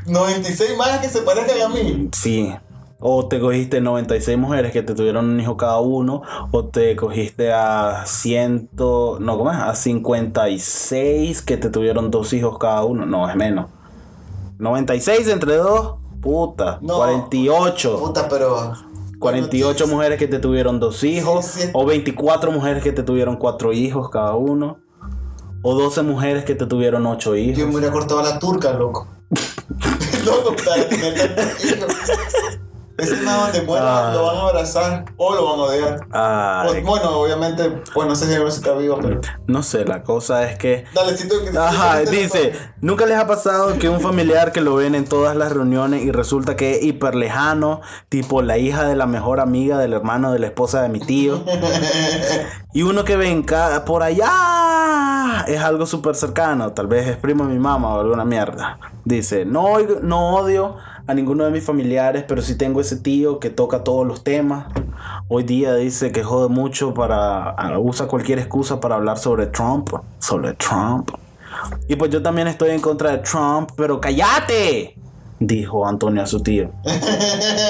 96 0.07 0.77
más 0.77 0.99
que 0.99 1.09
se 1.09 1.21
parezcan 1.21 1.61
a 1.61 1.69
mí. 1.69 2.09
sí. 2.13 2.53
O 3.01 3.27
te 3.27 3.39
cogiste 3.39 3.79
96 3.79 4.37
mujeres 4.37 4.73
que 4.73 4.81
te 4.83 4.93
tuvieron 4.93 5.29
un 5.29 5.39
hijo 5.39 5.55
cada 5.55 5.79
uno, 5.79 6.21
o 6.51 6.65
te 6.65 6.95
cogiste 6.97 7.53
a 7.53 8.03
100, 8.05 8.71
no, 8.77 9.37
¿cómo 9.37 9.51
es? 9.51 9.57
A 9.57 9.73
56 9.73 11.41
que 11.41 11.57
te 11.57 11.69
tuvieron 11.69 12.11
dos 12.11 12.33
hijos 12.33 12.57
cada 12.57 12.83
uno. 12.83 13.05
No, 13.05 13.29
es 13.29 13.35
menos. 13.35 13.67
96 14.57 15.27
entre 15.29 15.55
dos, 15.55 15.95
puta. 16.21 16.79
No. 16.81 16.97
48. 16.97 17.99
Puta, 17.99 18.27
pero. 18.27 18.73
48 19.19 19.87
mujeres 19.87 20.17
que 20.17 20.27
te 20.27 20.39
tuvieron 20.39 20.79
dos 20.79 21.03
hijos, 21.03 21.45
Sí, 21.45 21.61
sí. 21.63 21.69
o 21.73 21.85
24 21.85 22.51
mujeres 22.53 22.81
que 22.83 22.91
te 22.93 23.03
tuvieron 23.03 23.35
cuatro 23.35 23.73
hijos 23.73 24.09
cada 24.09 24.35
uno, 24.35 24.77
o 25.61 25.73
12 25.75 26.03
mujeres 26.03 26.45
que 26.45 26.55
te 26.55 26.65
tuvieron 26.65 27.05
ocho 27.05 27.31
Yo 27.35 27.37
hijos. 27.37 27.63
me 27.65 27.75
hubiera 27.77 27.91
cortado 27.91 28.21
la 28.21 28.39
turca, 28.39 28.71
loco. 28.73 29.07
loco, 30.25 30.55
para 30.65 30.87
tener 30.87 31.13
hijos. 31.65 31.93
Ese 32.99 33.21
nada 33.23 33.43
donde 33.45 33.61
muera 33.63 34.09
Ah. 34.09 34.13
lo 34.13 34.23
van 34.25 34.37
a 34.37 34.41
abrazar 34.41 35.05
o 35.17 35.33
lo 35.35 35.45
van 35.45 35.59
a 35.59 35.63
odiar. 35.63 35.99
O- 36.67 36.85
bueno, 36.85 37.09
obviamente, 37.19 37.69
pues 37.93 38.07
no 38.07 38.15
sé 38.15 38.25
si 38.27 38.33
está 38.57 38.73
vivo, 38.73 38.97
pero. 39.01 39.21
no 39.47 39.63
sé, 39.63 39.85
la 39.85 40.03
cosa 40.03 40.43
es 40.49 40.57
que... 40.57 40.85
Dale, 40.93 41.15
siento 41.17 41.35
que. 41.43 41.57
Ajá, 41.57 41.93
siento 41.95 42.11
que- 42.11 42.17
dice, 42.17 42.53
¿nunca 42.81 43.05
les 43.05 43.17
ha 43.17 43.27
pasado 43.27 43.77
que 43.77 43.89
un 43.89 43.99
familiar 44.01 44.51
que 44.51 44.61
lo 44.61 44.75
ven 44.75 44.95
en 44.95 45.05
todas 45.05 45.35
las 45.35 45.51
reuniones 45.51 46.03
y 46.03 46.11
resulta 46.11 46.55
que 46.55 46.75
es 46.77 46.83
hiper 46.83 47.15
lejano, 47.15 47.81
tipo 48.09 48.41
la 48.41 48.57
hija 48.57 48.83
de 48.85 48.95
la 48.95 49.05
mejor 49.05 49.39
amiga 49.39 49.77
del 49.77 49.93
hermano 49.93 50.31
de 50.31 50.39
la 50.39 50.47
esposa 50.47 50.81
de 50.81 50.89
mi 50.89 50.99
tío? 50.99 51.43
Y 52.71 52.83
uno 52.83 53.03
que 53.03 53.15
ven 53.17 53.43
por 53.87 54.03
allá 54.03 55.43
es 55.47 55.59
algo 55.59 55.87
súper 55.87 56.13
cercano, 56.15 56.71
tal 56.73 56.85
vez 56.85 57.07
es 57.07 57.17
primo 57.17 57.45
de 57.45 57.53
mi 57.53 57.59
mamá 57.59 57.95
o 57.95 57.99
alguna 58.01 58.25
mierda. 58.25 58.77
Dice, 59.05 59.43
no, 59.45 59.79
no 60.03 60.35
odio 60.35 60.75
a 61.09 61.15
ninguno 61.15 61.43
de 61.43 61.49
mis 61.49 61.63
familiares, 61.63 62.23
pero 62.27 62.43
sí 62.43 62.53
tengo 62.53 62.81
ese 62.81 62.95
tío 62.95 63.39
que 63.39 63.49
toca 63.49 63.83
todos 63.83 64.05
los 64.05 64.23
temas. 64.23 64.67
Hoy 65.27 65.41
día 65.41 65.73
dice 65.73 66.11
que 66.11 66.23
jode 66.23 66.49
mucho 66.49 66.93
para, 66.93 67.49
ah, 67.49 67.79
usa 67.79 68.05
cualquier 68.05 68.37
excusa 68.37 68.79
para 68.79 68.93
hablar 68.93 69.17
sobre 69.17 69.47
Trump, 69.47 69.89
sobre 70.19 70.53
Trump. 70.53 71.09
Y 71.87 71.95
pues 71.95 72.11
yo 72.11 72.21
también 72.21 72.47
estoy 72.47 72.69
en 72.69 72.79
contra 72.79 73.09
de 73.09 73.17
Trump, 73.17 73.71
pero 73.75 73.99
cállate, 73.99 74.95
dijo 75.39 75.87
Antonio 75.87 76.21
a 76.21 76.27
su 76.27 76.41
tío. 76.41 76.69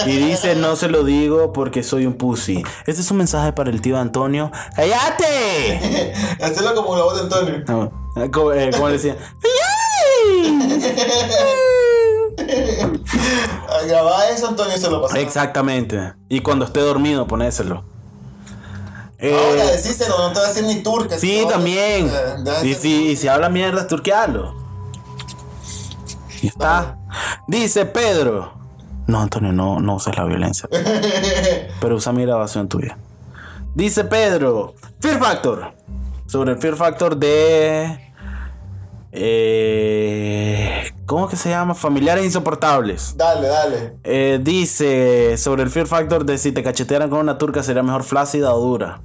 Y 0.06 0.18
dice, 0.18 0.58
no 0.58 0.76
se 0.76 0.90
lo 0.90 1.06
digo 1.06 1.54
porque 1.54 1.82
soy 1.82 2.06
un 2.06 2.16
pussy. 2.16 2.62
Este 2.86 3.02
es 3.02 3.10
un 3.10 3.20
mensaje 3.20 3.54
para 3.54 3.70
el 3.70 3.80
tío 3.80 3.98
Antonio. 3.98 4.52
¡Cállate! 4.76 6.14
Hacerlo 6.42 6.76
como 6.76 6.98
la 6.98 7.04
voz 7.06 7.16
de 7.16 7.22
Antonio. 7.22 7.64
No, 7.70 7.90
eh, 8.22 8.30
como, 8.30 8.52
eh, 8.52 8.70
como 8.74 8.88
le 8.88 8.94
decía. 8.96 9.16
A 13.70 13.86
grabar 13.86 14.32
eso, 14.32 14.48
Antonio 14.48 14.78
se 14.78 14.90
lo 14.90 15.02
pasó. 15.02 15.16
Exactamente. 15.18 16.14
Y 16.30 16.40
cuando 16.42 16.66
esté 16.66 16.80
dormido, 16.82 17.28
ponéselo. 17.28 17.84
Eh, 19.18 19.36
Ahora 19.38 19.66
decíselo, 19.72 20.18
no 20.18 20.32
te 20.32 20.40
va 20.40 20.46
a 20.46 20.48
decir 20.50 20.64
ni 20.64 20.82
turca. 20.82 21.18
sí, 21.20 21.42
No, 21.44 21.50
también. 21.50 22.10
eh, 22.64 22.74
si, 22.80 23.08
y 23.10 23.16
si 23.18 23.28
habla 23.28 23.50
mierda, 23.50 23.86
turquealo. 23.88 24.56
Y 26.42 26.48
está. 26.48 26.98
Dice 27.48 27.86
Pedro. 27.86 28.54
No, 29.08 29.20
Antonio, 29.22 29.52
no, 29.52 29.80
no 29.82 29.96
uses 29.96 30.16
la 30.16 30.24
violencia. 30.26 30.70
Pero 31.82 31.96
usa 31.96 32.14
mi 32.14 32.24
grabación 32.24 32.70
tuya. 32.70 32.98
Dice 33.76 34.04
Pedro. 34.06 34.76
Fear 35.02 35.20
Factor. 35.20 35.74
Sobre 36.28 36.52
el 36.54 36.60
Fear 36.60 36.76
Factor 36.76 37.18
de. 37.18 38.00
Eh, 39.12 40.84
¿Cómo 41.10 41.28
que 41.28 41.38
se 41.38 41.50
llama? 41.50 41.74
Familiares 41.74 42.24
insoportables. 42.24 43.16
Dale, 43.18 43.48
dale. 43.48 43.94
Eh, 44.04 44.40
dice 44.44 45.38
sobre 45.38 45.64
el 45.64 45.72
Fear 45.72 45.88
Factor 45.88 46.24
de 46.24 46.38
si 46.38 46.52
te 46.52 46.62
cachetearan 46.62 47.10
con 47.10 47.18
una 47.18 47.40
turca 47.40 47.64
sería 47.64 47.82
mejor 47.82 48.04
flácida 48.04 48.54
o 48.54 48.62
dura. 48.62 49.02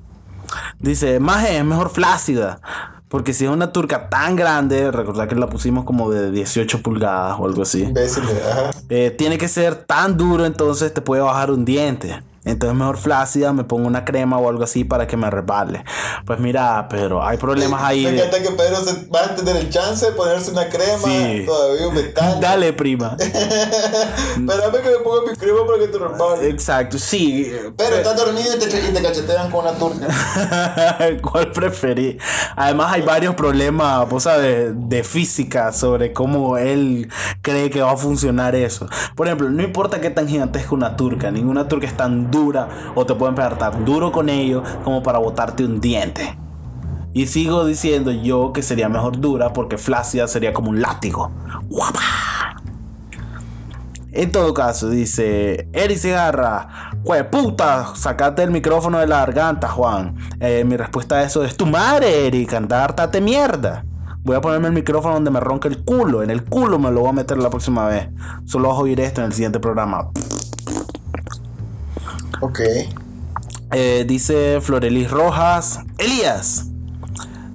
Dice, 0.79 1.19
más 1.19 1.49
es 1.49 1.65
mejor 1.65 1.89
flácida. 1.89 2.61
Porque 3.09 3.33
si 3.33 3.47
es 3.47 3.51
una 3.51 3.73
turca 3.73 4.11
tan 4.11 4.37
grande, 4.37 4.91
recordad 4.91 5.27
que 5.29 5.35
la 5.35 5.47
pusimos 5.47 5.87
como 5.87 6.11
de 6.11 6.31
18 6.31 6.83
pulgadas 6.83 7.39
o 7.41 7.47
algo 7.47 7.63
así. 7.63 7.85
Imbécil, 7.85 8.25
ajá. 8.25 8.73
eh, 8.91 9.11
tiene 9.17 9.39
que 9.39 9.49
ser 9.49 9.75
tan 9.75 10.19
duro, 10.19 10.45
entonces 10.45 10.93
te 10.93 11.01
puede 11.01 11.23
bajar 11.23 11.51
un 11.51 11.65
diente. 11.65 12.23
Entonces 12.45 12.77
mejor 12.79 12.99
flácida, 12.99 13.53
me 13.53 13.65
pongo 13.65 13.87
una 13.87 14.05
crema 14.05 14.39
o 14.39 14.49
algo 14.49 14.65
así 14.65 14.85
para 14.85 15.07
que 15.07 15.17
me 15.17 15.31
resbale. 15.31 15.85
Pues 16.27 16.39
mira, 16.41 16.87
pero 16.91 17.25
hay 17.27 17.37
problemas 17.39 17.83
ahí. 17.83 18.05
Me 18.05 18.13
de- 18.13 18.31
que 18.31 18.51
Pedro 18.51 18.77
se 18.85 19.07
va 19.09 19.25
a 19.25 19.35
tener 19.35 19.57
el 19.57 19.71
chance 19.71 20.07
de 20.07 20.13
ponerse 20.13 20.51
una 20.51 20.69
crema, 20.69 21.03
Sí. 21.05 21.43
todavía 21.47 21.89
un 21.89 21.95
metal. 21.95 22.41
Dale, 22.41 22.73
prima. 22.73 23.17
Espérame 23.21 24.83
que 24.83 24.91
me 24.91 24.97
ponga 25.05 25.31
mi 25.31 25.37
crema 25.37 25.67
para 25.67 25.79
que 25.79 25.89
te 25.89 25.99
resbale. 25.99 26.49
Exacto, 26.49 26.99
sí. 26.99 27.51
Pero 27.77 27.97
estás 27.97 28.17
dormido 28.17 28.55
y 28.55 28.59
te, 28.59 28.67
y 28.67 28.93
te 28.93 29.03
cachetean 29.03 29.51
con 29.51 29.67
una 29.67 29.73
turca. 29.79 30.07
¿Cuál 31.23 31.53
preferí? 31.53 32.19
Además 32.57 32.93
hay 32.93 33.03
varios 33.03 33.35
problemas, 33.35 34.09
vos 34.09 34.25
sabes, 34.25 34.73
de 34.75 35.05
física 35.05 35.73
sobre 35.73 36.13
cómo 36.13 36.57
él 36.59 37.09
cree 37.43 37.71
que 37.71 37.81
va 37.83 37.93
a 37.93 37.97
funcionar 37.97 38.55
eso. 38.55 38.89
Por 39.15 39.27
ejemplo, 39.27 39.49
no 39.51 39.63
importa 39.63 40.01
qué 40.01 40.11
tan 40.11 40.29
gigantesca 40.29 40.75
una 40.75 40.97
turca, 40.97 41.31
ninguna 41.31 41.69
turca 41.69 41.87
es 41.87 41.97
tan 41.97 42.31
dura 42.35 42.69
o 42.95 43.07
te 43.07 43.15
pueden 43.15 43.35
pegar 43.35 43.57
tan 43.57 43.85
duro 43.85 44.11
con 44.13 44.29
ello 44.29 44.63
como 44.83 45.03
para 45.03 45.19
botarte 45.19 45.65
un 45.65 45.81
diente. 45.81 46.37
Y 47.13 47.27
sigo 47.29 47.65
diciendo 47.65 48.11
yo 48.11 48.53
que 48.53 48.63
sería 48.63 48.89
mejor 48.89 49.21
dura 49.21 49.53
porque 49.53 49.79
flácida 49.79 50.27
sería 50.27 50.53
como 50.53 50.71
un 50.71 50.83
látigo. 50.83 51.31
¡Guapa! 51.69 52.01
En 54.11 54.31
todo 54.31 54.53
caso, 54.53 54.91
dice 54.91 55.69
Eric 55.73 55.99
Cigarra, 55.99 56.93
¡Jue 57.05 57.23
puta! 57.25 57.95
Sacate 57.95 58.43
el 58.43 58.51
micrófono 58.51 58.99
de 58.99 59.07
la 59.07 59.19
garganta, 59.19 59.69
Juan. 59.69 60.17
Eh, 60.41 60.65
mi 60.65 60.77
respuesta 60.77 61.17
a 61.17 61.23
eso 61.23 61.45
es: 61.45 61.57
Tu 61.57 61.67
madre, 61.67 62.27
Eric, 62.27 62.55
anda, 62.55 62.83
hartate 62.83 63.21
mierda. 63.21 63.85
Voy 64.23 64.37
a 64.37 64.41
ponerme 64.41 64.69
el 64.69 64.73
micrófono 64.73 65.15
donde 65.15 65.31
me 65.31 65.39
ronca 65.39 65.69
el 65.69 65.85
culo. 65.85 66.23
En 66.23 66.31
el 66.31 66.45
culo 66.45 66.79
me 66.79 66.91
lo 66.91 67.01
voy 67.01 67.11
a 67.11 67.13
meter 67.13 67.37
la 67.37 67.51
próxima 67.51 67.87
vez. 67.87 68.09
Solo 68.47 68.69
vas 68.69 68.79
a 68.79 68.81
oír 68.81 68.99
esto 69.01 69.21
en 69.21 69.27
el 69.27 69.33
siguiente 69.35 69.61
programa. 69.61 70.09
Ok. 72.41 72.61
Eh, 73.73 74.05
dice 74.07 74.61
Florelis 74.61 75.11
Rojas, 75.11 75.81
Elías. 75.99 76.67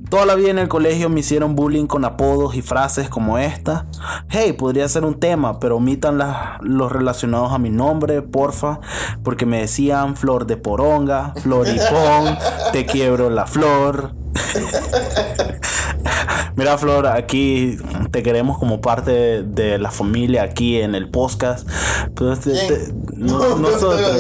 Toda 0.10 0.26
la 0.26 0.34
vida 0.34 0.50
en 0.50 0.58
el 0.58 0.68
colegio 0.68 1.08
me 1.08 1.20
hicieron 1.20 1.56
bullying 1.56 1.86
con 1.86 2.04
apodos 2.04 2.56
y 2.56 2.64
frases 2.64 3.10
como 3.10 3.38
esta. 3.38 3.86
Hey, 4.28 4.54
podría 4.54 4.90
ser 4.90 5.06
un 5.06 5.20
tema, 5.20 5.60
pero 5.60 5.78
omitan 5.78 6.18
las- 6.18 6.60
los 6.62 6.92
relacionados 6.92 7.54
a 7.54 7.60
mi 7.60 7.70
nombre, 7.70 8.24
porfa. 8.24 8.80
Porque 9.24 9.46
me 9.46 9.60
decían 9.62 10.16
flor 10.16 10.48
de 10.48 10.58
poronga, 10.58 11.34
floripón, 11.44 12.38
te 12.74 12.88
quiebro 12.88 13.30
la 13.30 13.46
flor. 13.46 14.14
Mira, 16.56 16.78
Flor, 16.78 17.08
aquí 17.08 17.78
te 18.12 18.24
queremos 18.24 18.58
como 18.58 18.82
parte 18.82 19.44
de, 19.44 19.78
la 19.78 19.92
familia 19.92 20.44
aquí 20.44 20.80
en 20.82 20.96
el 20.96 21.10
podcast. 21.10 21.68
Pues, 22.16 22.40
te- 22.42 22.52
te- 22.68 22.94
no- 23.16 23.40
No, 23.40 23.50
no 23.58 23.70
nosotros. 23.70 24.12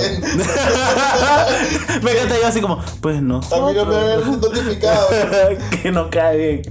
me 2.03 2.11
encanta 2.11 2.35
yo 2.41 2.47
así 2.47 2.61
como, 2.61 2.79
pues 3.01 3.17
A 3.17 3.21
nosotros. 3.21 3.71
mí 3.71 3.77
no 3.77 3.85
me 3.85 3.95
habían 3.95 4.39
notificado. 4.39 5.07
que 5.81 5.91
no 5.91 6.09
cae 6.09 6.37
bien. 6.37 6.61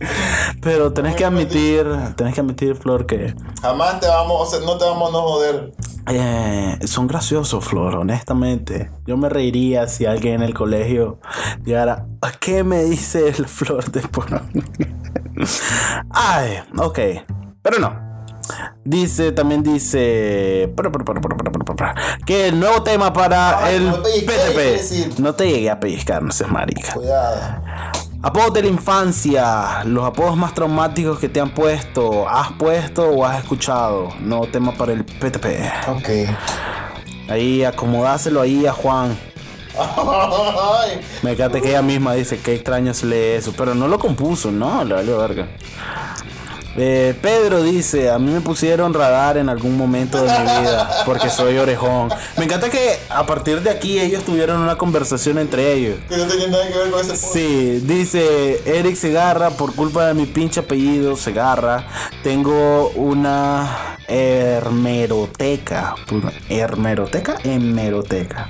Pero 0.62 0.92
tenés 0.92 1.14
que 1.16 1.24
admitir, 1.24 1.86
tenés 2.16 2.34
que 2.34 2.40
admitir, 2.40 2.76
Flor, 2.76 3.06
que 3.06 3.34
Jamás 3.62 4.00
te 4.00 4.06
vamos, 4.08 4.36
o 4.40 4.46
sea, 4.50 4.60
no 4.64 4.76
te 4.78 4.84
vamos 4.84 5.08
a 5.08 5.12
no 5.12 5.22
joder. 5.22 5.72
Eh, 6.06 6.78
son 6.86 7.06
graciosos, 7.06 7.64
Flor, 7.64 7.96
honestamente. 7.96 8.90
Yo 9.06 9.16
me 9.16 9.28
reiría 9.28 9.86
si 9.88 10.06
alguien 10.06 10.36
en 10.36 10.42
el 10.42 10.54
colegio 10.54 11.20
llegara. 11.64 12.06
"¿A 12.20 12.32
¿Qué 12.32 12.64
me 12.64 12.84
dice 12.84 13.28
el 13.28 13.34
Flor 13.46 13.90
de 13.90 14.02
Ay, 16.10 16.58
ok. 16.76 16.98
Pero 17.62 17.78
no. 17.78 18.07
Dice, 18.84 19.32
también 19.32 19.62
dice 19.62 20.72
que 22.26 22.48
el 22.48 22.58
nuevo 22.58 22.82
tema 22.82 23.12
para 23.12 23.64
Ay, 23.64 23.76
el 23.76 23.90
no 23.90 24.02
PTP. 24.02 25.18
No 25.18 25.34
te 25.34 25.48
llegué 25.48 25.70
a 25.70 25.78
pellizcar, 25.78 26.22
no 26.22 26.32
seas 26.32 26.50
marica. 26.50 26.94
Cuidado. 26.94 27.40
Apodos 28.20 28.52
de 28.54 28.62
la 28.62 28.68
infancia, 28.68 29.84
los 29.84 30.04
apodos 30.04 30.36
más 30.36 30.52
traumáticos 30.52 31.18
que 31.20 31.28
te 31.28 31.40
han 31.40 31.50
puesto, 31.50 32.28
has 32.28 32.52
puesto 32.52 33.08
o 33.08 33.24
has 33.24 33.38
escuchado. 33.38 34.08
No 34.20 34.40
tema 34.42 34.72
para 34.72 34.92
el 34.92 35.04
PTP. 35.04 35.46
Ok. 35.88 36.08
Ahí 37.28 37.62
acomodáselo 37.62 38.40
ahí 38.40 38.66
a 38.66 38.72
Juan. 38.72 39.16
Me 41.22 41.32
encanta 41.32 41.60
que 41.60 41.68
ella 41.68 41.82
misma 41.82 42.14
dice 42.14 42.38
que 42.40 42.54
extraño 42.54 42.92
se 42.94 43.06
lee 43.06 43.36
eso, 43.36 43.52
pero 43.56 43.74
no 43.74 43.86
lo 43.86 43.98
compuso, 43.98 44.50
no, 44.50 44.82
le 44.84 44.94
valió 44.94 45.18
verga. 45.18 45.48
Eh, 46.80 47.14
Pedro 47.20 47.62
dice, 47.62 48.08
a 48.08 48.20
mí 48.20 48.30
me 48.30 48.40
pusieron 48.40 48.94
radar 48.94 49.36
en 49.36 49.48
algún 49.48 49.76
momento 49.76 50.22
de 50.22 50.30
mi 50.30 50.44
vida 50.44 51.02
porque 51.04 51.28
soy 51.28 51.58
orejón. 51.58 52.08
Me 52.36 52.44
encanta 52.44 52.70
que 52.70 52.98
a 53.08 53.26
partir 53.26 53.62
de 53.62 53.70
aquí 53.70 53.98
ellos 53.98 54.22
tuvieron 54.24 54.60
una 54.60 54.76
conversación 54.76 55.38
entre 55.38 55.72
ellos. 55.72 55.98
que 56.08 56.16
no 56.16 56.24
tenía 56.26 56.46
nada 56.46 56.68
que 56.68 56.78
ver 56.78 56.90
con 56.90 57.00
ese. 57.00 57.16
Sí, 57.16 57.80
dice 57.84 58.62
Eric 58.64 58.94
Segarra, 58.94 59.50
por 59.50 59.74
culpa 59.74 60.06
de 60.06 60.14
mi 60.14 60.26
pinche 60.26 60.60
apellido 60.60 61.16
Segarra, 61.16 61.84
tengo 62.22 62.90
una 62.90 63.96
hermeroteca. 64.06 65.96
¿Hermeroteca? 66.48 67.38
Hemeroteca. 67.42 68.48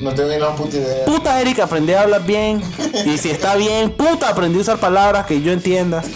No 0.00 0.14
tengo 0.14 0.30
ni 0.30 0.36
una 0.36 0.54
puta 0.56 0.76
idea. 0.78 1.04
Puta 1.04 1.40
Eric, 1.40 1.58
aprendí 1.60 1.92
a 1.92 2.02
hablar 2.02 2.24
bien. 2.24 2.62
Y 3.04 3.18
si 3.18 3.30
está 3.30 3.54
bien, 3.56 3.90
puta, 3.90 4.30
aprendí 4.30 4.58
a 4.58 4.62
usar 4.62 4.78
palabras 4.78 5.26
que 5.26 5.42
yo 5.42 5.52
entienda. 5.52 6.02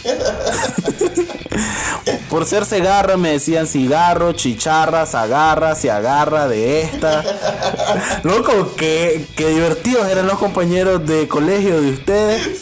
Por 2.28 2.44
ser 2.46 2.64
Segarra 2.66 3.16
me 3.16 3.30
decían 3.32 3.66
cigarro, 3.66 4.32
chicharra, 4.32 5.06
se 5.06 5.16
agarra, 5.16 5.74
se 5.74 5.90
agarra 5.90 6.48
de 6.48 6.82
esta. 6.82 7.22
Loco, 8.24 8.72
qué, 8.76 9.26
qué 9.36 9.48
divertidos 9.50 10.06
eran 10.08 10.26
los 10.26 10.38
compañeros 10.38 11.06
de 11.06 11.28
colegio 11.28 11.80
de 11.80 11.90
ustedes. 11.90 12.60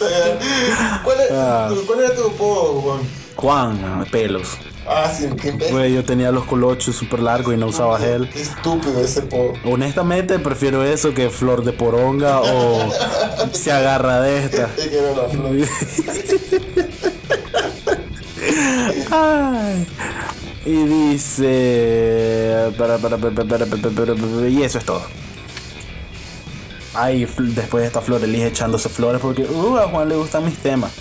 ¿Cuál, 1.04 1.20
es- 1.20 1.30
Ah. 1.32 1.70
¿Cuál 1.86 2.00
era 2.00 2.14
tu 2.14 2.26
apodo, 2.26 2.80
Juan? 2.82 3.00
Juan, 3.36 4.06
pelos. 4.10 4.48
Ah, 4.86 5.10
sí, 5.14 5.28
qué 5.40 5.52
Güey, 5.52 5.94
yo 5.94 6.04
tenía 6.04 6.32
los 6.32 6.44
colochos 6.44 6.96
súper 6.96 7.20
largos 7.20 7.54
y 7.54 7.56
no 7.56 7.68
usaba 7.68 7.98
gel. 7.98 8.28
Qué 8.28 8.42
estúpido 8.42 9.00
ese 9.00 9.22
poco. 9.22 9.54
Honestamente, 9.64 10.38
prefiero 10.38 10.82
eso 10.84 11.14
que 11.14 11.30
flor 11.30 11.64
de 11.64 11.72
poronga 11.72 12.40
o 12.40 12.92
se 13.52 13.70
agarra 13.70 14.20
de 14.20 14.44
esta. 14.44 14.68
Ay. 19.10 19.86
Y 20.64 20.84
dice. 20.84 22.72
Para, 22.76 22.98
para, 22.98 23.16
para, 23.18 23.66
y 24.48 24.62
eso 24.62 24.78
es 24.78 24.84
todo. 24.84 25.02
Ay, 26.94 27.26
después 27.38 27.82
de 27.82 27.86
esta 27.86 28.00
flor 28.00 28.22
elige 28.22 28.48
echándose 28.48 28.88
flores 28.88 29.20
porque 29.20 29.42
uh, 29.42 29.78
a 29.78 29.88
Juan 29.88 30.08
le 30.08 30.16
gustan 30.16 30.44
mis 30.44 30.58
temas. 30.58 30.92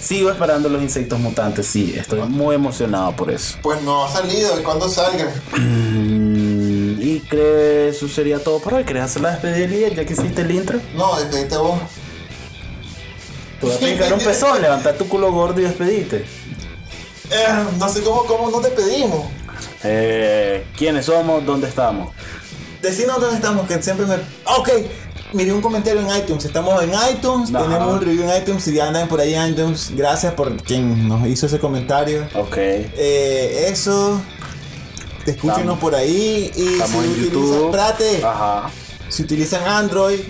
Sigo 0.00 0.30
esperando 0.30 0.68
los 0.68 0.80
insectos 0.80 1.18
mutantes, 1.18 1.66
sí, 1.66 1.94
estoy 1.96 2.20
muy 2.20 2.54
emocionado 2.54 3.14
por 3.16 3.30
eso. 3.30 3.58
Pues 3.62 3.82
no 3.82 4.04
ha 4.04 4.10
salido, 4.10 4.58
¿y 4.58 4.62
cuándo 4.62 4.88
salga? 4.88 5.26
Mm, 5.56 7.02
y 7.02 7.20
creo 7.28 7.56
que 7.56 7.88
eso 7.88 8.08
sería 8.08 8.38
todo 8.38 8.60
por 8.60 8.74
hoy. 8.74 8.84
¿Querés 8.84 9.04
hacer 9.04 9.22
la 9.22 9.32
despedida 9.32 9.88
ya 9.88 10.04
que 10.04 10.12
hiciste 10.12 10.42
el 10.42 10.50
intro? 10.52 10.80
No, 10.94 11.18
despedite 11.18 11.56
vos. 11.56 11.80
Te 13.60 13.66
voy 13.66 13.74
a 13.74 13.78
pegar 13.78 14.12
un 14.12 14.20
pezón, 14.20 14.62
levantar 14.62 14.96
tu 14.96 15.08
culo 15.08 15.32
gordo 15.32 15.60
y 15.60 15.64
despedite. 15.64 16.24
Eh, 17.30 17.64
no 17.76 17.88
sé 17.88 18.02
cómo, 18.02 18.24
cómo 18.24 18.50
no 18.50 18.60
te 18.60 18.68
pedimos. 18.68 19.26
Eh, 19.82 20.64
¿Quiénes 20.76 21.06
somos? 21.06 21.44
¿Dónde 21.44 21.68
estamos? 21.68 22.14
Decinos 22.80 23.20
dónde 23.20 23.36
estamos, 23.36 23.66
que 23.66 23.82
siempre 23.82 24.06
me. 24.06 24.14
Ok, 24.44 24.70
miré 25.32 25.52
un 25.52 25.60
comentario 25.60 26.00
en 26.00 26.16
iTunes. 26.16 26.44
Estamos 26.44 26.82
en 26.82 26.90
iTunes, 27.12 27.52
tenemos 27.52 27.94
un 27.94 28.00
review 28.00 28.30
en 28.30 28.42
iTunes. 28.42 28.62
Si 28.64 28.72
ya 28.74 28.88
andan 28.88 29.08
por 29.08 29.20
ahí 29.20 29.34
en 29.34 29.50
iTunes, 29.52 29.92
gracias 29.94 30.34
por 30.34 30.56
quien 30.62 31.08
nos 31.08 31.26
hizo 31.26 31.46
ese 31.46 31.58
comentario. 31.58 32.26
Ok. 32.34 32.56
Eh, 32.58 33.68
eso. 33.70 34.20
Te 35.24 35.32
escúchenos 35.32 35.60
Estamos- 35.60 35.78
por 35.80 35.94
ahí. 35.94 36.50
Y 36.54 36.60
si 36.60 36.66
en 36.68 36.80
utilizan, 36.80 37.24
YouTube. 37.24 37.64
espérate, 37.66 38.24
Ajá. 38.24 38.70
si 39.08 39.22
utilizan 39.22 39.62
Android, 39.66 40.20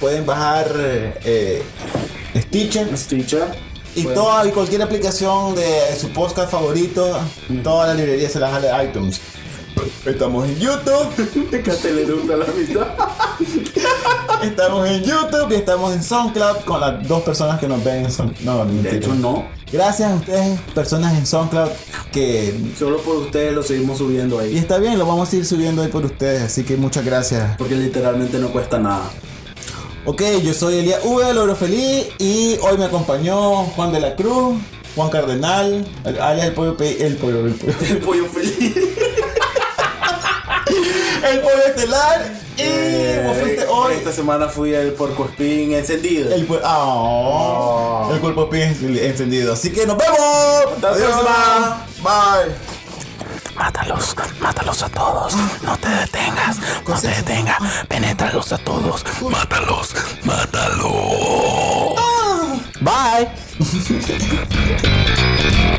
pueden 0.00 0.26
bajar 0.26 0.70
eh, 0.76 1.62
Stitcher. 2.36 2.96
Stitcher. 2.96 3.44
Y 3.94 4.04
Bueno. 4.04 4.22
toda 4.22 4.46
y 4.46 4.50
cualquier 4.50 4.80
aplicación 4.82 5.54
de 5.54 5.94
su 6.00 6.08
podcast 6.10 6.50
favorito, 6.50 7.18
toda 7.62 7.88
la 7.88 7.94
librería 7.94 8.28
se 8.28 8.40
la 8.40 8.50
jala 8.50 8.78
de 8.78 8.84
iTunes. 8.86 9.20
Estamos 10.06 10.46
en 10.48 10.58
YouTube, 10.58 11.48
Déjate 11.50 11.92
le 11.92 12.04
gusta 12.04 12.36
la 12.36 12.46
mitad. 12.46 12.86
estamos 14.42 14.88
en 14.88 15.02
YouTube 15.02 15.50
y 15.50 15.54
estamos 15.54 15.92
en 15.94 16.02
SoundCloud 16.02 16.64
con 16.64 16.80
las 16.80 17.06
dos 17.06 17.22
personas 17.22 17.58
que 17.60 17.68
nos 17.68 17.82
ven 17.84 18.04
en 18.04 18.10
SoundCloud. 18.10 18.44
No, 18.44 18.64
De 18.64 18.72
mentira. 18.72 18.96
hecho, 18.96 19.14
no. 19.14 19.46
Gracias 19.72 20.10
a 20.10 20.14
ustedes, 20.16 20.60
personas 20.74 21.14
en 21.16 21.26
SoundCloud, 21.26 21.68
que... 22.12 22.54
Solo 22.78 22.98
por 22.98 23.16
ustedes 23.16 23.54
lo 23.54 23.62
seguimos 23.62 23.98
subiendo 23.98 24.42
Y 24.44 24.48
ahí. 24.48 24.58
está 24.58 24.78
bien, 24.78 24.98
lo 24.98 25.06
vamos 25.06 25.32
a 25.32 25.36
ir 25.36 25.46
subiendo 25.46 25.80
ahí 25.82 25.88
por 25.88 26.04
ustedes, 26.04 26.42
así 26.42 26.62
que 26.64 26.76
muchas 26.76 27.04
gracias. 27.04 27.56
Porque 27.56 27.74
literalmente 27.76 28.38
no 28.38 28.48
cuesta 28.52 28.78
nada. 28.78 29.04
Ok, 30.04 30.20
yo 30.44 30.52
soy 30.52 30.78
Elías 30.80 31.00
V, 31.04 31.32
Logro 31.32 31.54
Feliz, 31.56 32.08
y 32.18 32.58
hoy 32.60 32.76
me 32.76 32.84
acompañó 32.86 33.64
Juan 33.64 33.92
de 33.92 34.00
la 34.00 34.14
Cruz, 34.16 34.58
Juan 34.96 35.08
Cardenal, 35.08 35.86
alias 36.20 36.46
el 36.48 36.52
pollo, 36.52 36.76
pe- 36.76 37.06
el 37.06 37.16
pollo, 37.16 37.46
el 37.46 37.54
pollo. 37.54 37.72
El 37.88 37.98
pollo 37.98 38.26
feliz. 38.26 38.74
El 41.30 41.40
pollo 41.40 41.66
estelar 41.66 42.32
Eh, 42.58 43.22
vos 43.26 43.36
fuiste 43.38 43.66
hoy. 43.66 43.94
Esta 43.94 44.12
semana 44.12 44.48
fui 44.48 44.74
el 44.74 44.92
porco 44.92 45.24
espín 45.26 45.72
encendido. 45.72 46.32
El, 46.34 46.46
pu- 46.48 46.60
oh, 46.64 48.10
el 48.12 48.20
cuerpo 48.20 48.48
pie 48.50 48.64
encendido. 48.66 49.52
Así 49.54 49.72
que 49.72 49.86
nos 49.86 49.96
vemos. 49.96 50.18
Hasta 50.74 50.90
la 50.90 50.96
próxima. 50.96 51.86
Bye. 52.02 52.54
Mátalos, 53.54 54.16
mátalos 54.40 54.82
a 54.82 54.88
todos. 54.88 55.34
No 55.62 55.76
te 55.78 55.88
detengas, 55.88 56.58
no 56.88 56.98
te 57.00 57.08
detengas. 57.08 57.58
Penétralos 57.88 58.52
a 58.52 58.58
todos. 58.58 59.04
Mátalos, 59.30 59.94
mátalos. 60.24 60.90
Bye. 62.80 63.28